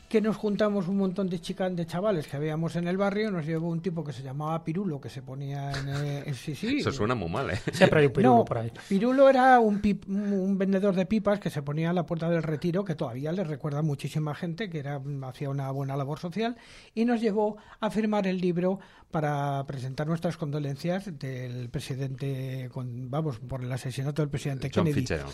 [0.10, 3.45] que nos juntamos un montón de chicas, de chavales que habíamos en el barrio, nos
[3.45, 5.88] llevó un tipo que se llamaba Pirulo, que se ponía en...
[5.88, 6.80] eh, en- sí, sí.
[6.80, 7.60] Eso suena muy mal, ¿eh?
[7.72, 8.72] Siempre hay un pirulo No, por ahí.
[8.90, 12.41] Pirulo era un, pip- un vendedor de pipas que se ponía en la puerta del
[12.41, 16.57] retiro, que todavía le recuerda a muchísima gente, que era, hacía una buena labor social,
[16.95, 18.80] y nos llevó a firmar el libro
[19.11, 25.02] para presentar nuestras condolencias del presidente, con, vamos, por el asesinato del presidente John Kennedy.
[25.02, 25.34] Fitzgerald.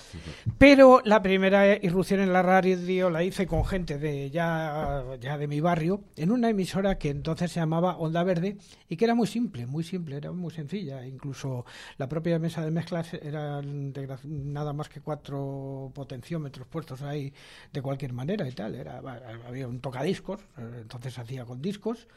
[0.57, 5.47] Pero la primera irrupción en la radio la hice con gente de ya, ya de
[5.47, 8.57] mi barrio, en una emisora que entonces se llamaba Onda Verde
[8.87, 11.05] y que era muy simple, muy simple, era muy sencilla.
[11.05, 11.65] Incluso
[11.97, 17.33] la propia mesa de mezclas de gra- nada más que cuatro potenciómetros puestos ahí
[17.73, 18.75] de cualquier manera y tal.
[18.75, 19.01] Era,
[19.47, 20.39] había un tocadiscos,
[20.79, 22.07] entonces se hacía con discos,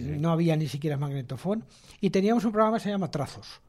[0.00, 1.64] No había ni siquiera magnetofón.
[2.00, 3.60] Y teníamos un programa que se llama Trazos.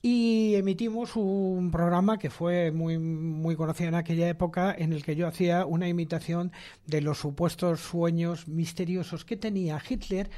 [0.00, 5.16] Y emitimos un programa que fue muy muy conocido en aquella época en el que
[5.16, 6.52] yo hacía una imitación
[6.86, 10.30] de los supuestos sueños misteriosos que tenía Hitler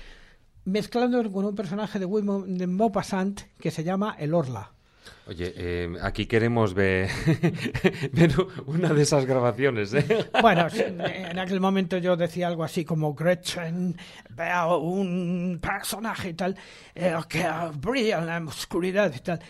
[0.65, 4.73] mezclando con un personaje de William de Maupassant que se llama el Orla.
[5.27, 7.09] Oye, eh, aquí queremos ver,
[8.67, 10.29] una de esas grabaciones, ¿eh?
[10.43, 13.97] Bueno, en aquel momento yo decía algo así como Gretchen,
[14.31, 16.57] veo un personaje y tal,
[16.95, 17.47] eh, que
[17.77, 19.41] brilla en la oscuridad y tal.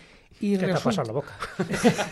[0.41, 1.31] Y ¿Qué te resulta- en la boca?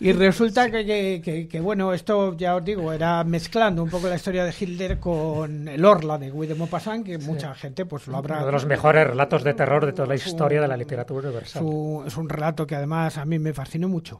[0.00, 4.08] Y resulta que, que- que- que, bueno, esto ya os digo, era mezclando un poco
[4.08, 8.08] la historia de Hitler con el Orla de Guy de Maupassant, que mucha gente pues
[8.08, 8.38] lo habrá...
[8.38, 11.62] Uno de los mejores relatos de terror de toda la historia de la literatura universal.
[11.62, 14.18] Su- es un relato que además a mí me fascinó mucho.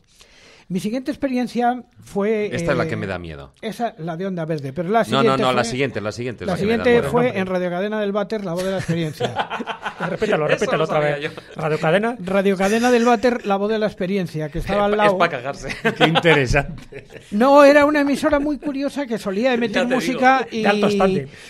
[0.68, 2.46] Mi siguiente experiencia fue...
[2.54, 3.52] Esta es la eh, que me da miedo.
[3.60, 6.12] Esa, la de Onda Verde, pero la No, siguiente no, no, la fue- siguiente, la
[6.12, 6.44] siguiente.
[6.44, 8.78] es La me da siguiente fue en Radio Cadena del Váter, La Voz de la
[8.78, 9.48] Experiencia.
[10.08, 11.20] repítelo, Eso repítelo lo otra vez.
[11.20, 11.30] yo.
[11.56, 12.16] Radio Cadena.
[12.20, 15.18] Radio Cadena del Váter, La Voz de la Experiencia, que estaba al Es lado...
[15.18, 15.68] para cagarse.
[15.96, 17.06] Qué interesante.
[17.32, 20.64] No, era una emisora muy curiosa que solía emitir música y,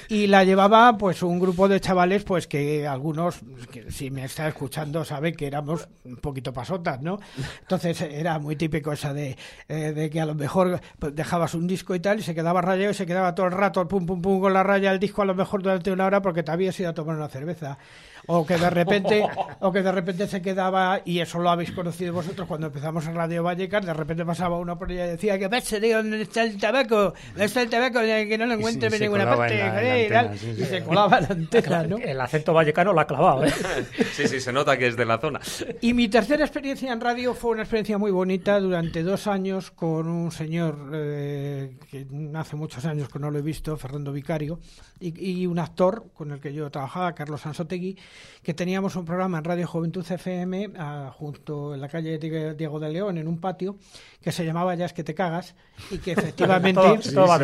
[0.09, 3.41] y la llevaba pues un grupo de chavales pues que algunos,
[3.71, 7.19] que si me está escuchando, sabe que éramos un poquito pasotas, ¿no?
[7.61, 9.37] Entonces era muy típico esa de,
[9.69, 12.61] eh, de que a lo mejor pues, dejabas un disco y tal y se quedaba
[12.61, 15.23] rayado y se quedaba todo el rato pum pum pum con la raya el disco
[15.23, 17.79] a lo mejor durante una hora porque te habías ido a tomar una cerveza.
[18.27, 19.25] O que de repente,
[19.61, 23.15] o que de repente se quedaba, y eso lo habéis conocido vosotros cuando empezamos en
[23.15, 27.15] Radio Vallecas, de repente pasaba uno por ella y decía que ¿dónde está el tabaco?
[27.31, 28.01] ¿Dónde está el tabaco?
[28.01, 29.55] Que no lo encuentro sí, en ninguna parte.
[29.61, 30.27] en la- en la y tal.
[30.29, 30.65] antena, sí, y sí.
[30.67, 31.97] se colaba la antena, ¿no?
[31.99, 33.53] El acento vallecano lo ha clavado, ¿eh?
[34.13, 35.41] Sí, sí, se nota que es de la zona.
[35.81, 40.07] Y mi tercera experiencia en radio fue una experiencia muy bonita durante dos años con
[40.09, 44.61] un señor eh, que hace muchos años que no lo he visto, Fernando Vicario,
[45.01, 47.97] y, y un actor con el que yo trabajaba, Carlos Ansotegui,
[48.43, 52.89] que teníamos un programa en Radio Juventud FM ah, junto en la calle Diego de
[52.91, 53.77] León, en un patio,
[54.21, 55.55] que se llamaba Jazz que te cagas,
[55.91, 56.81] y que efectivamente,
[57.15, 57.35] Todo-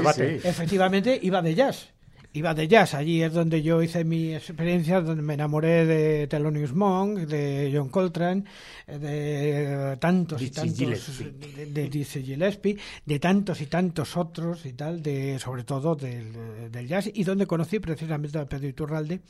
[0.45, 1.91] efectivamente iba de jazz.
[2.35, 6.75] Iba de jazz, allí es donde yo hice mi experiencia, donde me enamoré de Thelonious
[6.75, 8.45] Monk, de John Coltrane,
[8.87, 11.31] eh, de tantos y tantos, Gillespie.
[11.31, 12.77] de, de Dizzy Gillespie,
[13.07, 17.47] de tantos y tantos otros y tal, de sobre todo del, del jazz, y donde
[17.47, 19.21] conocí precisamente a Pedro Iturralde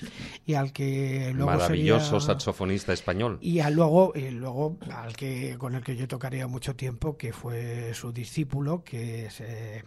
[0.44, 3.38] y al que luego Maravilloso sería- saxofonista español.
[3.40, 7.32] y a luego, y luego al que con el que yo tocaría mucho tiempo, que
[7.32, 9.84] fue su discípulo, que se,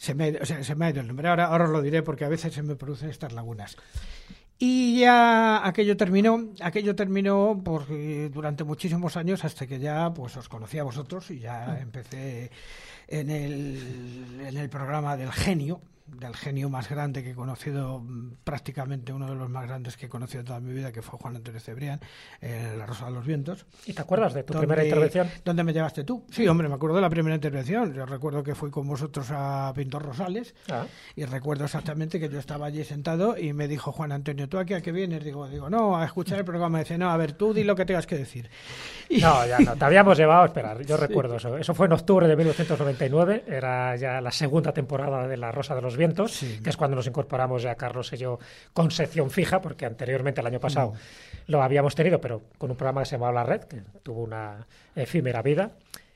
[0.00, 1.28] se, me, o sea, se me ha ido el nombre.
[1.28, 3.76] Ahora, ahora os lo diré porque a veces se me producen estas lagunas.
[4.58, 10.48] Y ya aquello terminó, aquello terminó porque durante muchísimos años hasta que ya pues os
[10.48, 12.50] conocí a vosotros y ya empecé
[13.08, 15.82] en el, en el programa del genio,
[16.16, 20.06] del genio más grande que he conocido, mm, prácticamente uno de los más grandes que
[20.06, 22.00] he conocido toda mi vida, que fue Juan Antonio Cebrián,
[22.40, 23.66] en La Rosa de los Vientos.
[23.86, 25.28] ¿Y te acuerdas de tu donde- primera intervención?
[25.44, 26.24] ¿Dónde me llevaste tú?
[26.30, 27.92] Sí, hombre, me acuerdo de la primera intervención.
[27.94, 30.86] Yo recuerdo que fui con vosotros a Pintor Rosales Ah.
[31.16, 34.74] y recuerdo exactamente que yo estaba allí sentado y me dijo Juan Antonio, ¿tú aquí
[34.74, 35.24] a qué vienes?
[35.24, 36.80] Digo, digo, no, a escuchar el programa.
[36.80, 38.50] Dice, no, a ver, tú di lo que tengas que decir.
[39.08, 39.76] Y- No, ya no.
[39.76, 40.84] Te habíamos llevado a esperar.
[40.84, 41.56] Yo recuerdo eso.
[41.56, 43.44] Eso fue en octubre de 1999.
[43.46, 45.99] Era ya la segunda temporada de La Rosa de los Vientos,
[46.62, 48.38] que es cuando nos incorporamos ya Carlos y yo
[48.72, 50.94] con sección fija, porque anteriormente, el año pasado,
[51.46, 54.66] lo habíamos tenido, pero con un programa que se llamaba La Red, que tuvo una
[54.94, 55.72] efímera vida.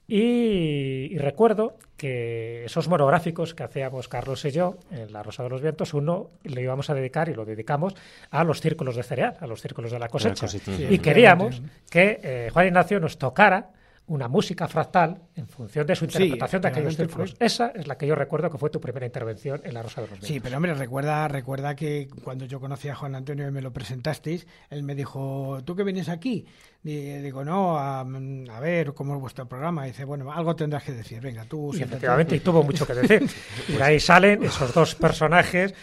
[0.06, 5.48] Y, y recuerdo que esos monográficos que hacíamos Carlos y yo en La Rosa de
[5.48, 7.94] los Vientos, uno le íbamos a dedicar y lo dedicamos
[8.30, 10.46] a los círculos de cereal, a los círculos de la cosecha.
[10.46, 10.72] cosecha.
[10.72, 13.70] y Sí, queríamos que eh, Juan Ignacio nos tocara
[14.06, 17.36] una música fractal en función de su interpretación de aquellos círculos.
[17.38, 20.08] Esa es la que yo recuerdo que fue tu primera intervención en La Rosa de
[20.08, 20.28] los Vientos.
[20.28, 23.72] Sí, pero hombre, recuerda, recuerda que cuando yo conocí a Juan Antonio y me lo
[23.72, 26.46] presentasteis, él me dijo, ¿tú qué vienes aquí?
[26.86, 28.04] Y digo, no, a,
[28.60, 29.86] ver cómo es vuestro programa.
[29.86, 31.74] Y dice, bueno, algo tendrás que decir, venga, tú...
[31.74, 33.26] Y efectivamente, y tuvo mucho que decir.
[33.68, 35.74] y ahí salen esos dos personajes,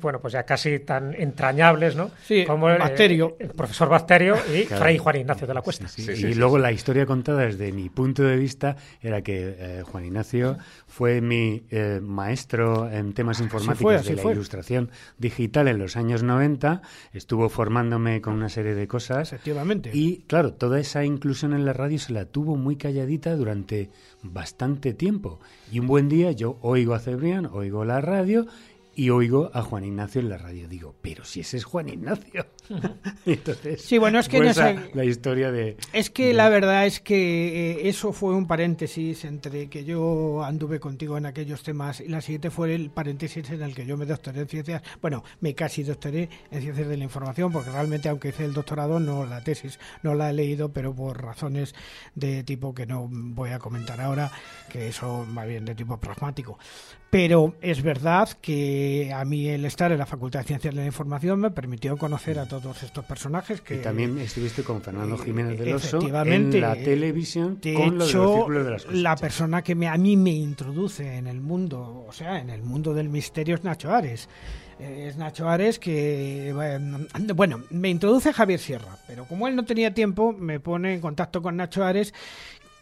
[0.00, 2.10] bueno, pues ya casi tan entrañables, ¿no?
[2.26, 3.36] Sí, Como el, Bacterio.
[3.38, 5.86] el profesor Bacterio y Fray Juan Ignacio de la Cuesta.
[5.96, 10.58] y luego la historia contada desde mi punto de vista era que eh, Juan Ignacio
[10.86, 16.82] fue mi eh, maestro en temas informáticos de la ilustración digital en los años 90,
[17.12, 19.32] estuvo formándome con una serie de cosas.
[19.32, 19.90] Efectivamente.
[19.92, 23.90] Y claro, toda esa inclusión en la radio se la tuvo muy calladita durante
[24.22, 25.40] bastante tiempo.
[25.70, 28.46] Y un buen día yo oigo a Cebrián, oigo la radio
[28.94, 30.68] y oigo a Juan Ignacio en la radio.
[30.68, 32.46] Digo, pero si ese es Juan Ignacio.
[33.26, 34.52] Entonces, sí, bueno, es que no
[34.94, 35.76] la historia de...
[35.92, 40.80] Es que la verdad es que eh, eso fue un paréntesis entre que yo anduve
[40.80, 44.06] contigo en aquellos temas y la siguiente fue el paréntesis en el que yo me
[44.06, 48.28] doctoré en ciencias, bueno, me casi doctoré en ciencias de la información, porque realmente aunque
[48.28, 51.74] hice el doctorado, no la tesis, no la he leído, pero por razones
[52.14, 54.30] de tipo que no voy a comentar ahora,
[54.68, 56.58] que son más bien de tipo pragmático.
[57.10, 60.86] Pero es verdad que a mí el estar en la Facultad de Ciencias de la
[60.86, 63.76] Información me permitió conocer a todos estos personajes que...
[63.76, 68.86] Y también estuviste con Fernando Jiménez del Oso en la televisión con hecho, de las
[68.92, 72.62] la persona que me, a mí me introduce en el mundo, o sea, en el
[72.62, 74.28] mundo del misterio es Nacho Ares.
[74.78, 76.54] Eh, es Nacho Ares que,
[77.34, 81.42] bueno, me introduce Javier Sierra, pero como él no tenía tiempo, me pone en contacto
[81.42, 82.14] con Nacho Ares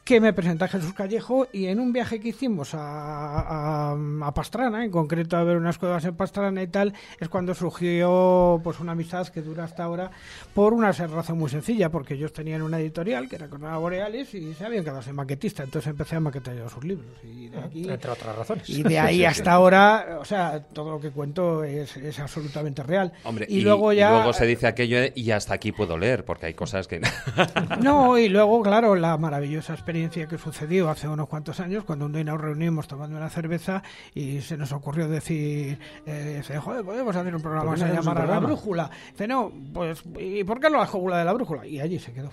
[0.09, 4.90] que me presenta Jesús Callejo y en un viaje que hicimos a, a, Pastrana, en
[4.90, 9.28] concreto a ver unas cuevas en Pastrana y tal, es cuando surgió pues una amistad
[9.28, 10.10] que dura hasta ahora
[10.55, 14.55] por una razón muy sencilla, porque ellos tenían una editorial que era con Boreales y
[14.55, 17.10] se habían quedado sin maquetista, entonces empecé a maquetar yo sus libros.
[17.22, 18.70] Y de aquí, Entre otras razones.
[18.70, 23.12] Y de ahí hasta ahora, o sea, todo lo que cuento es, es absolutamente real.
[23.24, 24.09] Hombre, y, luego ya...
[24.09, 27.02] Y luego se dice aquello y hasta aquí puedo leer, porque hay cosas que...
[27.82, 32.12] no, y luego, claro, la maravillosa experiencia que sucedió hace unos cuantos años cuando un
[32.12, 33.82] día nos reunimos tomando una cerveza
[34.14, 38.38] y se nos ocurrió decir, eh, joder, podemos hacer un programa que se llamará La
[38.38, 38.90] Brújula.
[39.12, 41.66] Dice, no, pues, ¿y por qué no la jugula de la brújula?
[41.66, 42.30] Y allí se quedó.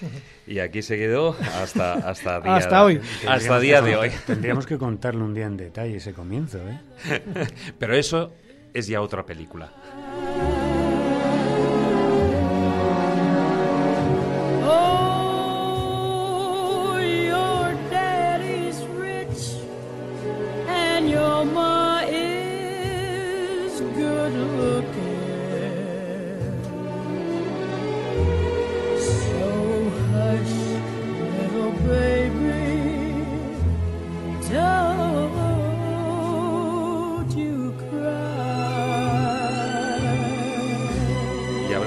[0.46, 3.00] Y aquí se quedó hasta hasta, día, hasta hoy.
[3.26, 4.10] Hasta día de hoy.
[4.26, 7.22] Tendríamos que contarle un día en detalle ese comienzo, ¿eh?
[7.78, 8.32] Pero eso
[8.74, 9.72] es ya otra película.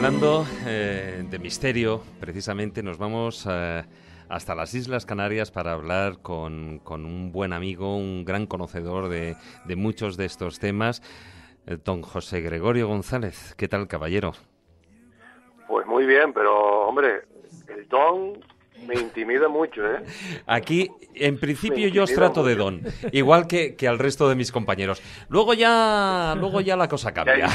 [0.07, 3.83] Hablando eh, de misterio, precisamente nos vamos eh,
[4.29, 9.35] hasta las Islas Canarias para hablar con, un buen amigo, un gran conocedor de,
[9.65, 11.01] de muchos de estos temas,
[11.65, 13.53] eh, don José Gregorio González.
[13.57, 14.31] ¿Qué tal, caballero?
[15.67, 17.23] Pues muy bien, pero hombre,
[17.67, 18.39] el don
[18.85, 20.03] me intimida mucho, ¿eh?
[20.45, 22.81] Aquí, en principio, yo os trato de don,
[23.11, 25.01] igual que, que, al resto de mis compañeros.
[25.29, 27.47] Luego ya, luego ya la cosa cambia.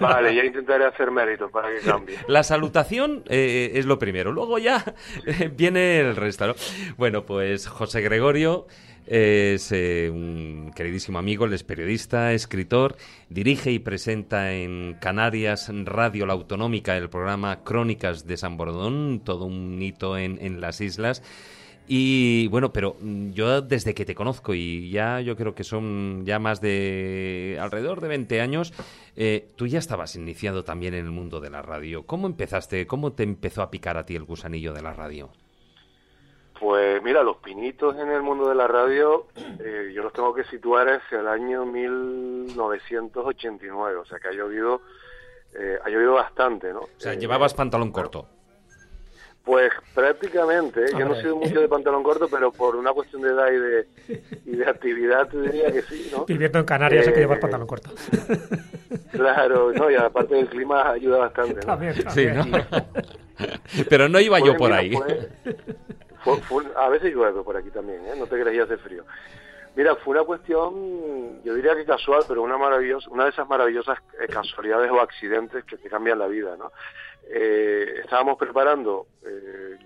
[0.00, 2.18] vale, ya intentaré hacer mérito para que cambie.
[2.28, 4.84] La salutación eh, es lo primero, luego ya
[5.26, 6.54] eh, viene el resto, ¿no?
[6.96, 8.66] Bueno, pues José Gregorio
[9.06, 12.96] es eh, un queridísimo amigo, él es periodista, escritor,
[13.28, 19.44] dirige y presenta en Canarias Radio La Autonómica el programa Crónicas de San Bordón, todo
[19.44, 21.22] un hito en, las islas.
[21.86, 26.24] Y bueno, pero mm, yo desde que te conozco y ya yo creo que son
[26.24, 28.72] ya más de alrededor de 20 años,
[29.16, 32.06] eh, tú ya estabas iniciado también en el mundo de la radio.
[32.06, 32.86] ¿Cómo empezaste?
[32.86, 35.30] ¿Cómo te empezó a picar a ti el gusanillo de la radio?
[36.58, 39.26] Pues mira, los pinitos en el mundo de la radio,
[39.58, 44.80] eh, yo los tengo que situar hacia el año 1989, o sea que ha llovido,
[45.58, 46.78] eh, ha llovido bastante, ¿no?
[46.80, 48.28] O sea, llevabas pantalón corto.
[49.44, 53.28] Pues prácticamente, yo no he sido mucho de pantalón corto, pero por una cuestión de
[53.28, 53.86] edad y de,
[54.46, 56.24] y de actividad te diría que sí, ¿no?
[56.24, 57.90] Viviendo en Canarias hay que llevar pantalón corto.
[59.10, 61.66] Claro, no, y aparte el clima ayuda bastante, ¿no?
[61.66, 62.46] También, Sí, ¿no?
[63.90, 64.72] pero no iba yo pues
[66.76, 68.14] a veces llueve por aquí también, ¿eh?
[68.16, 69.04] no te creas, hace frío.
[69.76, 73.98] Mira, fue una cuestión, yo diría que casual, pero una maravillosa, una de esas maravillosas
[74.20, 76.70] eh, casualidades o accidentes que te cambian la vida, ¿no?
[77.28, 79.06] Eh, estábamos preparando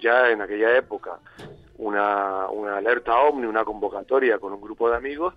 [0.01, 1.19] ya en aquella época
[1.79, 5.35] una, una alerta OVNI, una convocatoria con un grupo de amigos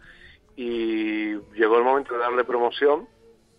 [0.56, 3.08] y llegó el momento de darle promoción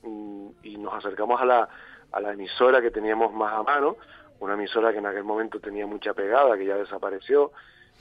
[0.02, 1.69] mm, y nos acercamos a la,
[2.10, 3.97] a la emisora que teníamos más a mano,
[4.43, 7.52] una emisora que en aquel momento tenía mucha pegada, que ya desapareció,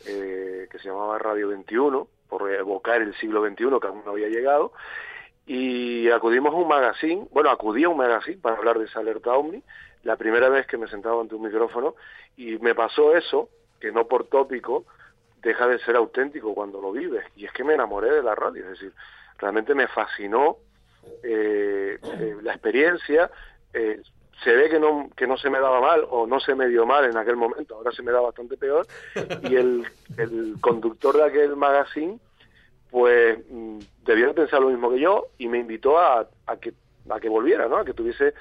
[0.07, 4.27] eh, que se llamaba Radio 21, por evocar el siglo XXI que aún no había
[4.27, 4.73] llegado,
[5.45, 9.33] y acudimos a un magazine, bueno, acudí a un magazine para hablar de esa alerta
[9.33, 9.61] OVNI,
[10.03, 11.95] la primera vez que me sentaba ante un micrófono,
[12.35, 13.49] y me pasó eso,
[13.79, 14.85] que no por tópico,
[15.43, 18.63] deja de ser auténtico cuando lo vives, y es que me enamoré de la radio,
[18.63, 18.93] es decir,
[19.37, 20.57] realmente me fascinó
[21.21, 23.29] eh, eh, la experiencia,
[24.43, 26.85] se ve que no, que no se me daba mal o no se me dio
[26.85, 28.87] mal en aquel momento, ahora se me da bastante peor,
[29.43, 29.85] y el,
[30.17, 32.19] el conductor de aquel magazine
[32.89, 36.73] pues mm, debió pensar lo mismo que yo y me invitó a, a, que,
[37.09, 37.77] a que volviera, ¿no?
[37.77, 38.33] a que tuviese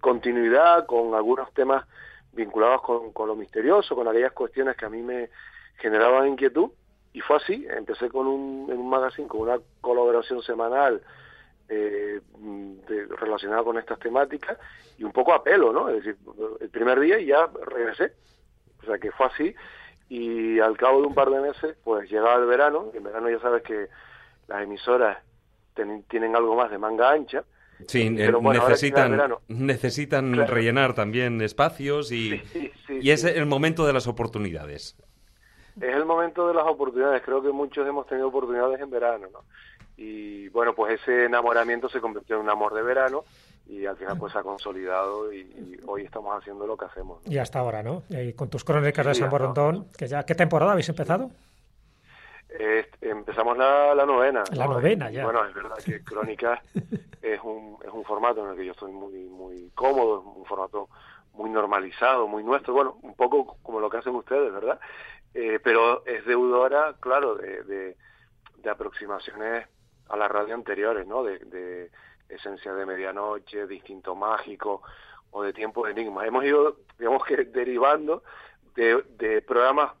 [0.00, 1.84] continuidad con algunos temas
[2.32, 5.28] vinculados con, con lo misterioso, con aquellas cuestiones que a mí me
[5.76, 6.70] generaban inquietud,
[7.12, 11.02] y fue así, empecé con un, en un magazine, con una colaboración semanal
[11.70, 12.20] eh,
[12.88, 14.58] de, relacionada con estas temáticas
[14.98, 15.88] y un poco a pelo, ¿no?
[15.88, 16.16] Es decir,
[16.60, 18.12] el primer día y ya regresé.
[18.82, 19.54] O sea que fue así
[20.10, 23.30] y al cabo de un par de meses, pues llegaba el verano, y en verano
[23.30, 23.86] ya sabes que
[24.48, 25.18] las emisoras
[26.08, 27.44] tienen algo más de manga ancha.
[27.86, 32.42] Sí, necesitan, necesitan rellenar también espacios y,
[32.88, 34.96] y es el momento de las oportunidades.
[35.80, 39.44] Es el momento de las oportunidades, creo que muchos hemos tenido oportunidades en verano, ¿no?
[40.00, 43.22] Y bueno, pues ese enamoramiento se convirtió en un amor de verano
[43.66, 47.20] y al final pues se ha consolidado y, hoy estamos haciendo lo que hacemos.
[47.26, 48.04] Y hasta ahora, ¿no?
[48.08, 51.30] Y con tus crónicas de San Borondón, que ya, ¿qué temporada habéis empezado?
[53.02, 54.42] empezamos la, novena.
[54.52, 55.24] La novena, ya.
[55.24, 56.60] bueno, es verdad que Crónicas
[57.22, 60.44] es un, es un formato en el que yo estoy muy, muy cómodo, es un
[60.46, 60.88] formato
[61.34, 64.80] muy normalizado, muy nuestro, bueno, un poco como lo que hacen ustedes, ¿verdad?
[65.34, 67.96] Eh, pero es deudora, claro, de, de,
[68.62, 69.66] de aproximaciones
[70.10, 71.22] a las radio anteriores, ¿no?
[71.22, 71.90] De,
[72.28, 74.82] Esencia de Medianoche, de Instinto Mágico
[75.32, 76.24] o de Tiempo de Enigma.
[76.24, 78.22] Hemos ido, digamos que, derivando
[78.76, 79.94] de, programas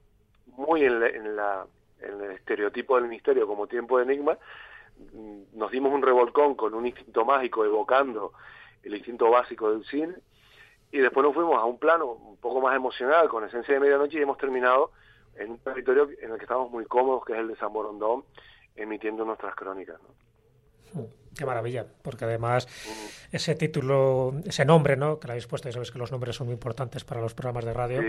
[0.46, 4.38] muy en, el estereotipo del misterio como Tiempo de Enigma.
[5.54, 8.32] Nos dimos un revolcón con un instinto mágico evocando
[8.84, 10.14] el instinto básico del cine
[10.92, 14.18] y después nos fuimos a un plano un poco más emocional con Esencia de Medianoche
[14.18, 14.92] y hemos terminado
[15.36, 18.24] en un territorio en el que estamos muy cómodos, que es el de San Borondón,
[18.76, 19.98] emitiendo nuestras crónicas.
[20.02, 21.06] ¿no?
[21.36, 22.66] Qué maravilla, porque además
[23.30, 25.20] ese título, ese nombre, ¿no?
[25.20, 27.64] Que le habéis puesto, y sabes que los nombres son muy importantes para los programas
[27.64, 28.02] de radio.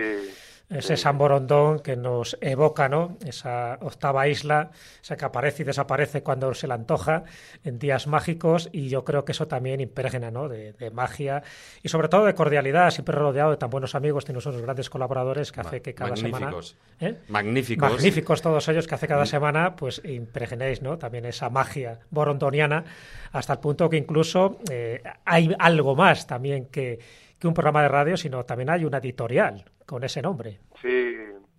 [0.70, 3.18] Ese San Borondón que nos evoca, ¿no?
[3.26, 4.72] Esa octava isla,
[5.02, 7.24] esa que aparece y desaparece cuando se le antoja
[7.64, 10.48] en días mágicos, y yo creo que eso también impregna, ¿no?
[10.48, 11.44] De, magia
[11.84, 15.52] y sobre todo de cordialidad, siempre rodeado de tan buenos amigos, tiene unos grandes colaboradores
[15.52, 16.52] que hace que cada semana.
[17.00, 17.16] ¿eh?
[17.30, 17.92] Magníficos.
[17.92, 20.98] Magníficos todos ellos que hace cada semana, pues impregnéis, ¿no?
[20.98, 22.84] También esa magia borondoniana
[23.32, 27.00] hasta el punto que incluso eh, hay algo más también que,
[27.44, 30.58] un programa de radio, sino también hay una editorial con ese nombre.
[30.82, 31.18] Sí,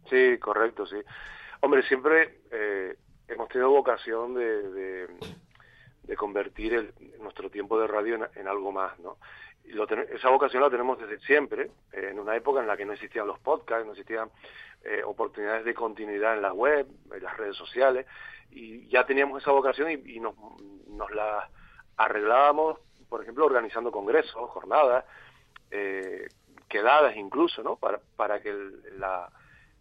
[0.09, 0.97] sí, correcto, sí.
[1.61, 2.97] Hombre, siempre eh,
[3.29, 5.07] hemos tenido vocación de,
[6.03, 9.19] de, convertir el, nuestro tiempo de radio en, algo más, ¿no?
[9.65, 13.27] Esa vocación la tenemos desde siempre, eh, en una época en la que no existían
[13.27, 14.31] los podcasts, no existían
[15.05, 18.07] oportunidades de continuidad en la web, en las redes sociales,
[18.51, 20.35] y ya teníamos esa vocación y, y nos,
[20.89, 21.49] nos la
[21.97, 25.05] arreglábamos, por ejemplo, organizando congresos, jornadas,
[25.73, 26.29] eh,
[26.73, 27.77] quedadas incluso, ¿no?
[27.77, 28.51] Para, para que
[28.97, 29.31] la,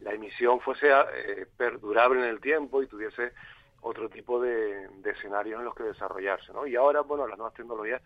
[0.02, 3.32] la, emisión fuese eh, perdurable en el tiempo y tuviese
[3.80, 6.68] otro tipo de, escenarios en los que desarrollarse, ¿no?
[6.68, 8.02] Y ahora, bueno, las nuevas tecnologías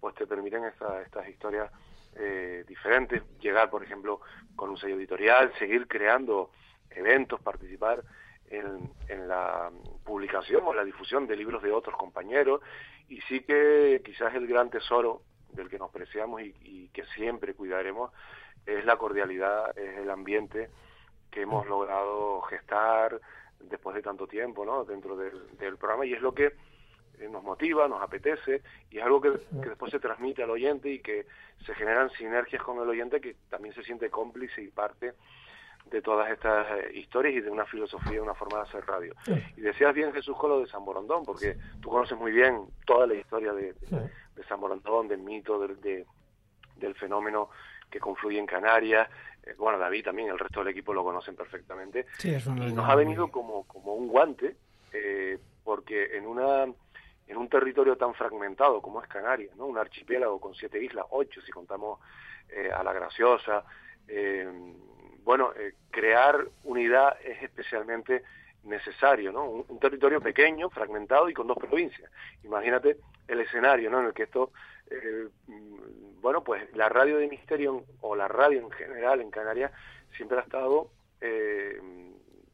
[0.00, 1.70] pues te permiten estas historias
[2.16, 4.20] eh, diferentes, llegar, por ejemplo,
[4.56, 6.50] con un sello editorial, seguir creando
[6.90, 8.02] eventos, participar
[8.50, 9.70] en, en, la
[10.04, 12.60] publicación o la difusión de libros de otros compañeros
[13.08, 15.22] y sí que quizás el gran tesoro
[15.54, 18.12] del que nos preciamos y, que siempre cuidaremos
[18.66, 20.70] es la cordialidad, es el ambiente
[21.30, 23.20] que hemos logrado gestar
[23.58, 24.84] después de tanto tiempo ¿no?
[24.84, 26.52] dentro del, programa y es lo que
[27.18, 29.32] eh, nos motiva, nos apetece y es algo que,
[29.62, 31.26] que, después se transmite al oyente y que
[31.66, 35.14] se generan sinergias con el oyente que también se siente cómplice y parte
[35.90, 39.14] de todas estas eh, historias y de una filosofía, una forma de hacer radio.
[39.56, 43.06] Y decías bien Jesús con lo de San Borondón, porque tú conoces muy bien toda
[43.06, 46.06] la historia de, de San Borondón, del mito, de,
[46.76, 47.50] del fenómeno
[47.90, 49.08] que confluye en Canarias.
[49.44, 52.06] Eh, bueno, David también, el resto del equipo lo conocen perfectamente.
[52.24, 54.56] y nos ha venido como, como un guante,
[54.92, 56.66] eh, porque en una
[57.26, 59.64] en un territorio tan fragmentado como es Canarias, ¿no?
[59.64, 61.98] un archipiélago con siete islas, ocho si contamos
[62.72, 63.64] a La Graciosa,
[65.24, 68.22] bueno, eh, crear unidad es especialmente
[68.64, 69.44] necesario, ¿no?
[69.44, 72.10] Un, territorio pequeño, fragmentado y con dos provincias.
[72.42, 72.98] Imagínate
[73.28, 74.00] el escenario, ¿no?
[74.00, 74.52] En el que esto,
[74.90, 79.72] eh, mm, bueno, pues la radio de Misterio o la radio en general en Canarias
[80.16, 80.90] siempre ha estado
[81.20, 81.80] eh,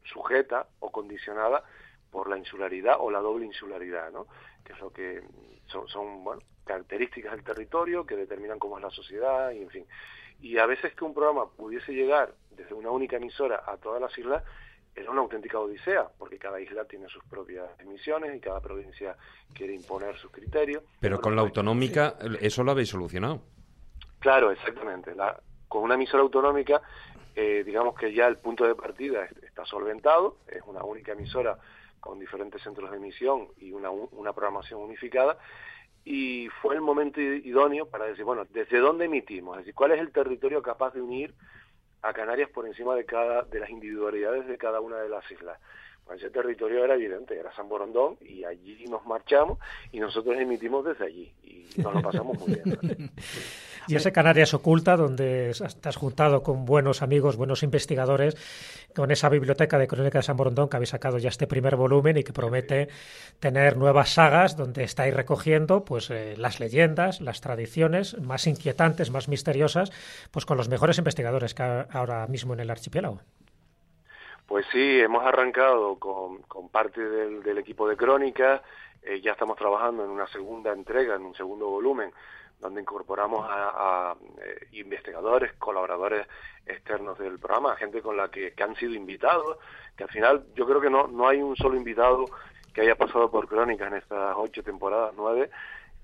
[0.04, 1.64] sujeta o condicionada
[2.10, 4.26] por la insularidad o la doble insularidad, ¿no?
[4.64, 5.22] Que es lo que
[5.66, 9.86] son, son bueno, características del territorio que determinan cómo es la sociedad y en fin.
[10.40, 14.16] Y a veces que un programa pudiese llegar desde una única emisora a todas las
[14.18, 14.42] islas
[14.94, 19.16] era una auténtica odisea, porque cada isla tiene sus propias emisiones y cada provincia
[19.54, 20.82] quiere imponer sus criterios.
[21.00, 23.40] Pero con la autonómica, eso lo habéis solucionado.
[24.18, 25.14] Claro, exactamente.
[25.14, 26.82] La, con una emisora autonómica,
[27.34, 31.58] eh, digamos que ya el punto de partida está solventado, es una única emisora
[32.00, 35.38] con diferentes centros de emisión y una, una programación unificada,
[36.04, 39.56] y fue el momento idóneo para decir, bueno, ¿desde dónde emitimos?
[39.56, 41.34] Es decir, ¿cuál es el territorio capaz de unir
[42.02, 45.58] a Canarias por encima de cada de las individualidades de cada una de las islas.
[46.14, 49.58] Ese territorio era evidente, era San Borondón y allí nos marchamos
[49.92, 53.12] y nosotros emitimos desde allí y nos lo pasamos muy bien.
[53.88, 58.36] y ese Canarias oculta donde estás juntado con buenos amigos, buenos investigadores,
[58.94, 62.16] con esa biblioteca de Crónica de San Borondón que habéis sacado ya este primer volumen
[62.16, 62.88] y que promete
[63.38, 69.28] tener nuevas sagas donde estáis recogiendo pues eh, las leyendas, las tradiciones más inquietantes, más
[69.28, 69.92] misteriosas,
[70.32, 73.20] pues con los mejores investigadores que ahora mismo en el archipiélago.
[74.50, 78.60] Pues sí, hemos arrancado con, con parte del, equipo de Crónica,
[79.00, 82.12] eh, ya estamos trabajando en una segunda entrega, en un segundo volumen,
[82.58, 86.26] donde incorporamos a, eh, investigadores, colaboradores
[86.66, 89.56] externos del programa, gente con la que, han sido invitados,
[89.96, 92.24] que al final yo creo que no, no hay un solo invitado
[92.74, 95.48] que haya pasado por Crónica en estas ocho temporadas, nueve,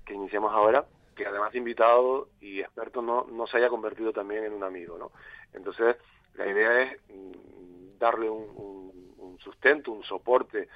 [0.05, 0.85] que iniciamos ahora,
[1.17, 4.97] que además de invitado y experto no, no se haya convertido también en un amigo,
[4.97, 5.11] ¿no?
[5.51, 5.97] Entonces,
[6.35, 7.57] la idea es mm,
[7.99, 10.67] darle un, sustento, un soporte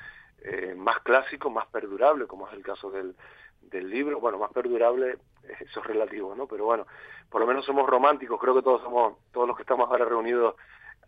[0.43, 3.15] eh, más clásico, más perdurable, como es el caso del,
[3.61, 4.19] del libro.
[4.19, 5.17] Bueno, más perdurable,
[5.59, 6.47] eso es relativo, ¿no?
[6.47, 6.85] Pero bueno,
[7.29, 10.55] por lo menos somos románticos, creo que todos somos, todos los que estamos ahora reunidos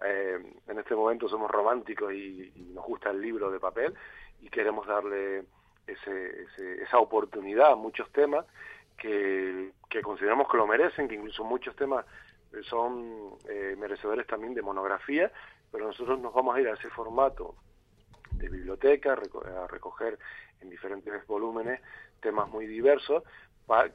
[0.03, 3.93] eh, en este momento somos románticos y, nos gusta el libro de papel
[4.41, 5.45] y queremos darle
[5.87, 6.47] ese,
[6.81, 8.45] esa oportunidad a muchos temas
[8.97, 9.71] que,
[10.03, 12.05] consideramos que lo merecen, que incluso muchos temas
[12.63, 15.31] son eh, merecedores también de monografía
[15.73, 17.55] pero nosotros nos vamos a ir a ese formato
[18.33, 20.19] de biblioteca, a recoger
[20.61, 21.81] en diferentes volúmenes
[22.21, 23.23] temas muy diversos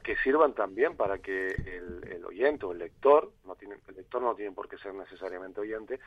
[0.03, 4.35] que sirvan también para que el, oyente o el lector, no tiene, el lector no
[4.35, 5.99] tiene por qué ser necesariamente oyente,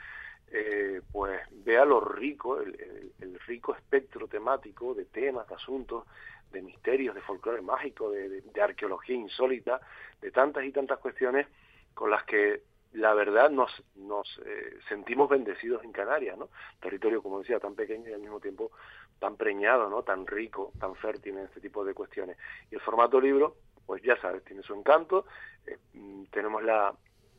[0.51, 6.05] eh, pues vea lo rico, el, rico espectro temático de temas, de asuntos,
[6.53, 9.81] de misterios, de folclore mágico, de arqueología insólita,
[10.21, 11.47] de tantas y tantas cuestiones
[11.95, 12.63] con las que
[12.93, 16.51] la verdad nos, nos eh, sentimos bendecidos en Canarias, ¿no?
[16.81, 18.71] Territorio, como decía, tan pequeño y al mismo tiempo
[19.19, 20.03] tan preñado, ¿no?
[20.03, 22.37] Tan rico, tan fértil en este tipo de cuestiones.
[22.71, 23.57] Y el formato libro,
[23.87, 25.27] pues ya sabes, tiene su encanto.
[25.67, 26.95] Eh, mm, tenemos la,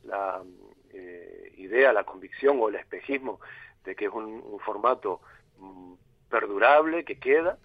[0.05, 0.43] la
[0.93, 3.39] eh, idea, la convicción o el espejismo
[3.83, 5.21] de que es un, formato
[5.59, 5.93] mm,
[6.29, 7.57] perdurable, que queda,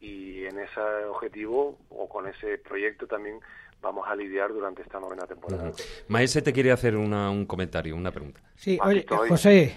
[0.00, 3.40] y en ese objetivo o con ese proyecto también
[3.86, 5.70] vamos a lidiar durante esta novena temporada.
[6.08, 8.40] Maese te quiere hacer un comentario, una pregunta.
[8.56, 9.74] Sí, oye, José,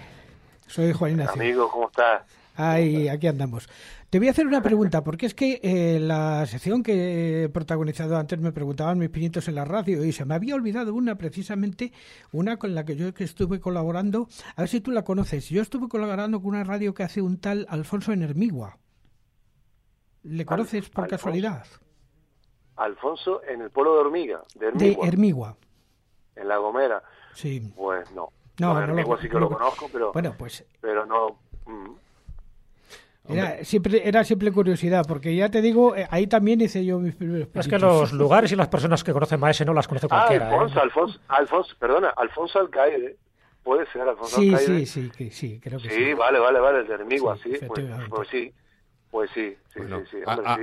[0.66, 1.40] soy Juan Ignacio.
[1.40, 2.22] Amigo, ¿cómo estás?
[2.56, 3.68] Ay, aquí andamos.
[4.10, 8.16] Te voy a hacer una pregunta, porque es que eh, la sección que he protagonizado
[8.16, 11.92] antes me preguntaban mis pinitos en la radio y se me había olvidado una, precisamente,
[12.32, 14.28] una con la que yo estuve colaborando.
[14.56, 15.48] A ver si tú la conoces.
[15.48, 18.78] Yo estuve colaborando con una radio que hace un tal Alfonso en Hermigua.
[20.24, 21.64] ¿Le conoces por casualidad?
[22.80, 24.68] Alfonso en el pueblo de Hormiga, de
[25.02, 25.56] Hermigua.
[26.34, 27.02] En La Gomera.
[27.34, 27.72] Sí.
[27.76, 28.30] Pues no.
[28.58, 31.38] No, no Hermigua sí que lo, conozco, pero, bueno, pues, pero no...
[31.66, 31.92] Mm.
[33.28, 37.14] Era siempre, era simple curiosidad, porque ya te digo, eh, ahí también hice yo mis
[37.14, 40.08] primeros Es que los lugares y las personas que conocen Maese no las conoce ah,
[40.08, 40.46] cualquiera.
[40.46, 43.16] Ah, Alfonso, Alfonso, Alfonso, perdona, Alfonso Alcaide.
[43.62, 44.86] Puede ser Alfonso sí, Alcaide.
[44.86, 45.94] Sí, sí, sí, creo que sí.
[45.94, 47.52] Sí, vale, vale, vale, el de Hermigua, sí.
[47.68, 48.52] pues, pues sí.
[49.10, 50.18] Pues sí, sí, sí, sí.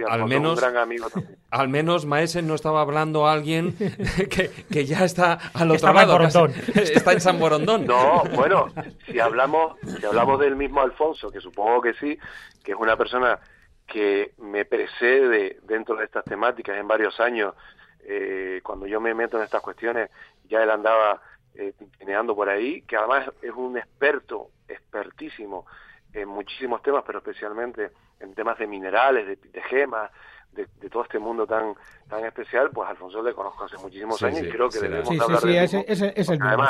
[0.07, 1.07] al menos, un gran amigo
[1.51, 3.75] Al menos Maese no estaba hablando a alguien
[4.29, 6.17] que, que ya está al otro lado.
[6.75, 7.85] está en San Borondón.
[7.85, 8.67] No, bueno,
[9.05, 12.17] si hablamos, si hablamos del mismo Alfonso, que supongo que sí,
[12.63, 13.37] que es una persona
[13.85, 17.53] que me precede dentro de estas temáticas en varios años,
[18.01, 20.09] eh, cuando yo me meto en estas cuestiones,
[20.47, 21.21] ya él andaba
[21.55, 21.73] eh,
[22.35, 25.65] por ahí, que además es un experto, expertísimo
[26.13, 30.11] en muchísimos temas, pero especialmente en temas de minerales, de, gemas,
[30.51, 31.75] de, todo este mundo tan
[32.09, 35.63] tan especial, pues Alfonso le conozco hace muchísimos años y creo que debemos hablar de
[36.15, 36.63] es, el mismo,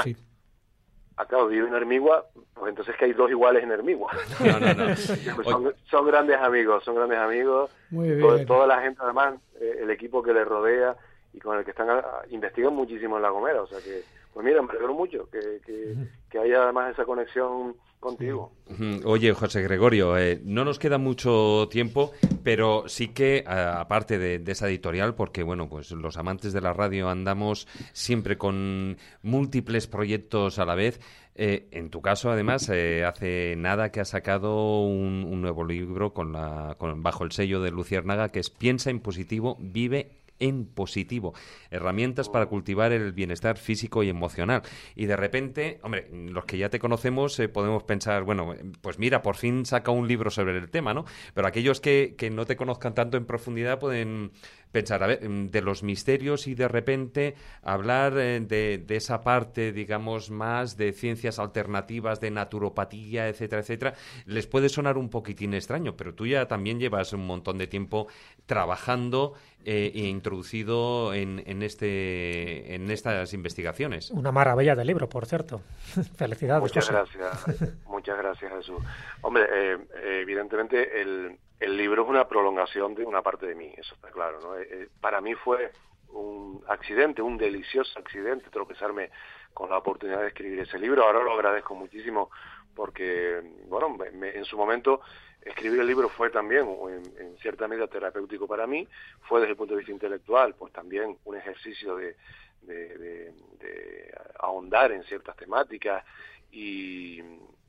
[1.18, 4.12] acá vive en Hermigua, pues entonces que hay dos iguales en Hermigua.
[4.40, 4.96] No, no, no.
[5.44, 7.72] Son, son grandes amigos, son grandes amigos.
[7.90, 8.46] Muy bien.
[8.46, 10.96] Toda la gente, además, eh, el equipo que le rodea
[11.34, 13.62] y con el que están, ah, investigan muchísimo en La Gomera.
[13.62, 14.04] O sea que,
[14.38, 15.96] pues mira, me alegro mucho que, que,
[16.30, 18.52] que haya además esa conexión contigo.
[19.04, 22.12] Oye, José Gregorio, eh, no nos queda mucho tiempo,
[22.44, 26.62] pero sí que, a- aparte de, de esa editorial, porque bueno, pues los amantes de
[26.62, 31.00] la radio andamos siempre con múltiples proyectos a la vez.
[31.34, 36.14] eh, en tu caso, además, eh, hace nada que has sacado un, un nuevo libro
[36.14, 40.66] con la, con- bajo el sello de Luciérnaga, que es Piensa en positivo, vive en
[40.66, 41.34] positivo.
[41.72, 44.62] Herramientas para cultivar el bienestar físico y emocional.
[44.96, 49.00] Y de repente, hombre, los que ya te conocemos eh, podemos pensar, bueno, eh, pues
[49.00, 51.06] mira, por fin saca un libro sobre el tema, ¿no?
[51.34, 54.32] Pero aquellos que, que no te conozcan tanto en profundidad pueden
[54.78, 57.34] pensar, a ver, mm, de los misterios y de repente
[57.64, 63.94] hablar eh, de, de esa parte, digamos, más de ciencias alternativas, de naturopatía, etcétera, etcétera,
[64.26, 68.08] les puede sonar un poquitín extraño, pero tú ya también llevas un montón de tiempo
[68.46, 69.34] trabajando
[69.66, 74.12] eh, e introducido en, en, este, en estas investigaciones.
[74.12, 75.62] Una maravilla de libro, por cierto.
[76.18, 77.18] Felicidades, Muchas José.
[77.18, 78.78] gracias, muchas gracias Jesús.
[79.22, 79.78] Hombre, eh,
[80.22, 84.40] evidentemente el, el libro es una prolongación de una parte de mí, eso está claro.
[84.42, 84.58] ¿no?
[84.58, 85.72] Eh, eh, para mí fue
[86.10, 89.10] un accidente, un delicioso accidente tropezarme
[89.54, 91.04] con la oportunidad de escribir ese libro.
[91.04, 92.30] Ahora lo agradezco muchísimo
[92.76, 95.02] porque, bueno, me- en su momento
[95.42, 98.88] escribir el libro fue también, en, en cierta medida, terapéutico para mí,
[99.22, 102.16] fue desde el punto de vista intelectual, pues también un ejercicio de,
[104.40, 106.04] ahondar en ciertas temáticas
[106.52, 107.20] y,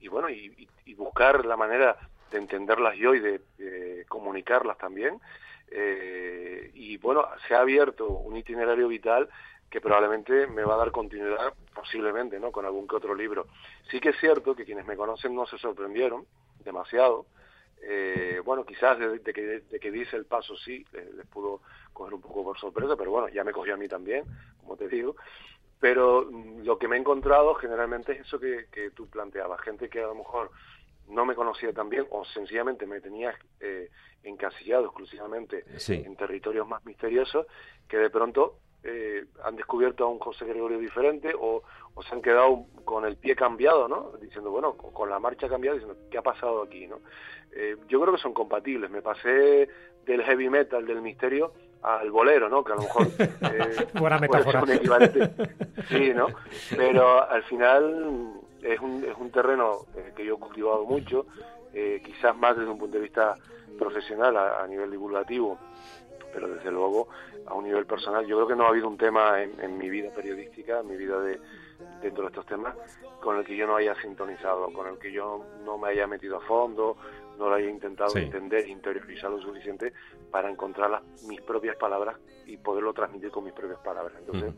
[0.01, 1.97] y bueno, y buscar la manera
[2.31, 5.21] de entenderlas yo y de, comunicarlas también.
[5.71, 9.29] Eh, y bueno, se ha abierto un itinerario vital
[9.69, 12.51] que probablemente me va a dar continuidad, posiblemente, ¿no?
[12.51, 13.47] Con algún que otro libro.
[13.91, 16.27] Sí que es cierto que quienes me conocen no se sorprendieron
[16.65, 17.27] demasiado.
[17.83, 19.33] Eh, bueno, quizás de, de
[19.81, 21.61] que, dice el paso sí, les, les pudo
[21.93, 24.25] coger un poco por sorpresa, pero bueno, ya me cogió a mí también,
[24.61, 25.17] como te digo.
[25.81, 29.89] Pero mm, lo que me he encontrado generalmente es eso que, que tú planteabas, gente
[29.89, 30.51] que a lo mejor
[31.09, 33.91] no me conocía tan bien o sencillamente me tenía eh,
[34.23, 36.03] encasillado exclusivamente Sí.
[36.05, 37.47] en territorios más misteriosos
[37.89, 41.63] que de pronto eh, han descubierto a un José Gregorio diferente o,
[41.95, 44.13] o se han quedado con el pie cambiado, ¿no?
[44.21, 47.01] Diciendo, bueno, con, la marcha cambiada, diciendo, ¿qué ha pasado aquí, no?
[47.53, 48.89] Eh, yo creo que son compatibles.
[48.89, 49.69] Me pasé
[50.07, 51.53] del heavy metal, del misterio,
[51.83, 52.63] al bolero, ¿no?
[52.63, 54.63] Que a lo mejor eh, Buena metáfora.
[54.63, 55.31] un equivalente.
[55.89, 56.27] Sí, ¿no?
[56.77, 58.33] Pero al final
[58.63, 61.27] es un, es un terreno eh, que yo he cultivado mucho,
[61.73, 63.35] eh, quizás más desde un punto de vista
[63.79, 65.59] profesional a, a nivel divulgativo,
[66.33, 67.09] pero desde luego
[67.47, 68.27] a un nivel personal.
[68.27, 70.97] Yo creo que no ha habido un tema en, en mi vida periodística, en mi
[70.97, 71.41] vida de
[72.03, 72.75] dentro de estos temas,
[73.23, 76.37] con el que yo no haya sintonizado, con el que yo no me haya metido
[76.37, 76.97] a fondo,
[77.39, 78.19] no lo haya intentado Sí.
[78.21, 79.93] entender, interiorizar lo suficiente
[80.31, 82.17] para encontrar las, mis propias palabras
[82.47, 84.15] y poderlo transmitir con mis propias palabras.
[84.19, 84.53] Entonces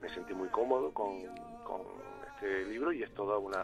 [0.00, 1.22] me sentí muy cómodo con,
[1.64, 1.82] con
[2.40, 3.60] este libro y es toda una,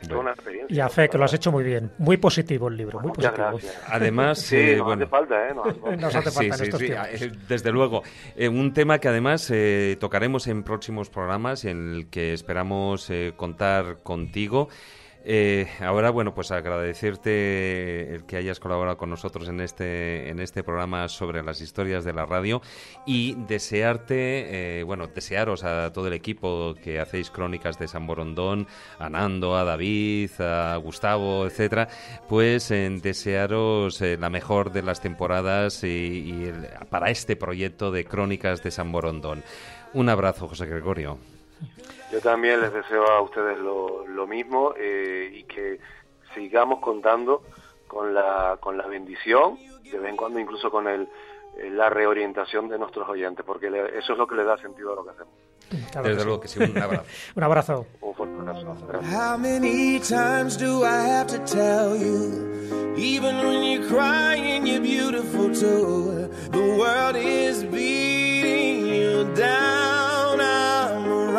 [0.00, 0.74] es toda una experiencia.
[0.76, 1.90] Y a fe, que lo has hecho muy bien.
[1.98, 3.48] Muy positivo el libro, muy Muchas positivo.
[3.58, 3.82] gracias.
[3.88, 5.54] Además, Sí, eh, nos bueno, hace falta, ¿eh?
[5.54, 5.96] Nos hace falta.
[5.96, 7.22] Nos hace falta en Sí, sí, estos sí, tiempos.
[7.22, 8.02] eh, desde luego.
[8.36, 13.08] Eh, un tema que además eh, tocaremos en próximos programas y en el que esperamos
[13.10, 14.68] eh, contar contigo.
[15.22, 20.62] Eh, ahora, bueno, pues agradecerte el que hayas colaborado con nosotros en este, en este
[20.64, 22.62] programa sobre las historias de la radio
[23.04, 28.66] y desearte, eh, bueno, desearos a todo el equipo que hacéis crónicas de San Borondón,
[28.98, 31.88] a Nando, a David, a Gustavo, etcétera,
[32.26, 37.90] pues en desearos eh, la mejor de las temporadas y, y el- para este proyecto
[37.90, 39.44] de crónicas de San Borondón.
[39.92, 41.18] Un abrazo, José Gregorio.
[42.12, 45.78] Yo también les deseo a ustedes lo, lo mismo eh, y que
[46.34, 47.42] sigamos contando
[47.86, 51.02] con la, con la bendición, de vez en cuando incluso con el,
[51.58, 54.92] eh, la reorientación de nuestros oyentes, porque le- eso es lo que le da sentido
[54.92, 55.34] a lo que hacemos.
[55.92, 57.04] Claro Desde que luego que sí, un abrazo.
[57.36, 57.86] Un abrazo.
[58.00, 58.76] Un fuerte abrazo.
[58.88, 59.14] Gracias.
[59.14, 62.94] How many times do I have to tell you?
[62.96, 66.28] Even when you're crying, you're beautiful too.
[66.50, 70.09] The world is beating you down.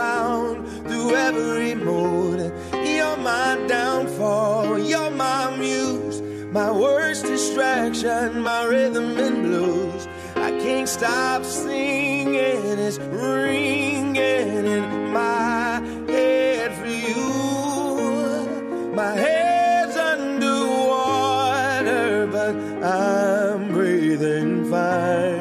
[0.02, 2.40] Around through every mood.
[2.74, 4.80] You're my downfall.
[4.80, 6.22] You're my muse.
[6.52, 10.08] My worst distraction, my rhythm and blues.
[10.36, 12.80] I can't stop singing.
[12.88, 18.94] It's ringing in my head for you.
[18.96, 25.41] My head's underwater, but I'm breathing fine.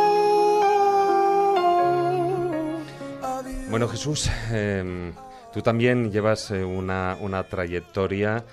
[3.71, 5.13] Bueno, Jesús, eh,
[5.53, 8.43] tú también llevas eh, una, una trayectoria,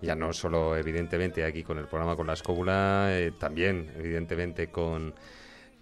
[0.00, 5.14] ya no solo evidentemente aquí con el programa con la escóbula, eh, también evidentemente con,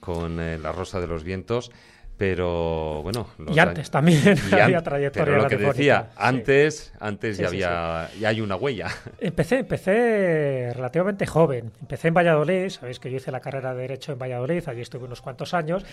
[0.00, 1.70] con eh, La Rosa de los Vientos,
[2.16, 3.26] pero bueno...
[3.52, 6.16] Y antes también y había trayectoria Pero lo que decía, sí.
[6.16, 8.88] antes, antes Sí, ya sí, había, ya hay una huella.
[9.20, 11.72] Empecé, empecé relativamente joven.
[11.80, 15.04] Empecé en Valladolid, sabéis que yo hice la carrera de Derecho en Valladolid, allí estuve
[15.04, 15.84] unos cuantos años.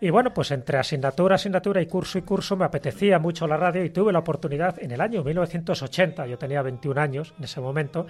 [0.00, 3.84] Y bueno, pues entre asignatura, asignatura y curso y curso me apetecía mucho la radio
[3.84, 8.06] y tuve la oportunidad en el año 1980, yo tenía 21 años en ese momento,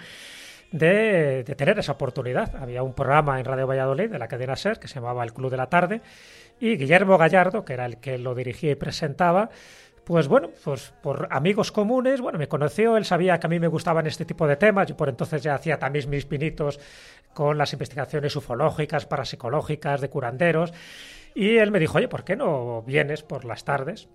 [0.73, 2.57] de, de tener esa oportunidad.
[2.57, 5.51] Había un programa en Radio Valladolid de la cadena SER que se llamaba El Club
[5.51, 6.01] de la Tarde
[6.65, 9.51] y Guillermo Gallardo, que era el que lo dirigía y presentaba,
[10.05, 13.69] pues bueno, pues por amigos comunes, bueno, me conoció, él sabía que a mí me
[13.69, 16.79] gustaban este tipo de temas, yo por entonces ya hacía también mis pinitos
[17.35, 20.73] con las investigaciones ufológicas, parapsicológicas, de curanderos,
[21.35, 24.09] y él me dijo, oye, ¿por qué no vienes por las tardes?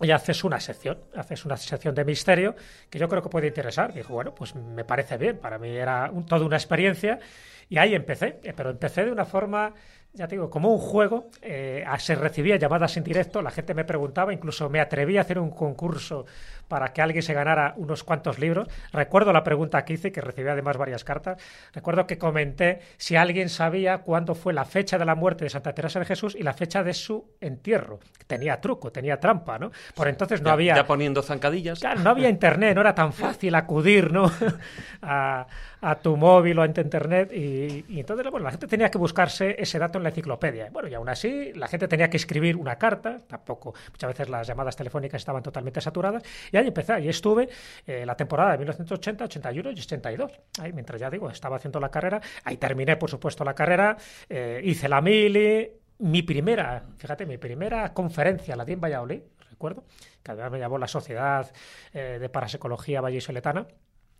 [0.00, 2.56] y haces una sección, haces una sección de misterio
[2.90, 3.94] que yo creo que puede interesar.
[3.94, 7.20] Dijo, bueno, pues me parece bien, para mí era un- toda una experiencia
[7.68, 9.72] y ahí empecé, pero empecé de una forma,
[10.14, 13.84] ya te digo, como un juego, eh, se recibía llamadas en directo, la gente me
[13.84, 16.24] preguntaba, incluso me atreví a hacer un concurso
[16.68, 18.68] para que alguien se ganara unos cuantos libros.
[18.92, 21.40] Recuerdo la pregunta que hice, que recibí además varias cartas.
[21.72, 25.74] Recuerdo que comenté si alguien sabía cuándo fue la fecha de la muerte de Santa
[25.74, 28.00] Teresa de Jesús y la fecha de su entierro.
[28.26, 29.70] Tenía truco, tenía trampa, ¿no?
[29.94, 30.74] Por entonces no Ya- había...
[30.76, 31.80] Ya poniendo zancadillas.
[31.80, 34.30] Claro, no había internet, no era tan fácil acudir ¿no?
[35.02, 35.46] a,
[35.80, 39.56] a tu móvil o a internet y, y entonces bueno, la gente tenía que buscarse
[39.58, 40.68] ese dato en la enciclopedia.
[40.70, 44.46] Bueno, y aún así la gente tenía que escribir una carta, tampoco, muchas veces las
[44.46, 46.22] llamadas telefónicas estaban totalmente saturadas
[46.54, 47.48] y ahí empecé, ahí estuve
[47.84, 50.32] eh, la temporada de 1980, 81 y 82.
[50.60, 53.96] Ahí, mientras ya digo, estaba haciendo la carrera, ahí terminé por supuesto la carrera,
[54.28, 55.68] eh, hice la mili,
[55.98, 59.20] mi primera, fíjate, mi primera conferencia la di en Valladolid,
[59.50, 59.82] recuerdo,
[60.22, 61.50] que además me llamó la Sociedad
[61.92, 63.66] eh, de Parapsicología Vallisoletana.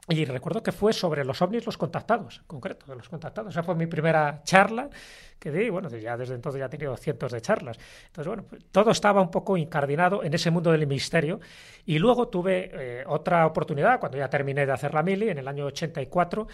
[0.09, 3.55] Y recuerdo que fue sobre los ovnis los contactados, en concreto, de los contactados.
[3.55, 4.91] Esa fue mi primera charla
[5.39, 5.71] que di.
[5.71, 7.79] Bueno, ya desde entonces ya he tenido cientos de charlas.
[8.07, 11.41] Entonces, bueno, pues, todo estaba un poco incardinado en ese mundo del misterio.
[11.87, 15.49] Y luego tuve eh, otra oportunidad, cuando ya terminé de hacer la mili, en el
[15.49, 16.49] año 84,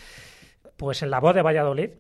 [0.77, 1.91] pues en La Voz de Valladolid,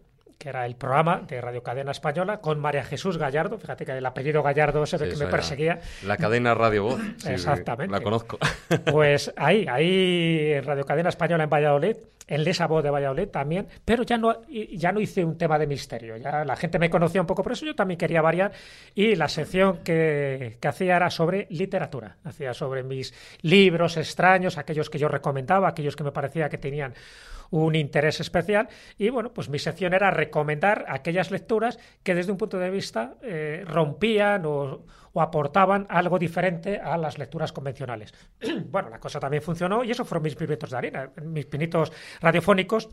[0.41, 3.59] que era el programa de Radio Cadena Española, con María Jesús Gallardo.
[3.59, 5.81] Fíjate que el apellido Gallardo se ve Sí, que me era perseguía.
[6.03, 7.01] La cadena Radio Voz.
[7.19, 7.93] sí, Exactamente.
[7.93, 8.39] La conozco.
[8.91, 11.97] Pues ahí, ahí en Radio Cadena Española en Valladolid,
[12.27, 15.67] en Lesa Voz de Valladolid también, pero ya no, ya no hice un tema de
[15.67, 16.17] misterio.
[16.17, 18.53] Ya la gente me conocía un poco por eso, yo también quería variar.
[18.95, 22.17] Y la sección que, que hacía era sobre literatura.
[22.25, 23.13] Hacía sobre mis
[23.43, 26.95] libros extraños, aquellos que yo recomendaba, aquellos que me parecía que tenían
[27.51, 28.69] un interés especial
[28.99, 33.17] y bueno, pues mi sección era recomendar aquellas lecturas que desde un punto de vista
[33.23, 38.15] eh, rompían o, aportaban algo diferente a las lecturas convencionales.
[38.71, 42.89] bueno, la cosa también funcionó y eso fueron mis pinitos de arena, mis pinitos radiofónicos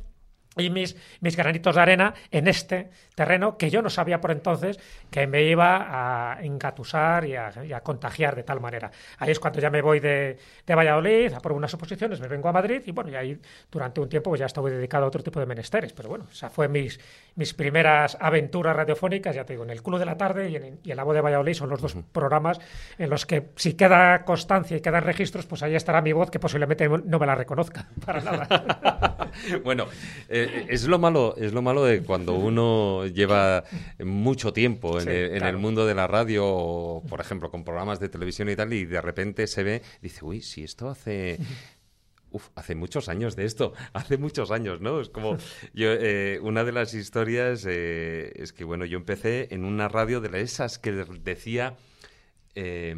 [0.58, 4.80] y mis, mis granitos de arena en este terreno que yo no sabía por entonces
[5.10, 8.92] que me iba a engatusar y a, y a contagiar de tal manera.
[9.18, 12.50] Ahí es cuando ya me voy de, de Valladolid, a por unas oposiciones, me vengo
[12.50, 13.40] a Madrid y bueno, y ahí
[13.72, 15.94] durante un tiempo pues ya estuve dedicado a otro tipo de menesteres.
[15.94, 17.00] Pero bueno, esa fue mis,
[17.36, 20.80] mis primeras aventuras radiofónicas, ya te digo, en el Club de la Tarde y en,
[20.84, 22.60] y en La Voz de Valladolid son los dos programas
[22.98, 26.40] en los que si queda constancia y quedan registros, pues ahí estará mi voz que
[26.40, 29.32] posiblemente no me la reconozca para nada.
[29.64, 29.88] bueno,
[30.30, 33.64] eh, es lo malo, es lo malo de cuando uno lleva
[34.00, 35.50] mucho tiempo en, Sí, el, en claro.
[35.50, 38.86] el mundo de la radio, o, por ejemplo, con programas de televisión y tal, y
[38.86, 41.40] de repente se ve, dice, uy, si esto hace
[42.30, 45.00] Uf, hace muchos años de esto, hace muchos años, ¿no?
[45.00, 45.38] Es como,
[45.74, 50.20] yo, eh, una de las historias eh, es que, bueno, yo empecé en una radio
[50.20, 51.78] de esas que decía
[52.56, 52.96] eh,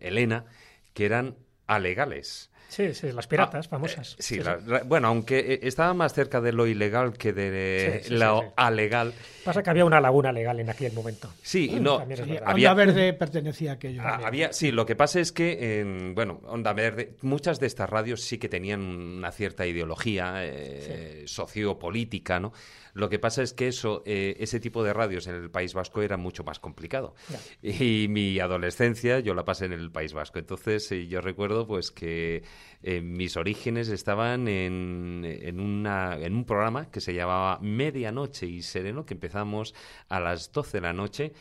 [0.00, 0.46] Elena,
[0.92, 1.36] que eran
[1.66, 2.50] alegales.
[2.68, 4.12] Sí, sí, las piratas Ah, famosas.
[4.12, 4.64] eh, sí, Sí, la- sí.
[4.66, 8.40] la- bueno, aunque eh, estaba más cerca de lo ilegal que de Sí, sí, lo
[8.40, 8.52] sí, sí.
[8.56, 9.14] alegal.
[9.44, 11.32] Pasa que había una laguna legal en aquel momento.
[11.42, 11.98] Sí, no.
[12.00, 12.42] Sí, verdad.
[12.44, 14.02] había- Onda Verde pertenecía a aquello.
[14.04, 17.88] Ah, había, sí, lo que pasa es que, en, bueno, Onda Verde, muchas de estas
[17.88, 22.52] radios sí que tenían una cierta ideología eh, sociopolítica, ¿no?
[22.94, 26.02] Lo que pasa es que eso, eh, ese tipo de radios en el País Vasco
[26.02, 27.14] era mucho más complicado.
[27.62, 30.38] Y mi adolescencia yo la pasé en el País Vasco.
[30.40, 32.42] Entonces eh, yo recuerdo pues que
[32.82, 38.62] eh, mis orígenes estaban en, en, una, en un programa que se llamaba Medianoche y
[38.62, 39.74] Sereno, que empezamos
[40.08, 41.32] a las 12 de la noche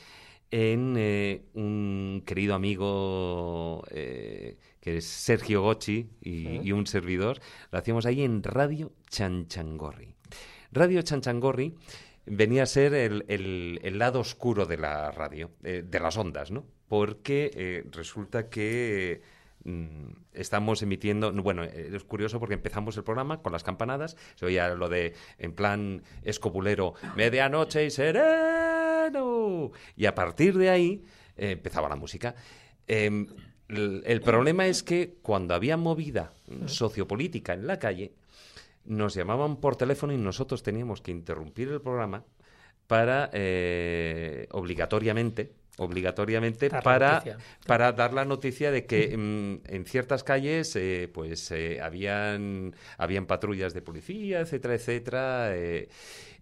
[0.49, 6.59] en eh, un querido amigo eh, que es Sergio Gochi y, Sí.
[6.63, 7.39] y un servidor.
[7.71, 10.15] Lo hacíamos ahí en Radio Chanchangorri.
[10.71, 11.75] Radio Chanchangorri
[12.25, 16.49] venía a ser el, el- el lado oscuro de la radio, eh, de las ondas,
[16.51, 16.65] ¿no?
[16.87, 19.21] Porque resulta que
[20.33, 24.45] estamos emitiendo, no, bueno, eh, es curioso porque empezamos el programa con las campanadas, se
[24.45, 31.51] oía lo de, en plan escopulero, medianoche y sereno, y a partir de ahí eh,
[31.51, 32.35] empezaba la música.
[32.87, 33.27] El,
[33.67, 36.33] el problema es que cuando había movida
[36.65, 38.13] sociopolítica en la calle,
[38.85, 42.23] nos llamaban por teléfono y nosotros teníamos que interrumpir el programa
[42.87, 47.23] para eh, obligatoriamente obligatoriamente Dar para,
[47.65, 53.25] para dar la noticia de que mm, en ciertas calles eh, pues eh, habían habían
[53.25, 55.89] patrullas de policía etcétera etcétera eh,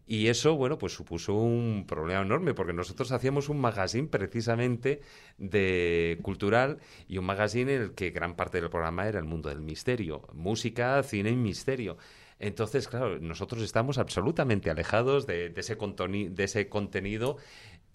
[0.08, 5.02] y eso, bueno, pues supuso un problema enorme, porque nosotros hacíamos un magazine precisamente
[5.40, 9.50] de cultural y un magazine en el que gran parte del programa era el mundo
[9.50, 11.98] del misterio, música, cine y misterio.
[12.38, 17.38] Entonces, claro, nosotros estamos absolutamente alejados de, de ese, de ese contenido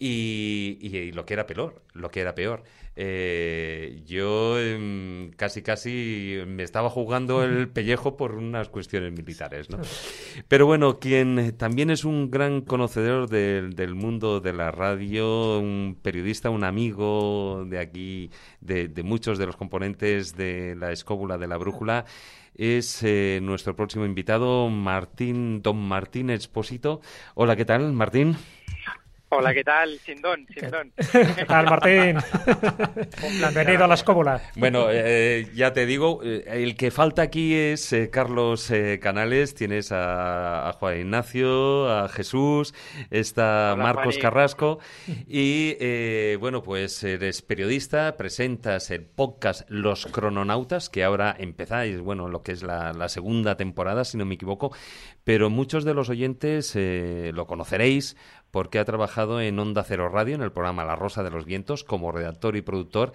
[0.01, 2.63] y, y- y lo que era peor, lo que era peor.
[2.95, 9.79] Eh, yo em, casi casi me estaba jugando el pellejo por unas cuestiones militares, ¿no?
[10.47, 15.97] Pero bueno, quien también es un gran conocedor del, del mundo de la radio, un
[16.01, 21.47] periodista, un amigo de aquí, de, de muchos de los componentes de la escóbula de
[21.47, 22.05] la brújula,
[22.55, 27.01] es eh, nuestro próximo invitado, Martín, don Martín Expósito.
[27.35, 28.35] Hola, ¿qué tal, Martín?
[29.33, 29.97] Hola, ¿qué tal?
[29.99, 30.91] Sindón, Sindón.
[31.37, 32.17] ¿Qué tal, Martín?
[33.39, 34.41] Bienvenido a la escóbula.
[34.57, 39.55] Bueno, eh, ya te digo, eh, el que falta aquí es eh, Carlos eh, Canales.
[39.55, 42.73] Tienes a, a Juan Ignacio, a Jesús,
[43.09, 44.17] está Hola, Marcos.
[44.17, 44.79] Carrasco.
[45.29, 52.27] Y eh, bueno, pues eres periodista, presentas el podcast Los Crononautas, que ahora empezáis, bueno,
[52.27, 54.75] lo que es la, la segunda temporada, si no me equivoco.
[55.23, 58.17] Pero muchos de los oyentes eh, lo conoceréis
[58.51, 61.83] porque ha trabajado en Onda Cero Radio, en el programa La Rosa de los Vientos,
[61.83, 63.13] como redactor y productor,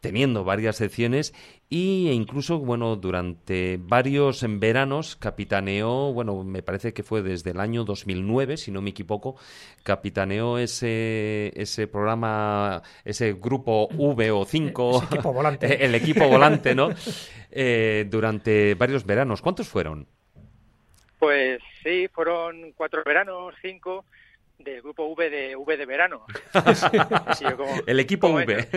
[0.00, 1.34] teniendo varias secciones
[1.68, 7.50] y e incluso, bueno, durante varios en veranos capitaneó, bueno, me parece que fue desde
[7.50, 9.36] el año 2009, si no me equivoco,
[9.82, 15.84] capitaneó ese, ese programa, ese grupo V o 5, Ese equipo volante.
[15.84, 16.88] el equipo volante, ¿no?
[17.50, 19.42] Eh, durante varios veranos.
[19.42, 20.06] ¿Cuántos fueron?
[21.18, 24.04] Pues sí, fueron cuatro veranos, cinco,
[24.58, 26.24] del grupo V de V de verano.
[27.36, 28.68] Sí, yo como- El equipo como V.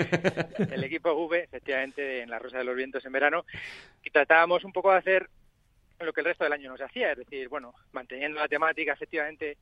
[0.72, 3.46] El equipo V, efectivamente, en la Rosa de los Vientos en verano.
[4.04, 5.30] Y tratábamos un poco de hacer
[6.00, 8.94] lo que el resto del año no se hacía, es decir, bueno, manteniendo la temática,
[8.94, 9.58] efectivamente,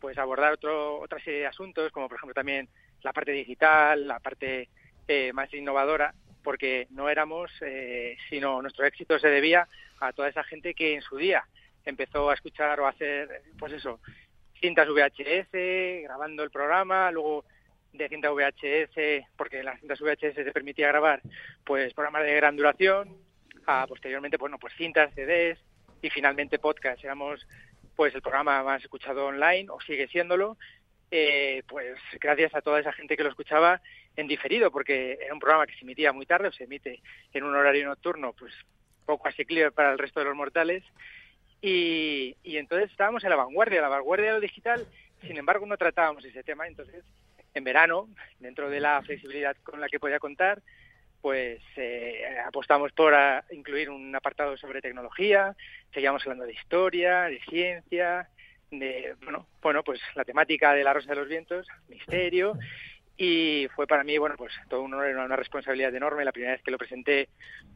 [0.00, 2.68] pues abordar otro, otra serie de asuntos, como por ejemplo también
[3.02, 4.68] la parte digital, la parte
[5.06, 9.68] eh, más innovadora, porque no éramos, eh, sino nuestro éxito se debía
[10.00, 11.44] a toda esa gente que en su día
[11.84, 14.00] empezó a escuchar o a hacer, pues eso,
[14.64, 17.44] cintas VHS, grabando el programa, luego
[17.92, 21.20] de cinta VHS, porque las cintas VHS se permitía grabar,
[21.66, 23.14] pues programas de gran duración,
[23.66, 25.58] a posteriormente, bueno, pues cintas, CDs
[26.00, 27.04] y finalmente podcast.
[27.04, 27.46] Éramos
[27.94, 30.56] pues el programa más escuchado online, o sigue siéndolo,
[31.10, 33.82] eh, pues gracias a toda esa gente que lo escuchaba
[34.16, 37.02] en diferido, porque era un programa que se emitía muy tarde, o se emite
[37.34, 38.54] en un horario nocturno, pues
[39.04, 40.82] poco asequible para el resto de los mortales,
[41.60, 44.86] y, y entonces estábamos en la vanguardia, la vanguardia de lo digital,
[45.22, 47.04] sin embargo no tratábamos ese tema, entonces
[47.54, 48.08] en verano,
[48.40, 50.60] dentro de la flexibilidad con la que podía contar,
[51.20, 55.54] pues eh, apostamos por a- incluir un apartado sobre tecnología,
[55.92, 58.28] seguíamos hablando de historia, de ciencia,
[58.70, 62.58] de, bueno, bueno, pues la temática de la Rosa de los Vientos, misterio,
[63.16, 66.24] y fue para mí, bueno, pues todo un honor, una, una responsabilidad enorme.
[66.24, 67.28] La primera vez que lo presenté,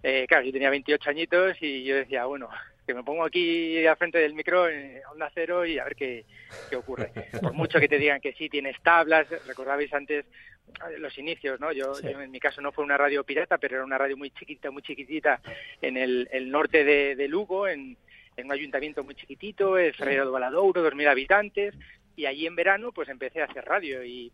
[0.02, 2.50] eh, claro, yo tenía 28 añitos y yo decía, bueno,
[2.88, 6.24] que me pongo aquí al frente del micro en onda cero y a ver qué,
[6.70, 7.12] qué ocurre.
[7.42, 11.70] Por mucho que te digan que sí tienes tablas, recordabais antes eh, los inicios, ¿no?
[11.70, 14.30] Yo, yo en mi caso no fue una radio pirata, pero era una radio muy
[14.30, 15.42] chiquita, muy chiquitita
[15.82, 17.98] en el, el norte de, de Lugo, en,
[18.38, 21.74] en un ayuntamiento muy chiquitito, el Ferreiro do Valadouro, 2.000 habitantes,
[22.16, 24.32] y allí en verano pues empecé a hacer radio y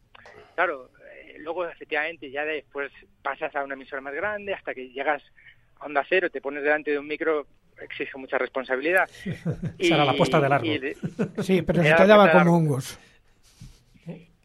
[0.54, 5.24] claro, eh, luego efectivamente ya después pasas a una emisora más grande hasta que llegas
[5.80, 7.48] a Onda Cero, te pones delante de un micro,
[7.82, 9.08] exige mucha responsabilidad.
[9.78, 10.66] Esa era la puesta de largo.
[11.42, 12.74] Sí, pero se Era te la daba puesta de como largo.
[12.74, 12.98] hongos.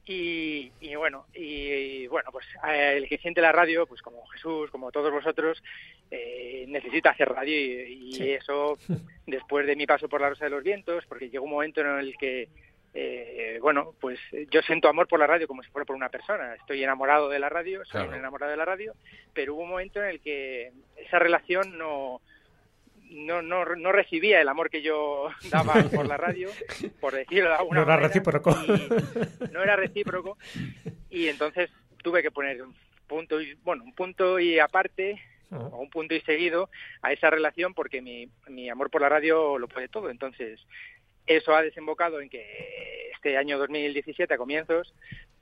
[0.06, 4.92] Y, y bueno, y bueno, pues el que siente la radio, pues como Jesús, como
[4.92, 5.62] todos vosotros,
[6.10, 8.32] eh, necesita hacer radio y, y Sí.
[8.32, 8.80] eso
[9.28, 12.00] después de mi paso por la Rosa de los Vientos, porque llegó un momento en
[12.00, 12.50] el que,
[12.96, 14.18] eh, bueno, pues
[14.50, 16.56] yo siento amor por la radio como si fuera por una persona.
[16.56, 18.10] Estoy enamorado de la radio, soy Claro.
[18.10, 18.96] un enamorado de la radio,
[19.32, 22.20] pero hubo un momento en el que esa relación no
[23.10, 26.50] no, no, no recibía el amor que yo daba por la radio,
[27.00, 28.56] por decirlo de alguna No era recíproco.
[29.52, 30.38] no era recíproco.
[31.10, 31.70] Y entonces
[32.04, 32.76] tuve que poner un
[33.08, 35.20] punto y bueno un punto y aparte
[35.52, 36.70] o un punto y seguido
[37.02, 40.10] a esa relación porque mi, mi amor por la radio lo puede todo.
[40.10, 40.60] Entonces
[41.26, 44.94] eso ha desembocado en que este año 2017 a comienzos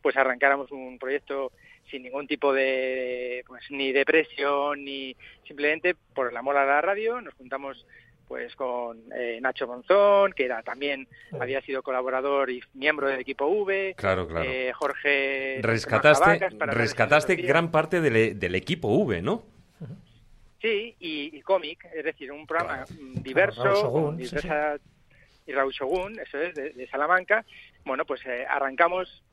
[0.02, 1.52] pues arrancáramos un proyecto
[1.89, 5.15] sin ningún tipo de pues ni de presión ni
[5.45, 7.85] simplemente por el amor a la radio nos juntamos
[8.27, 11.07] pues con eh, Nacho Monzón, que era también
[11.39, 14.45] había sido colaborador y miembro del equipo V, Claro, claro.
[14.49, 19.43] eh, Jorge Rescataste, rescataste gran parte del, e- del equipo V, ¿no?
[20.61, 24.77] Sí, y, y cómic, es decir, un programa mm, diverso, Raúl Shogun, con sí, diversa-
[25.45, 27.45] y Raúl Shogun, eso es, de, de Salamanca.
[27.85, 29.23] Bueno, pues eh, arrancamos,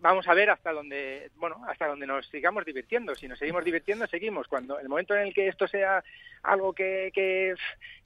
[0.00, 3.14] vamos a ver hasta donde, bueno, hasta donde nos sigamos divirtiendo.
[3.14, 4.46] Si nos seguimos divirtiendo, seguimos.
[4.48, 6.02] Cuando el momento en el que esto sea
[6.42, 7.54] algo que, que,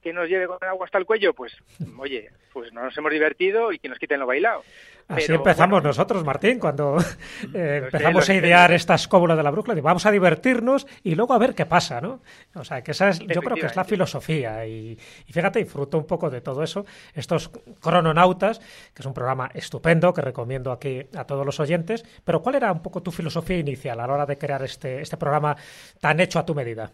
[0.01, 1.55] que nos lleve con el agua hasta el cuello, pues,
[1.97, 4.63] oye, pues no nos hemos divertido y que nos quiten lo bailado.
[5.11, 6.97] Así Pero, empezamos nosotros, Martín, cuando
[7.53, 9.75] eh, empezamos a idear esta escóbula de la brújula.
[9.75, 12.21] digo, Vamos a divertirnos y luego a ver qué pasa, ¿no?
[12.55, 14.65] O sea, que esa es, yo creo que es la filosofía.
[14.65, 14.97] Y,
[15.27, 16.85] y fíjate, disfruto un poco de todo eso.
[17.13, 17.49] Estos
[17.81, 22.05] crononautas, que es un programa estupendo que recomiendo aquí a todos los oyentes.
[22.23, 25.17] Pero ¿cuál era un poco tu filosofía inicial a la hora de crear este, este
[25.17, 25.57] programa
[25.99, 26.89] tan hecho a tu medida?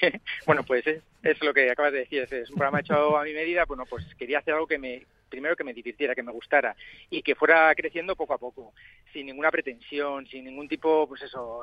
[0.46, 3.32] bueno, pues es, es lo que acabas de decir, es un programa hecho a mi
[3.32, 5.02] medida, bueno, pues quería hacer algo que me,
[5.34, 6.76] primero que me divirtiera, que me gustara
[7.10, 8.72] y que fuera creciendo poco a poco,
[9.12, 11.62] sin ninguna pretensión, sin ningún tipo, pues eso,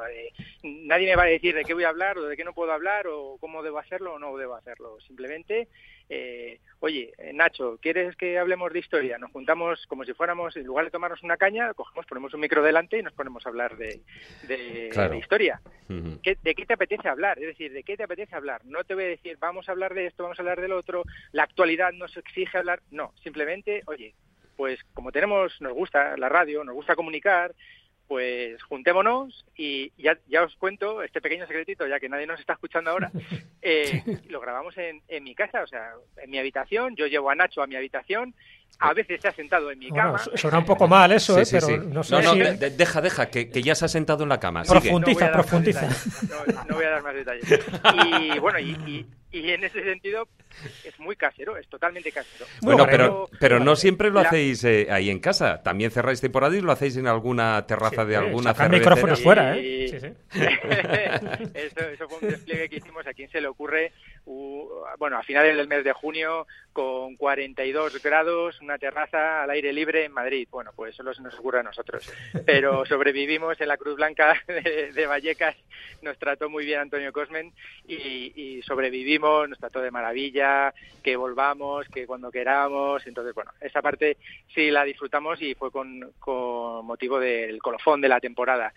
[0.63, 2.73] nadie me va a decir de qué voy a hablar o de qué no puedo
[2.73, 5.69] hablar o cómo debo hacerlo o no debo hacerlo, simplemente,
[6.13, 9.17] eh, oye, eh, Nacho, ¿quieres que hablemos de historia?
[9.17, 12.61] Nos juntamos como si fuéramos, en lugar de tomarnos una caña, cogemos, ponemos un micro
[12.61, 14.01] delante y nos ponemos a hablar de,
[14.47, 15.13] de- Claro.
[15.13, 15.61] de historia.
[16.21, 17.39] ¿Qué- ¿De qué te apetece hablar?
[17.39, 18.61] Es decir, ¿de qué te apetece hablar?
[18.65, 21.03] No te voy a decir, vamos a hablar de esto, vamos a hablar del otro,
[21.31, 22.81] la actualidad nos exige hablar.
[22.91, 24.13] No, simplemente, oye,
[24.57, 27.53] pues como tenemos, nos gusta la radio, nos gusta comunicar,
[28.11, 32.51] pues juntémonos y ya, ya os cuento este pequeño secretito, ya que nadie nos está
[32.53, 33.09] escuchando ahora,
[33.61, 37.35] eh, lo grabamos en, en mi casa, o sea, en mi habitación, yo llevo a
[37.35, 38.35] Nacho a mi habitación,
[38.79, 40.17] a veces se ha sentado en mi Bueno, cama.
[40.17, 41.45] su- suena un poco mal eso, Sí, ¿eh?
[41.45, 41.87] sí, pero sí.
[41.89, 42.39] no sé no, si...
[42.39, 44.63] de- de- deja, deja, que, que ya se ha sentado en la cama.
[44.63, 45.81] Profundiza, No voy a dar más profundiza.
[45.87, 47.59] detalles, No, no voy a dar más detalles.
[48.09, 49.05] Y bueno, y, y-
[49.41, 50.27] y en ese sentido
[50.83, 52.45] es muy casero, es totalmente casero.
[52.61, 55.63] Bueno, pero, pero no siempre lo hacéis eh, ahí en casa.
[55.63, 58.79] También cerráis temporada y lo hacéis en alguna terraza de alguna cervecera.
[58.79, 59.87] micrófonos fuera, ¿eh?
[59.89, 60.39] Sí, sí.
[61.53, 63.07] eso, eso fue un despliegue que hicimos.
[63.07, 63.93] ¿A quién se le ocurre?
[64.25, 69.73] U- bueno, a finales del mes de junio, con 42 grados, una terraza al aire
[69.73, 70.47] libre en Madrid.
[70.51, 72.09] Bueno, pues eso se nos ocurre a nosotros.
[72.45, 75.55] Pero sobrevivimos en la Cruz Blanca de, de Vallecas.
[76.01, 77.53] Nos trató muy bien Antonio Cosmen
[77.87, 80.73] y, y sobrevivimos, nos trató de maravilla,
[81.03, 83.05] que volvamos, que cuando queramos.
[83.05, 84.17] Entonces, bueno, esa parte
[84.53, 88.73] sí la disfrutamos y fue con, con motivo del colofón de la temporada.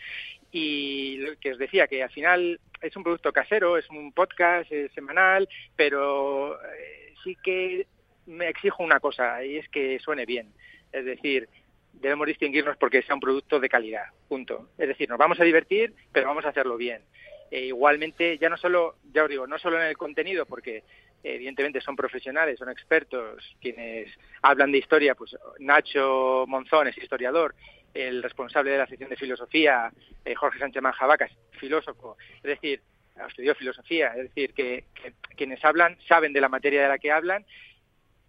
[0.56, 4.70] Y lo que os decía, que al final es un producto casero, es un podcast
[4.70, 7.88] es semanal, pero eh, sí que
[8.26, 10.52] me exijo una cosa, y es que suene bien.
[10.92, 11.48] Es decir,
[11.92, 14.68] debemos distinguirnos porque sea un producto de calidad, punto.
[14.78, 17.02] Es decir, nos vamos a divertir, pero vamos a hacerlo bien.
[17.50, 20.84] E igualmente, ya no solo, ya os digo, no solo en el contenido, porque
[21.24, 24.08] evidentemente son profesionales, son expertos quienes
[24.40, 27.56] hablan de historia, pues Nacho Monzón es historiador,
[27.94, 29.92] el responsable de la sección de filosofía,
[30.24, 32.82] eh, Jorge Sánchez Manjabacas, filósofo, es decir,
[33.28, 34.84] estudió filosofía, es decir, que,
[35.36, 37.46] quienes hablan saben de la materia de la que hablan,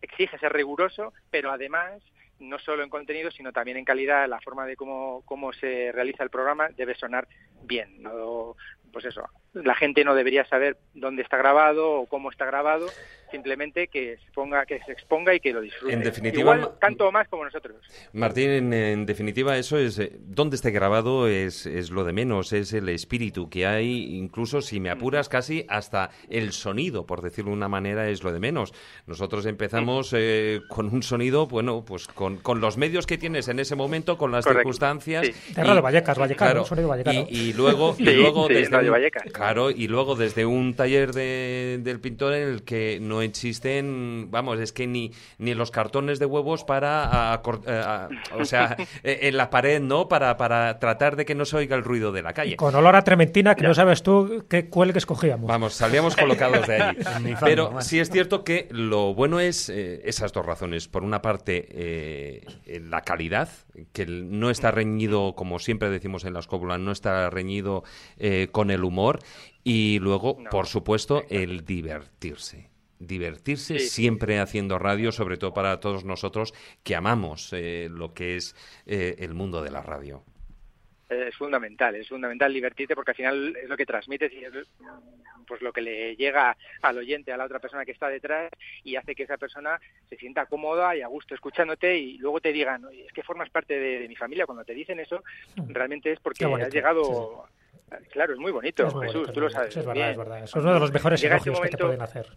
[0.02, 2.02] exige ser riguroso, pero además
[2.40, 6.24] no solo en contenido, sino también en calidad, la forma de cómo, cómo se realiza
[6.24, 7.28] el programa debe sonar
[7.64, 8.04] bien.
[8.96, 9.24] Pues eso,
[9.54, 12.88] la gente no debería saber dónde está grabado o cómo está grabado,
[13.30, 15.94] simplemente que se ponga, que se exponga y que lo disfrute.
[15.94, 17.76] En definitiva, Igual, tanto o más como nosotros.
[18.14, 22.54] Martín, en, en definitiva, eso es, eh, dónde esté grabado es, es lo de menos,
[22.54, 27.52] es el espíritu que hay, incluso si me apuras casi hasta el sonido, por decirlo
[27.52, 28.74] de una manera, es lo de menos.
[29.08, 33.60] Nosotros empezamos eh, con un sonido, bueno, pues con, con los medios que tienes en
[33.60, 35.26] ese momento, con las Correcto, circunstancias.
[35.28, 35.54] sí.
[35.54, 37.26] De Radio Vallecas, Vallecano, claro, un sonido vallecano.
[37.30, 39.24] Y, y luego, y Sí, luego sí, desde Radio Vallecas.
[39.34, 44.60] Claro, y luego desde un taller de- del pintor en el que no existen, vamos,
[44.60, 49.38] es que ni, ni los cartones de huevos para, a a- o sea, eh, en
[49.38, 50.08] la pared, ¿no?
[50.08, 52.56] Para, para tratar de que no se oiga el ruido de la calle.
[52.56, 55.48] Con olor a trementina, que no sabes tú qué cuelgue escogíamos.
[55.48, 56.98] Vamos, salíamos colocados de allí.
[57.42, 60.88] Pero sí es cierto que lo bueno es eh, esas dos razones.
[60.88, 62.46] Por una parte, eh,
[62.82, 63.50] la calidad,
[63.94, 67.84] que no está reñido, como siempre decimos en la escóbula, no está reñido
[68.18, 69.20] eh, con el humor.
[69.64, 72.70] Y luego, por supuesto, el divertirse.
[73.00, 73.88] Divertirse Sí.
[73.90, 76.54] siempre haciendo radio, sobre todo para todos nosotros
[76.84, 80.24] que amamos eh, lo que es eh, el mundo de la radio.
[81.10, 84.54] Es fundamental, es fundamental divertirte porque al final es lo que transmites y es
[85.48, 88.50] pues lo que le llega al oyente, a la otra persona que está detrás
[88.84, 89.80] y hace que esa persona
[90.10, 93.52] se sienta cómoda y a gusto escuchándote y luego te digan, "Oye, es que formas
[93.52, 94.48] parte de, de mi familia.
[94.48, 95.24] Cuando te dicen eso,
[95.68, 97.46] realmente es porque has llegado...
[98.12, 99.76] Claro, es muy bonito, Es muy Jesús, bonito, tú lo sabes.
[99.76, 100.10] Es verdad, bien.
[100.10, 100.44] es verdad.
[100.44, 102.28] Eso es uno de los mejores Llega que te pueden hacer.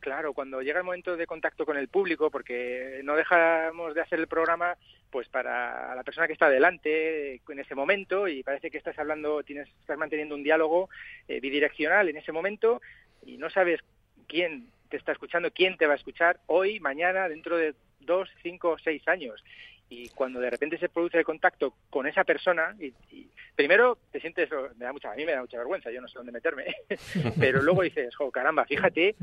[0.00, 4.18] Claro, cuando llega el momento de contacto con el público, porque no dejamos de hacer
[4.18, 4.76] el programa
[5.10, 9.42] pues para la persona que está delante en ese momento y parece que estás hablando,
[9.44, 10.88] tienes, estás manteniendo un diálogo
[11.28, 12.80] eh, bidireccional en ese momento
[13.24, 13.80] y no sabes
[14.26, 18.76] quién te está escuchando, quién te va a escuchar hoy, mañana, dentro de dos, cinco,
[18.82, 19.44] seis años.
[19.92, 24.20] Y cuando de repente se produce el contacto con esa persona, y, y primero te
[24.20, 26.64] sientes, me da mucha, a mí me da mucha vergüenza, yo no sé dónde meterme,
[27.38, 29.14] pero luego dices, jo, caramba, fíjate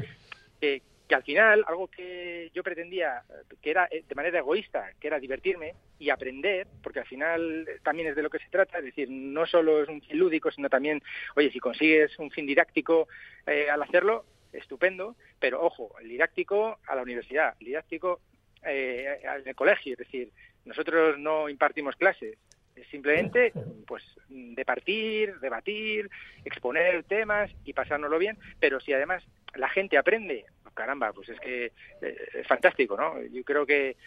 [0.62, 3.24] que, que al final algo que yo pretendía,
[3.64, 8.10] que era eh, de manera egoísta, que era divertirme y aprender, porque al final también
[8.10, 10.70] es de lo que se trata, es decir, no solo es un fin lúdico, sino
[10.70, 11.02] también,
[11.36, 13.08] oye, si consigues un fin didáctico
[13.48, 14.24] eh, al hacerlo,
[14.54, 18.20] estupendo, pero ojo, el didáctico a la universidad, el didáctico
[18.66, 20.32] eh, colegio, es decir,
[20.66, 22.38] nosotros no impartimos clases,
[22.76, 23.52] es simplemente
[23.86, 26.10] pues departir, debatir,
[26.46, 29.24] exponer temas y pasárnoslo bien, pero si además
[29.56, 30.46] la gente aprende,
[30.80, 31.66] caramba, pues es que
[32.02, 33.22] eh, es fantástico, ¿no?
[33.22, 33.98] Yo creo que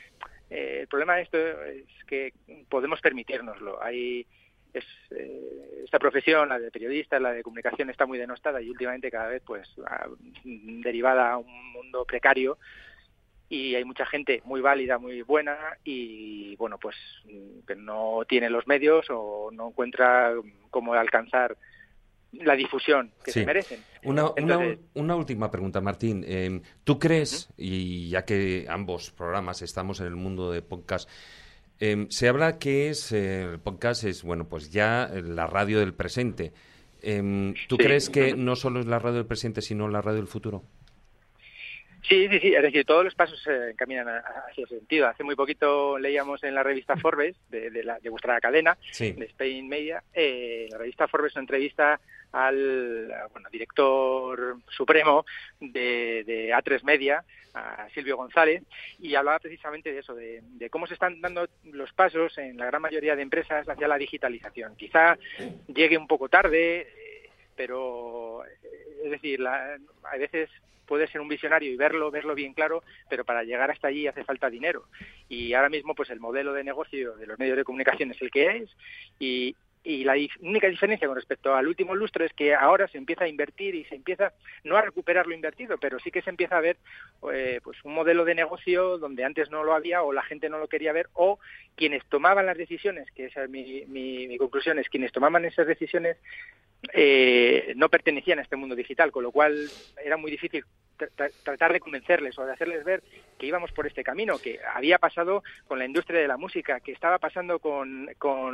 [0.49, 2.33] eh, el problema de esto es que
[2.69, 3.83] podemos permitírnoslo.
[3.83, 4.27] Hay
[4.73, 9.11] es, eh, esta profesión, la de periodista, la de comunicación, está muy denostada y últimamente
[9.11, 9.69] cada vez pues
[10.45, 12.57] derivada a un mundo precario
[13.55, 16.97] y hay mucha gente muy válida, muy buena y bueno, pues
[17.27, 20.33] mm, que no tiene los medios o no encuentra
[20.71, 21.59] cómo alcanzar
[22.33, 23.41] la difusión que Sí.
[23.41, 23.81] se merecen.
[24.05, 26.25] Una, una- Entonces- una última pregunta, Martín.
[26.27, 31.07] Eh, ¿Tú crees, y ya que ambos programas estamos en el mundo de podcast,
[31.79, 35.93] eh, se habla que es eh, el podcast es bueno pues ya la radio del
[35.93, 36.55] presente.
[37.03, 37.83] Eh, ¿Tú Sí.
[37.85, 40.63] crees que no solo es la radio del presente, sino la radio del futuro?
[42.03, 45.07] Sí, sí, sí, es decir, todos los pasos se encaminan hacia ese sentido.
[45.07, 49.13] Hace muy poquito leíamos en la revista Forbes, de, de, la, de vuestra cadena, Sí.
[49.13, 52.01] de Spain Media, eh, la revista Forbes una entrevista
[52.33, 55.25] al bueno, director supremo
[55.61, 57.23] de, de A3 Media,
[57.55, 58.63] a Silvio González,
[58.99, 62.65] y hablaba precisamente de eso, de, de cómo se están dando los pasos en la
[62.67, 64.75] gran mayoría de empresas hacia la digitalización.
[64.77, 65.19] Quizá
[65.69, 66.89] llegue un poco tarde,
[67.57, 70.51] pero eh, es decir, la, a veces
[70.87, 74.25] puede ser un visionario y verlo, verlo bien claro, pero para llegar hasta allí hace
[74.25, 74.85] falta dinero.
[75.27, 78.31] Y ahora mismo, pues el modelo de negocio de los medios de comunicación es el
[78.31, 78.71] que es,
[79.19, 83.29] y, la única diferencia con respecto al último lustro es que ahora se empieza a
[83.29, 86.61] invertir y se empieza no a recuperar lo invertido, pero sí que se empieza a
[86.61, 86.77] ver
[87.33, 90.59] eh, pues un modelo de negocio donde antes no lo había o la gente no
[90.59, 91.41] lo quería ver o
[91.75, 95.67] quienes tomaban las decisiones, que esa es mi, mi, mi conclusión, es quienes tomaban esas
[95.67, 96.17] decisiones
[96.93, 99.69] eh, no pertenecían a este mundo digital, con lo cual
[100.05, 100.65] era muy difícil
[100.99, 103.03] tra- tra- tratar de convencerles o de hacerles ver
[103.39, 106.93] que íbamos por este camino, que había pasado con la industria de la música, que
[106.93, 108.07] estaba pasando con,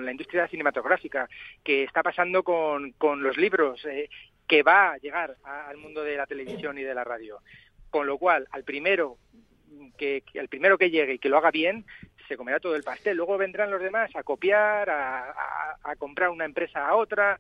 [0.05, 1.28] la industria cinematográfica,
[1.64, 4.10] que está pasando con, los libros, eh,
[4.46, 7.38] que va a llegar a- al mundo de la televisión y de la radio.
[7.90, 9.16] Con lo cual, al primero
[9.96, 11.86] que, que el primero que llegue y que lo haga bien
[12.26, 13.16] se comerá todo el pastel.
[13.16, 17.38] Luego vendrán los demás a copiar, a comprar una empresa a otra.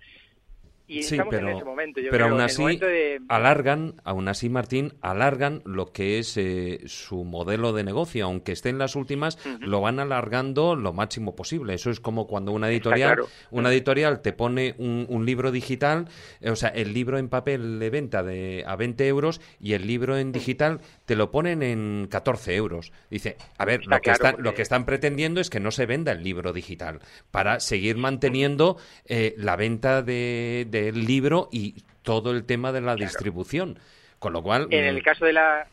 [0.90, 2.00] Y Sí, estamos pero, en ese momento.
[2.00, 6.80] Yo pero creo, aún así de- alargan, aún así Martín, alargan lo que es eh,
[6.86, 11.74] su modelo de negocio, aunque esté en las últimas, lo van alargando lo máximo posible.
[11.74, 13.28] Eso es como cuando una editorial, claro.
[13.50, 16.08] una editorial te pone un, un libro digital,
[16.40, 19.86] eh, o sea, el libro en papel de venta de a 20 euros y el
[19.86, 22.92] libro en digital te lo ponen en 14 euros.
[23.10, 25.70] Dice, a ver, Está lo que, están, porque- lo que están pretendiendo es que no
[25.70, 27.00] se venda el libro digital
[27.30, 32.96] para seguir manteniendo eh, la venta de- del libro y todo el tema de la
[32.96, 33.78] distribución.
[34.18, 35.66] Con lo cual, En mm, el caso de la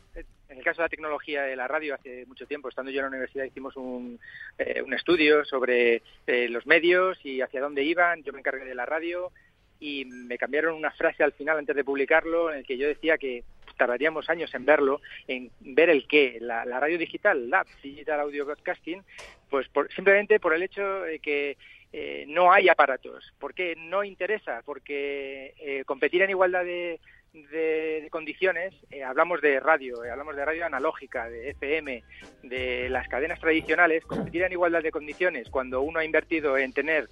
[0.48, 3.04] en el caso de la tecnología de la radio, hace mucho tiempo, estando yo en
[3.06, 4.18] la universidad, hicimos un,
[4.58, 8.22] eh, un estudio sobre eh, los medios y hacia dónde iban.
[8.22, 9.32] Yo me encargué de la radio
[9.80, 13.18] y me cambiaron una frase al final antes de publicarlo en el que yo decía
[13.18, 13.42] que
[13.76, 18.46] tardaríamos años en verlo, en ver el qué, la, la radio digital, la digital audio
[18.46, 19.02] broadcasting,
[19.50, 21.58] pues por- simplemente por el hecho de que
[21.92, 23.32] eh, no hay aparatos.
[23.38, 24.62] ¿Por qué no interesa?
[24.64, 27.00] Porque eh, competir en igualdad de,
[27.32, 32.02] de- condiciones, eh, hablamos de radio, eh, hablamos de radio analógica, de FM,
[32.42, 37.08] de las cadenas tradicionales, competir en igualdad de condiciones cuando uno ha invertido en tener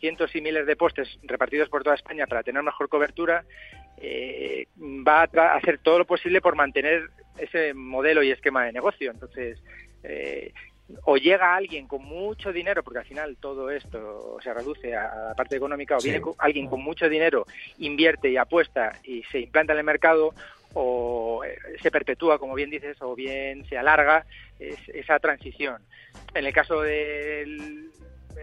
[0.00, 3.44] cientos y miles de postes repartidos por toda España para tener mejor cobertura,
[5.06, 9.10] va a hacer todo lo posible por mantener ese modelo y esquema de negocio.
[9.10, 9.62] Entonces,
[10.02, 10.52] eh,
[11.04, 15.34] o llega alguien con mucho dinero, porque al final todo esto se reduce a la
[15.34, 16.10] parte económica, o Sí.
[16.10, 17.46] viene alguien con mucho dinero,
[17.78, 20.34] invierte y apuesta y se implanta en el mercado,
[20.74, 24.24] o eh, se perpetúa, como bien dices, o bien se alarga
[24.58, 25.82] es- esa transición.
[26.34, 27.90] En el caso del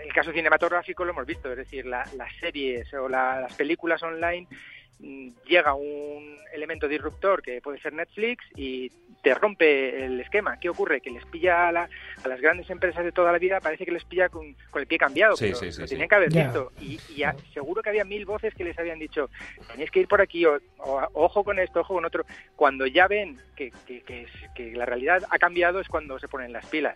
[0.03, 4.03] el caso cinematográfico lo hemos visto, es decir, la- las series o la- las películas
[4.03, 4.45] online
[4.99, 8.89] llega un elemento disruptor que puede ser Netflix y
[9.21, 10.57] te rompe el esquema.
[10.59, 11.01] ¿Qué ocurre?
[11.01, 11.89] Que les pilla a, la-
[12.23, 14.87] a las grandes empresas de toda la vida, parece que les pilla con, con el
[14.87, 15.93] pie cambiado, Sí, pero sí, sí, lo sí.
[15.95, 16.71] tenían que haber visto.
[16.79, 19.29] Y, y a- seguro que había mil voces que les habían dicho,
[19.71, 22.25] tenéis que ir por aquí, o, o- ojo con esto, ojo con otro.
[22.55, 26.53] Cuando ya ven que, que- que que la realidad ha cambiado es cuando se ponen
[26.53, 26.95] las pilas.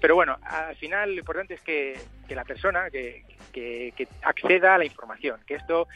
[0.00, 4.74] Pero bueno, al final lo importante es que, que la persona que, que- que acceda
[4.74, 5.88] a la información, que esto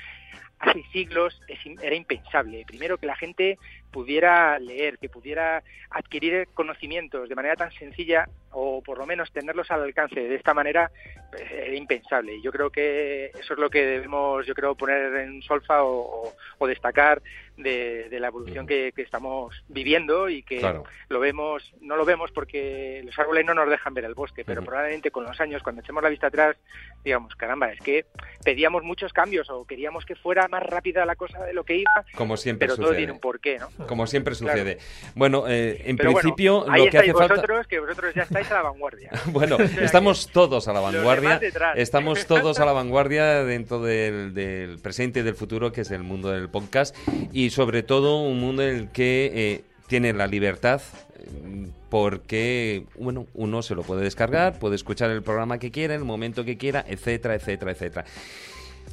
[0.59, 1.41] hace siglos
[1.81, 2.65] era impensable.
[2.67, 3.59] Primero que la gente
[3.93, 9.71] pudiera leer, que pudiera adquirir conocimientos de manera tan sencilla o por lo menos tenerlos
[9.71, 10.91] al alcance de esta manera
[11.31, 12.37] pues, era impensable.
[12.37, 16.33] Y yo creo que eso es lo que debemos, yo creo, poner en solfa o,
[16.67, 17.21] destacar
[17.57, 20.85] de, de la evolución que, que estamos viviendo y que Claro.
[21.09, 24.63] lo vemos, no lo vemos porque los árboles no nos dejan ver el bosque, pero
[24.65, 26.57] probablemente con los años, cuando echemos la vista atrás,
[27.05, 28.07] digamos, caramba, es que
[28.45, 32.05] pedíamos muchos cambios o queríamos que fuera más rápida la cosa de lo que iba,
[32.15, 33.69] como siempre pero todo tiene un porqué, ¿no?
[33.87, 34.59] Como siempre Claro.
[34.59, 34.79] sucede.
[35.15, 37.35] Bueno, eh, en Pero bueno, principio ahí lo que hace falta...
[37.35, 39.11] vosotros, que vosotros ya estáis a la vanguardia.
[39.27, 41.41] Bueno, estamos todos a la vanguardia.
[41.77, 46.03] Estamos todos a la vanguardia dentro del, del presente y del futuro, que es el
[46.03, 46.97] mundo del podcast.
[47.33, 50.81] Y sobre todo un mundo en el que eh, tiene la libertad.
[51.19, 56.05] eh, Porque, bueno, uno se lo puede descargar, puede escuchar el programa que quiera, el
[56.05, 58.05] momento que quiera, etcétera, etcétera, etcétera.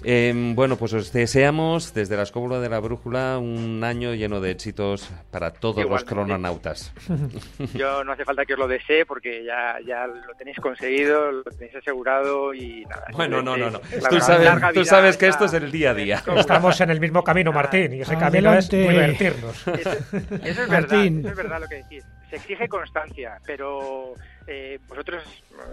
[0.03, 4.51] Eh, bueno, pues os deseamos desde la Escóbula de la Brújula un año lleno de
[4.51, 6.93] éxitos para todos los crononautas.
[7.73, 11.43] Yo no hace falta que os lo desee porque ya, ya lo tenéis conseguido, lo
[11.43, 13.07] tenéis asegurado y nada.
[13.11, 13.79] Bueno, no, no, no.
[14.09, 14.19] Tú
[14.85, 16.23] sabes, tú que esto es el día a día.
[16.35, 19.67] Estamos en el mismo camino, Martín, y ese camino es divertirnos.
[19.67, 19.91] Eso,
[20.43, 21.19] eso es verdad, Martín.
[21.19, 22.05] eso es verdad lo que decís.
[22.29, 24.13] Se exige constancia, pero
[24.51, 25.23] eh, vosotros,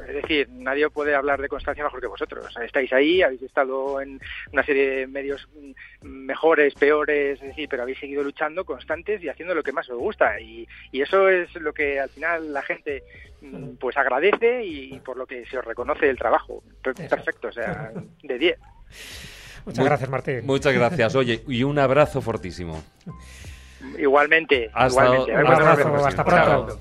[0.06, 2.54] es decir, nadie puede hablar de constancia mejor que vosotros.
[2.62, 4.20] Estáis ahí, habéis estado en
[4.52, 5.48] una serie de medios
[6.02, 9.98] mejores, peores, es decir, pero habéis seguido luchando constantes y haciendo lo que más os
[9.98, 10.38] gusta.
[10.40, 13.02] Y, y eso es lo que al final la gente
[13.40, 16.62] mm, pues agradece y por lo que se os reconoce el trabajo.
[16.82, 17.90] Per- Perfecto, o sea,
[18.22, 18.58] de 10.
[19.64, 20.40] Muchas Mu- gracias, Martín.
[20.44, 21.14] Muchas gracias.
[21.16, 22.84] Oye, y un abrazo fortísimo.
[23.98, 25.34] Igualmente, Hasta- igualmente.
[25.34, 26.80] abrazo, hasta pronto.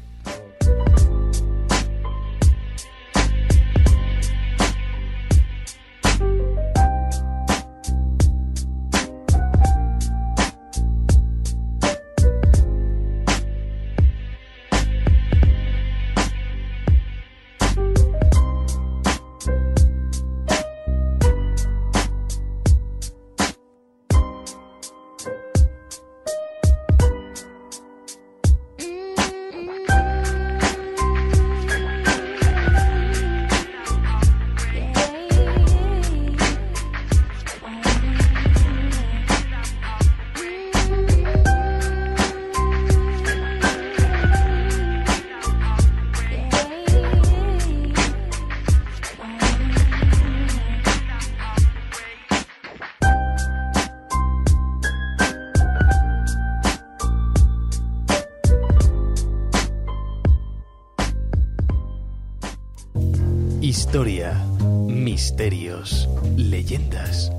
[65.35, 66.07] Misterios,
[66.37, 67.29] leyendas,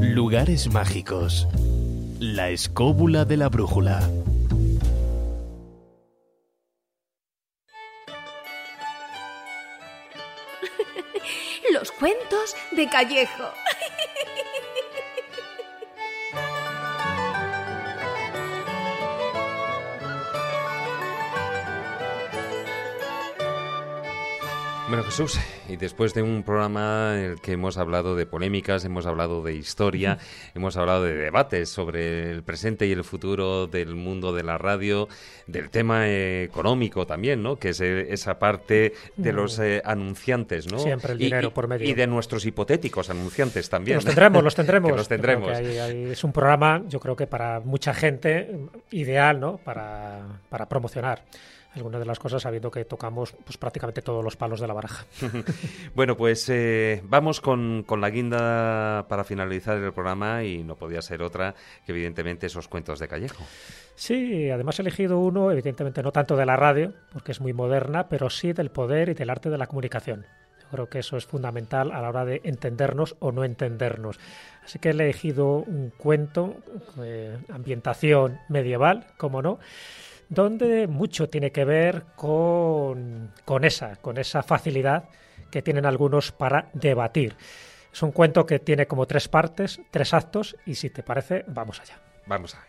[0.00, 1.46] lugares mágicos.
[2.18, 4.00] La escóbula de la brújula.
[11.74, 13.44] Los cuentos de Callejo.
[24.96, 29.04] Bueno, Jesús, y después de un programa en el que hemos hablado de polémicas, hemos
[29.04, 30.16] hablado de historia,
[30.54, 35.06] hemos hablado de debates sobre el presente y el futuro del mundo de la radio,
[35.46, 37.56] del tema económico también, ¿no?
[37.56, 40.78] Que es eh, esa parte de los eh, anunciantes, ¿no?
[40.78, 41.86] Siempre el dinero y, por medio.
[41.86, 43.96] Y de nuestros hipotéticos anunciantes también.
[43.96, 44.92] Los tendremos, los tendremos.
[44.92, 45.58] Que los que tendremos.
[45.60, 49.58] es un programa, yo creo que para mucha gente eh, ideal, ¿no?
[49.58, 51.22] Para, para promocionar
[51.76, 55.04] algunas de las cosas, sabiendo que tocamos pues, prácticamente todos los palos de la baraja.
[55.94, 61.00] Bueno, pues eh, vamos con, con la guinda para finalizar el programa y no podía
[61.00, 61.54] ser otra
[61.84, 63.44] que evidentemente esos cuentos de Callejo.
[63.94, 68.08] Sí, además he elegido uno, evidentemente no tanto de la radio, porque es muy moderna,
[68.08, 70.26] pero sí del poder y del arte de la comunicación.
[70.60, 74.18] Yo creo que eso es fundamental a la hora de entendernos o no entendernos.
[74.64, 76.56] Así que he elegido un cuento,
[77.00, 79.58] eh, ambientación medieval, como no,
[80.28, 85.08] donde mucho tiene que ver con, con esa, con esa facilidad
[85.50, 87.36] que tienen algunos para debatir.
[87.92, 91.80] Es un cuento que tiene como tres partes, tres actos, y si te parece, vamos
[91.80, 91.98] allá.
[92.26, 92.68] Vamos a ver.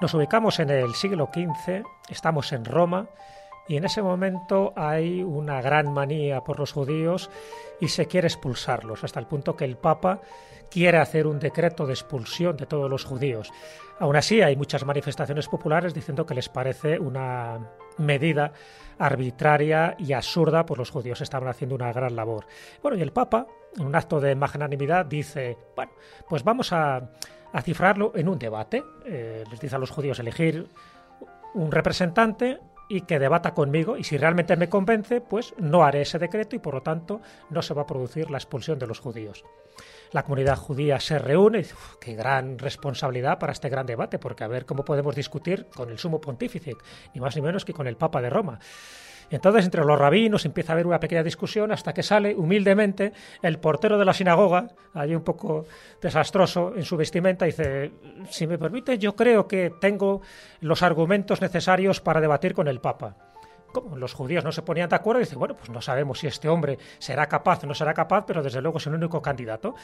[0.00, 3.06] Nos ubicamos en el siglo XV, estamos en Roma
[3.66, 7.30] y en ese momento hay una gran manía por los judíos
[7.80, 10.20] y se quiere expulsarlos, hasta el punto que el Papa
[10.70, 13.52] quiere hacer un decreto de expulsión de todos los judíos.
[14.00, 17.60] Aún así hay muchas manifestaciones populares diciendo que les parece una
[17.98, 18.52] medida
[18.98, 22.46] arbitraria y absurda, pues los judíos estaban haciendo una gran labor.
[22.82, 23.46] Bueno, y el Papa,
[23.76, 25.92] en un acto de magnanimidad, dice, bueno,
[26.28, 27.10] pues vamos a,
[27.52, 28.82] a cifrarlo en un debate.
[29.06, 30.66] Eh, les dice a los judíos elegir
[31.54, 32.58] un representante
[32.88, 36.58] y que debata conmigo y si realmente me convence, pues no haré ese decreto y
[36.58, 37.20] por lo tanto
[37.50, 39.44] no se va a producir la expulsión de los judíos.
[40.12, 44.18] La comunidad judía se reúne y dice, "Uf, qué gran responsabilidad para este gran debate,
[44.18, 46.76] porque a ver cómo podemos discutir con el sumo pontífice,
[47.14, 48.60] ni más ni menos que con el Papa de Roma.
[49.34, 53.12] Entonces entre los rabinos empieza a haber una pequeña discusión hasta que sale humildemente
[53.42, 55.66] el portero de la sinagoga, allí un poco
[56.00, 57.92] desastroso en su vestimenta, y dice,
[58.30, 60.22] si me permite, yo creo que tengo
[60.60, 63.16] los argumentos necesarios para debatir con el Papa.
[63.72, 66.48] Como los judíos no se ponían de acuerdo, dice, bueno, pues no sabemos si este
[66.48, 69.74] hombre será capaz o no será capaz, pero desde luego es el único candidato.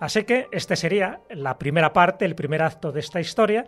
[0.00, 3.66] Así que este sería la primera parte, el primer acto de esta historia,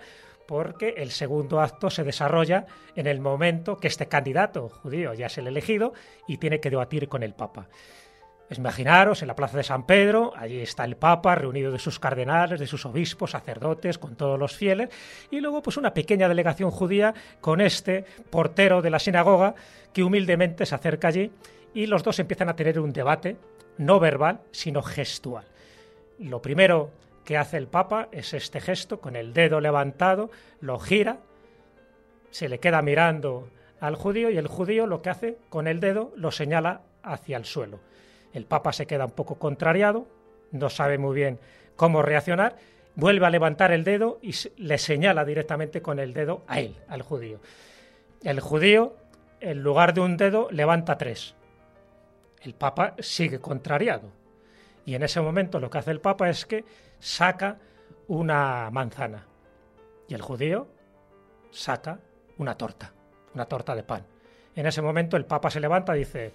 [0.48, 2.64] porque el segundo acto se desarrolla
[2.96, 5.92] en el momento que este candidato judío ya es el elegido
[6.26, 7.68] y tiene que debatir con el Papa.
[8.56, 12.58] Imaginaros en la plaza de San Pedro, allí está el Papa reunido de sus cardenales,
[12.58, 14.88] de sus obispos, sacerdotes, con todos los fieles,
[15.30, 17.12] y luego pues una pequeña delegación judía
[17.42, 19.54] con este portero de la sinagoga
[19.92, 21.30] que humildemente se acerca allí
[21.74, 23.36] y los dos empiezan a tener un debate
[23.76, 25.44] no verbal, sino gestual.
[26.18, 26.90] Lo primero
[27.28, 30.30] que hace el Papa es este gesto, con el dedo levantado,
[30.62, 31.18] lo gira,
[32.30, 33.50] se le queda mirando
[33.80, 37.44] al judío y el judío lo que hace con el dedo lo señala hacia el
[37.44, 37.80] suelo.
[38.32, 40.06] El Papa se queda un poco contrariado,
[40.52, 41.38] no sabe muy bien
[41.76, 42.56] cómo reaccionar,
[42.94, 47.02] vuelve a levantar el dedo y le señala directamente con el dedo a él, al
[47.02, 47.40] judío.
[48.24, 48.96] El judío,
[49.40, 51.34] en lugar de un dedo, levanta tres.
[52.40, 54.12] El Papa sigue contrariado.
[54.86, 56.64] Y en ese momento lo que hace el Papa es que
[56.98, 57.58] saca
[58.08, 59.26] una manzana.
[60.08, 60.68] Y el judío
[61.50, 61.98] saca
[62.38, 62.92] una torta,
[63.34, 64.04] una torta de pan.
[64.54, 66.32] En ese momento el Papa se levanta y dice,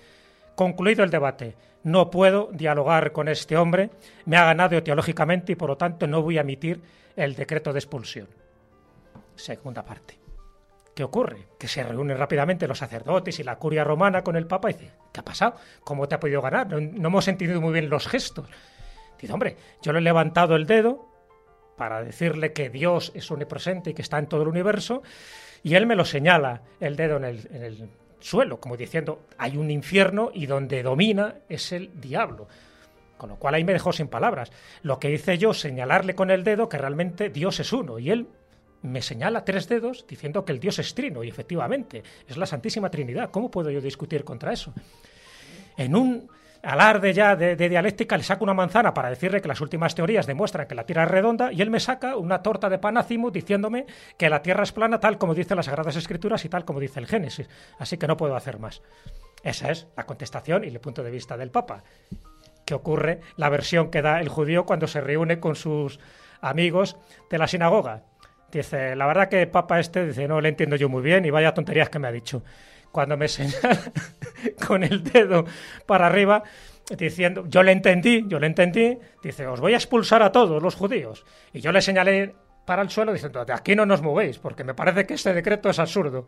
[0.55, 3.89] concluido el debate, no puedo dialogar con este hombre,
[4.25, 6.81] me ha ganado teológicamente y por lo tanto no voy a emitir
[7.15, 8.27] el decreto de expulsión.
[9.35, 10.19] Segunda parte.
[10.95, 11.47] ¿Qué ocurre?
[11.57, 14.91] Que se reúnen rápidamente los sacerdotes y la curia romana con el Papa y dice,
[15.11, 15.55] ¿qué ha pasado?
[15.83, 16.67] ¿Cómo te ha podido ganar?
[16.67, 18.47] No, no hemos entendido muy bien los gestos.
[19.23, 21.07] Dice, hombre, yo le he levantado el dedo
[21.77, 25.01] para decirle que Dios es omnipresente y que está en todo el universo,
[25.63, 27.89] y él me lo señala el dedo en el, en el
[28.19, 32.49] suelo, como diciendo, hay un infierno y donde domina es el diablo.
[33.15, 34.51] Con lo cual ahí me dejó sin palabras.
[34.81, 38.27] Lo que hice yo, señalarle con el dedo que realmente Dios es uno, y él
[38.81, 42.91] me señala tres dedos diciendo que el Dios es trino, y efectivamente, es la Santísima
[42.91, 43.31] Trinidad.
[43.31, 44.73] ¿Cómo puedo yo discutir contra eso?
[45.77, 46.27] En un
[46.63, 50.65] alarde ya de, dialéctica, le saco una manzana para decirle que las últimas teorías demuestran
[50.65, 52.97] que la Tierra es redonda y él me saca una torta de pan
[53.31, 53.85] diciéndome
[54.17, 56.99] que la Tierra es plana tal como dicen las Sagradas Escrituras y tal como dice
[56.99, 57.49] el Génesis.
[57.77, 58.81] Así que no puedo hacer más.
[59.43, 61.83] Esa es la contestación y el punto de vista del Papa.
[62.65, 63.19] ¿Qué ocurre?
[63.35, 65.99] La versión que da el judío cuando se reúne con sus
[66.39, 66.95] amigos
[67.29, 68.03] de la sinagoga.
[68.51, 71.53] Dice, la verdad que Papa este, dice, no le entiendo yo muy bien y vaya
[71.53, 72.43] tonterías que me ha dicho.
[72.93, 73.79] Cuando me señala
[74.67, 75.45] con el dedo
[75.87, 76.43] para arriba,
[76.95, 80.75] diciendo, yo le entendí, yo le entendí, dice, os voy a expulsar a todos los
[80.75, 81.25] judíos.
[81.53, 84.75] Y yo le señalé para el suelo diciendo, de aquí no nos movéis, porque me
[84.75, 86.27] parece que este decreto es absurdo.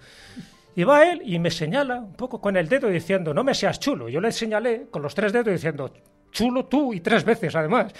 [0.76, 3.80] Y va él y me señala un poco con el dedo diciendo, no me seas
[3.80, 4.10] chulo.
[4.10, 5.94] Yo le señalé con los tres dedos diciendo,
[6.32, 7.94] chulo tú y tres veces además.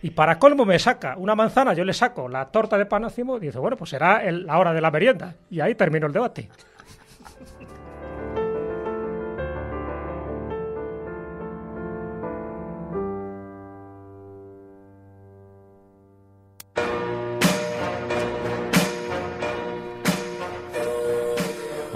[0.00, 3.40] Y para colmo me saca una manzana, yo le saco la torta de pan y
[3.40, 5.34] dice, bueno, pues será el- la hora de la merienda.
[5.50, 6.48] Y ahí terminó el debate.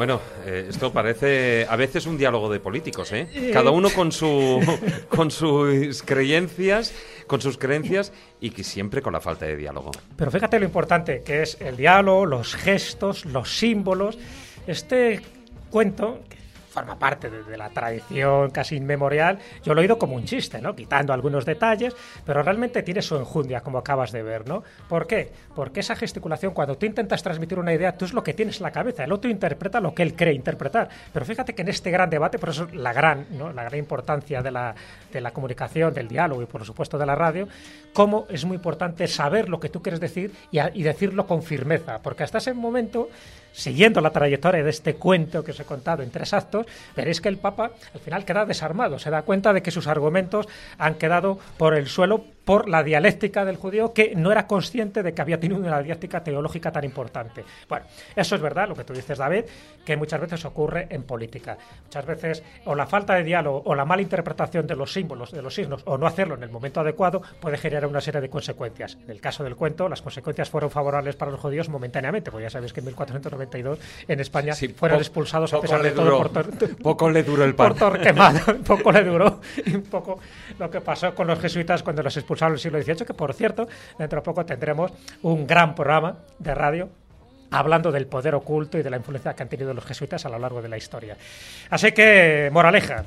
[0.03, 3.53] Bueno, eh, esto parece a veces un diálogo de políticos, ¿eh?
[3.53, 4.59] Cada uno con su
[5.09, 6.93] con sus creencias,
[7.29, 9.93] con sus creencias y que siempre con la falta de diálogo.
[10.17, 14.19] Pero fíjate lo importante que es el diálogo, los gestos, los símbolos.
[14.67, 15.21] Este
[15.71, 16.37] cuento, que
[16.73, 20.75] forma parte de, la tradición casi inmemorial, yo lo he oído como un chiste, ¿no?
[20.75, 21.95] Quitando algunos detalles,
[22.25, 24.63] pero realmente tiene su enjundia, como acabas de ver, ¿no?
[24.89, 25.31] ¿Por qué?
[25.55, 28.63] Porque esa gesticulación, cuando tú intentas transmitir una idea, tú es lo que tienes en
[28.63, 30.89] la cabeza, el otro interpreta lo que él cree interpretar.
[31.13, 33.53] Pero fíjate que en este gran debate, por eso la gran, ¿no?
[33.53, 34.75] la gran importancia de la,
[35.13, 37.49] de la comunicación, del diálogo y por supuesto de la radio,
[37.93, 42.23] cómo es muy importante saber lo que tú quieres decir y decirlo con firmeza, porque
[42.23, 43.09] hasta ese momento,
[43.53, 46.67] siguiendo la trayectoria de este cuento que os he contado en tres actos,
[46.97, 50.49] veréis que el Papa al final queda desarmado, se da cuenta de que sus argumentos
[50.79, 55.13] han quedado por el suelo por la dialéctica del judío que no era consciente de
[55.15, 57.45] que había tenido una dialéctica teológica tan importante.
[57.69, 57.87] Bueno,
[58.17, 59.45] eso es verdad, lo que tú dices, David,
[59.85, 61.57] que muchas veces ocurre en política.
[61.85, 65.41] Muchas veces o la falta de diálogo o la mala interpretación de los símbolos, de
[65.43, 68.99] los signos, o no hacerlo en el momento adecuado puede generar una serie de consecuencias.
[69.05, 72.51] En el caso del cuento, las consecuencias fueron favorables para los judíos momentáneamente, porque ya
[72.51, 73.79] sabéis que en 1492
[74.09, 77.55] en España fueron po- expulsados a pesar de todo duró- por poco le duró el
[77.55, 77.75] pan.
[77.75, 77.99] por
[78.67, 80.19] poco le duró y un poco
[80.59, 83.35] lo que pasó con los jesuitas cuando los expulsaron en el siglo XVIII, que por
[83.35, 83.69] cierto,
[83.99, 84.93] dentro de poco tendremos
[85.23, 86.89] un gran programa de radio
[87.51, 90.39] hablando del poder oculto y de la influencia que han tenido los jesuitas a lo
[90.39, 91.17] largo de la historia.
[91.69, 93.05] Así que, moraleja,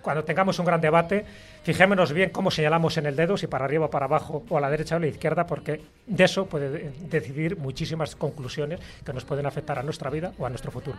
[0.00, 1.26] cuando tengamos un gran debate,
[1.64, 4.70] fijémonos bien cómo señalamos en el dedo, si para arriba, para abajo, o a la
[4.70, 9.24] derecha o a la izquierda, porque de eso puede de- decidir muchísimas conclusiones que nos
[9.26, 10.96] pueden afectar a nuestra vida o a nuestro futuro.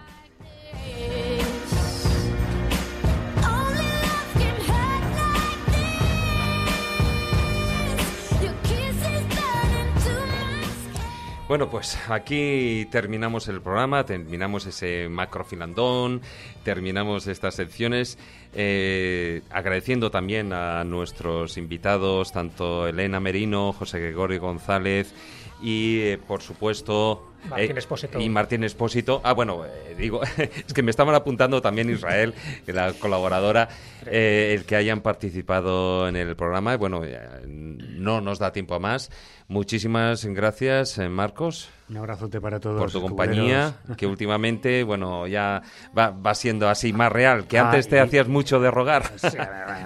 [11.49, 16.21] Bueno, pues aquí terminamos el programa, terminamos ese macrofilandón,
[16.63, 18.19] terminamos estas secciones,
[18.53, 25.11] eh, agradeciendo también a nuestros invitados, tanto Elena Merino, José Gregorio González
[25.59, 27.28] y, eh, por supuesto...
[27.47, 28.19] Martín eh, Espósito.
[28.19, 29.21] Y Martín Espósito.
[29.23, 30.21] Ah, bueno, eh, digo,
[30.67, 32.33] es que me estaban apuntando también Israel,
[32.67, 33.69] la colaboradora,
[34.05, 36.75] eh, el que hayan participado en el programa.
[36.77, 37.01] Bueno,
[37.47, 39.09] no nos da tiempo a más.
[39.47, 41.69] Muchísimas gracias, Marcos.
[41.89, 42.79] Un abrazote para todos.
[42.79, 43.97] Por tu compañía, cuberos.
[43.97, 45.63] que últimamente, bueno, ya
[45.97, 49.11] va, va siendo así más real, que Ah, antes te y- hacías mucho de rogar.
[49.19, 49.37] Sí,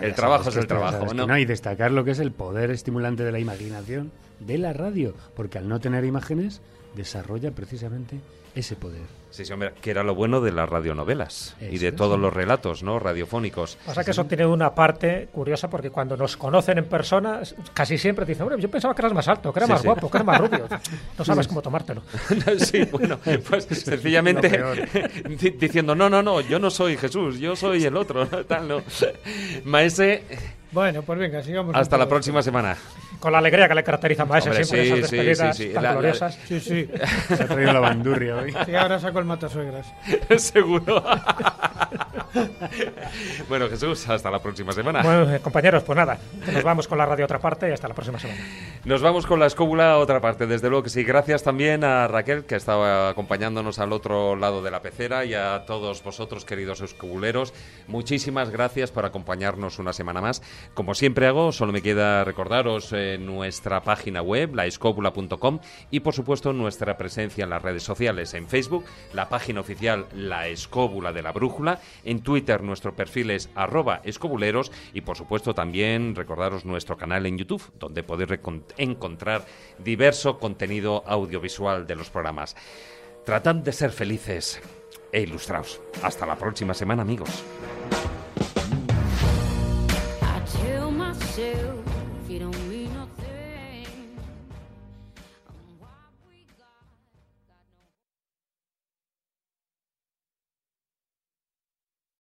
[0.02, 1.26] el trabajo es el trabajo, ¿no?
[1.26, 5.14] no, y destacar lo que es el poder estimulante de la imaginación de la radio,
[5.36, 6.62] porque al no tener imágenes
[6.96, 8.20] desarrolla precisamente
[8.56, 9.02] ese poder.
[9.32, 11.96] Sí, sí, hombre, que era lo bueno de las radionovelas y de es.
[11.96, 13.00] todos los relatos, ¿no?
[13.00, 13.80] Radiofónicos.
[13.84, 17.42] Pasa que eso tiene una parte curiosa porque cuando nos conocen en persona,
[17.74, 19.82] casi siempre te dicen, "Hombre, yo pensaba que eras más alto, que eras Sí, más
[19.82, 19.88] sí.
[19.88, 20.68] guapo, que eras más rubio.
[21.18, 22.04] No sabes cómo tomártelo.
[22.60, 23.18] sí, bueno,
[23.50, 24.52] pues sencillamente
[25.60, 28.46] diciendo, no, no, no, yo no soy Jesús, yo soy el otro, ¿no?
[28.46, 28.84] Tal, no.
[29.64, 30.24] Maese,
[30.72, 31.76] Bueno, pues venga, sigamos.
[31.76, 32.78] hasta la próxima semana.
[33.24, 35.74] Con la alegría que le caracteriza a Hombre, siempre sí, esas despedidas sí, sí.
[35.74, 36.38] tan La- la- gloriosas.
[36.46, 36.90] Sí, sí.
[37.38, 38.54] Se ha traído la bandurria hoy.
[38.66, 39.94] Sí, ahora saco el matasuegras.
[40.38, 41.02] Seguro.
[43.50, 45.02] bueno, Jesús, hasta la próxima semana.
[45.04, 46.18] Bueno, eh, compañeros, pues nada,
[46.52, 48.40] nos vamos con la radio a otra parte y hasta la próxima semana.
[48.86, 51.04] Nos vamos con la escóbula a otra parte, desde luego que sí.
[51.04, 55.64] Gracias también a Raquel, que estaba acompañándonos al otro lado de la pecera, y a
[55.66, 57.54] todos vosotros, queridos escobuleros.
[57.88, 60.42] Muchísimas gracias por acompañarnos una semana más.
[60.74, 65.60] Como siempre hago, solo me queda recordaros eh, nuestra página web, laescóbula.com,
[65.92, 70.48] y por supuesto nuestra presencia en las redes sociales, en Facebook, la página oficial La
[70.48, 76.16] Escóbula de la Brújula, en Twitter nuestro perfil es arroba escobuleros y por supuesto también
[76.16, 78.40] recordaros nuestro canal en YouTube donde podéis
[78.78, 79.46] encontrar
[79.80, 82.56] diverso contenido audiovisual de los programas.
[83.26, 84.62] Tratad de ser felices
[85.12, 85.82] e ilustraos.
[86.02, 87.44] Hasta la próxima semana amigos.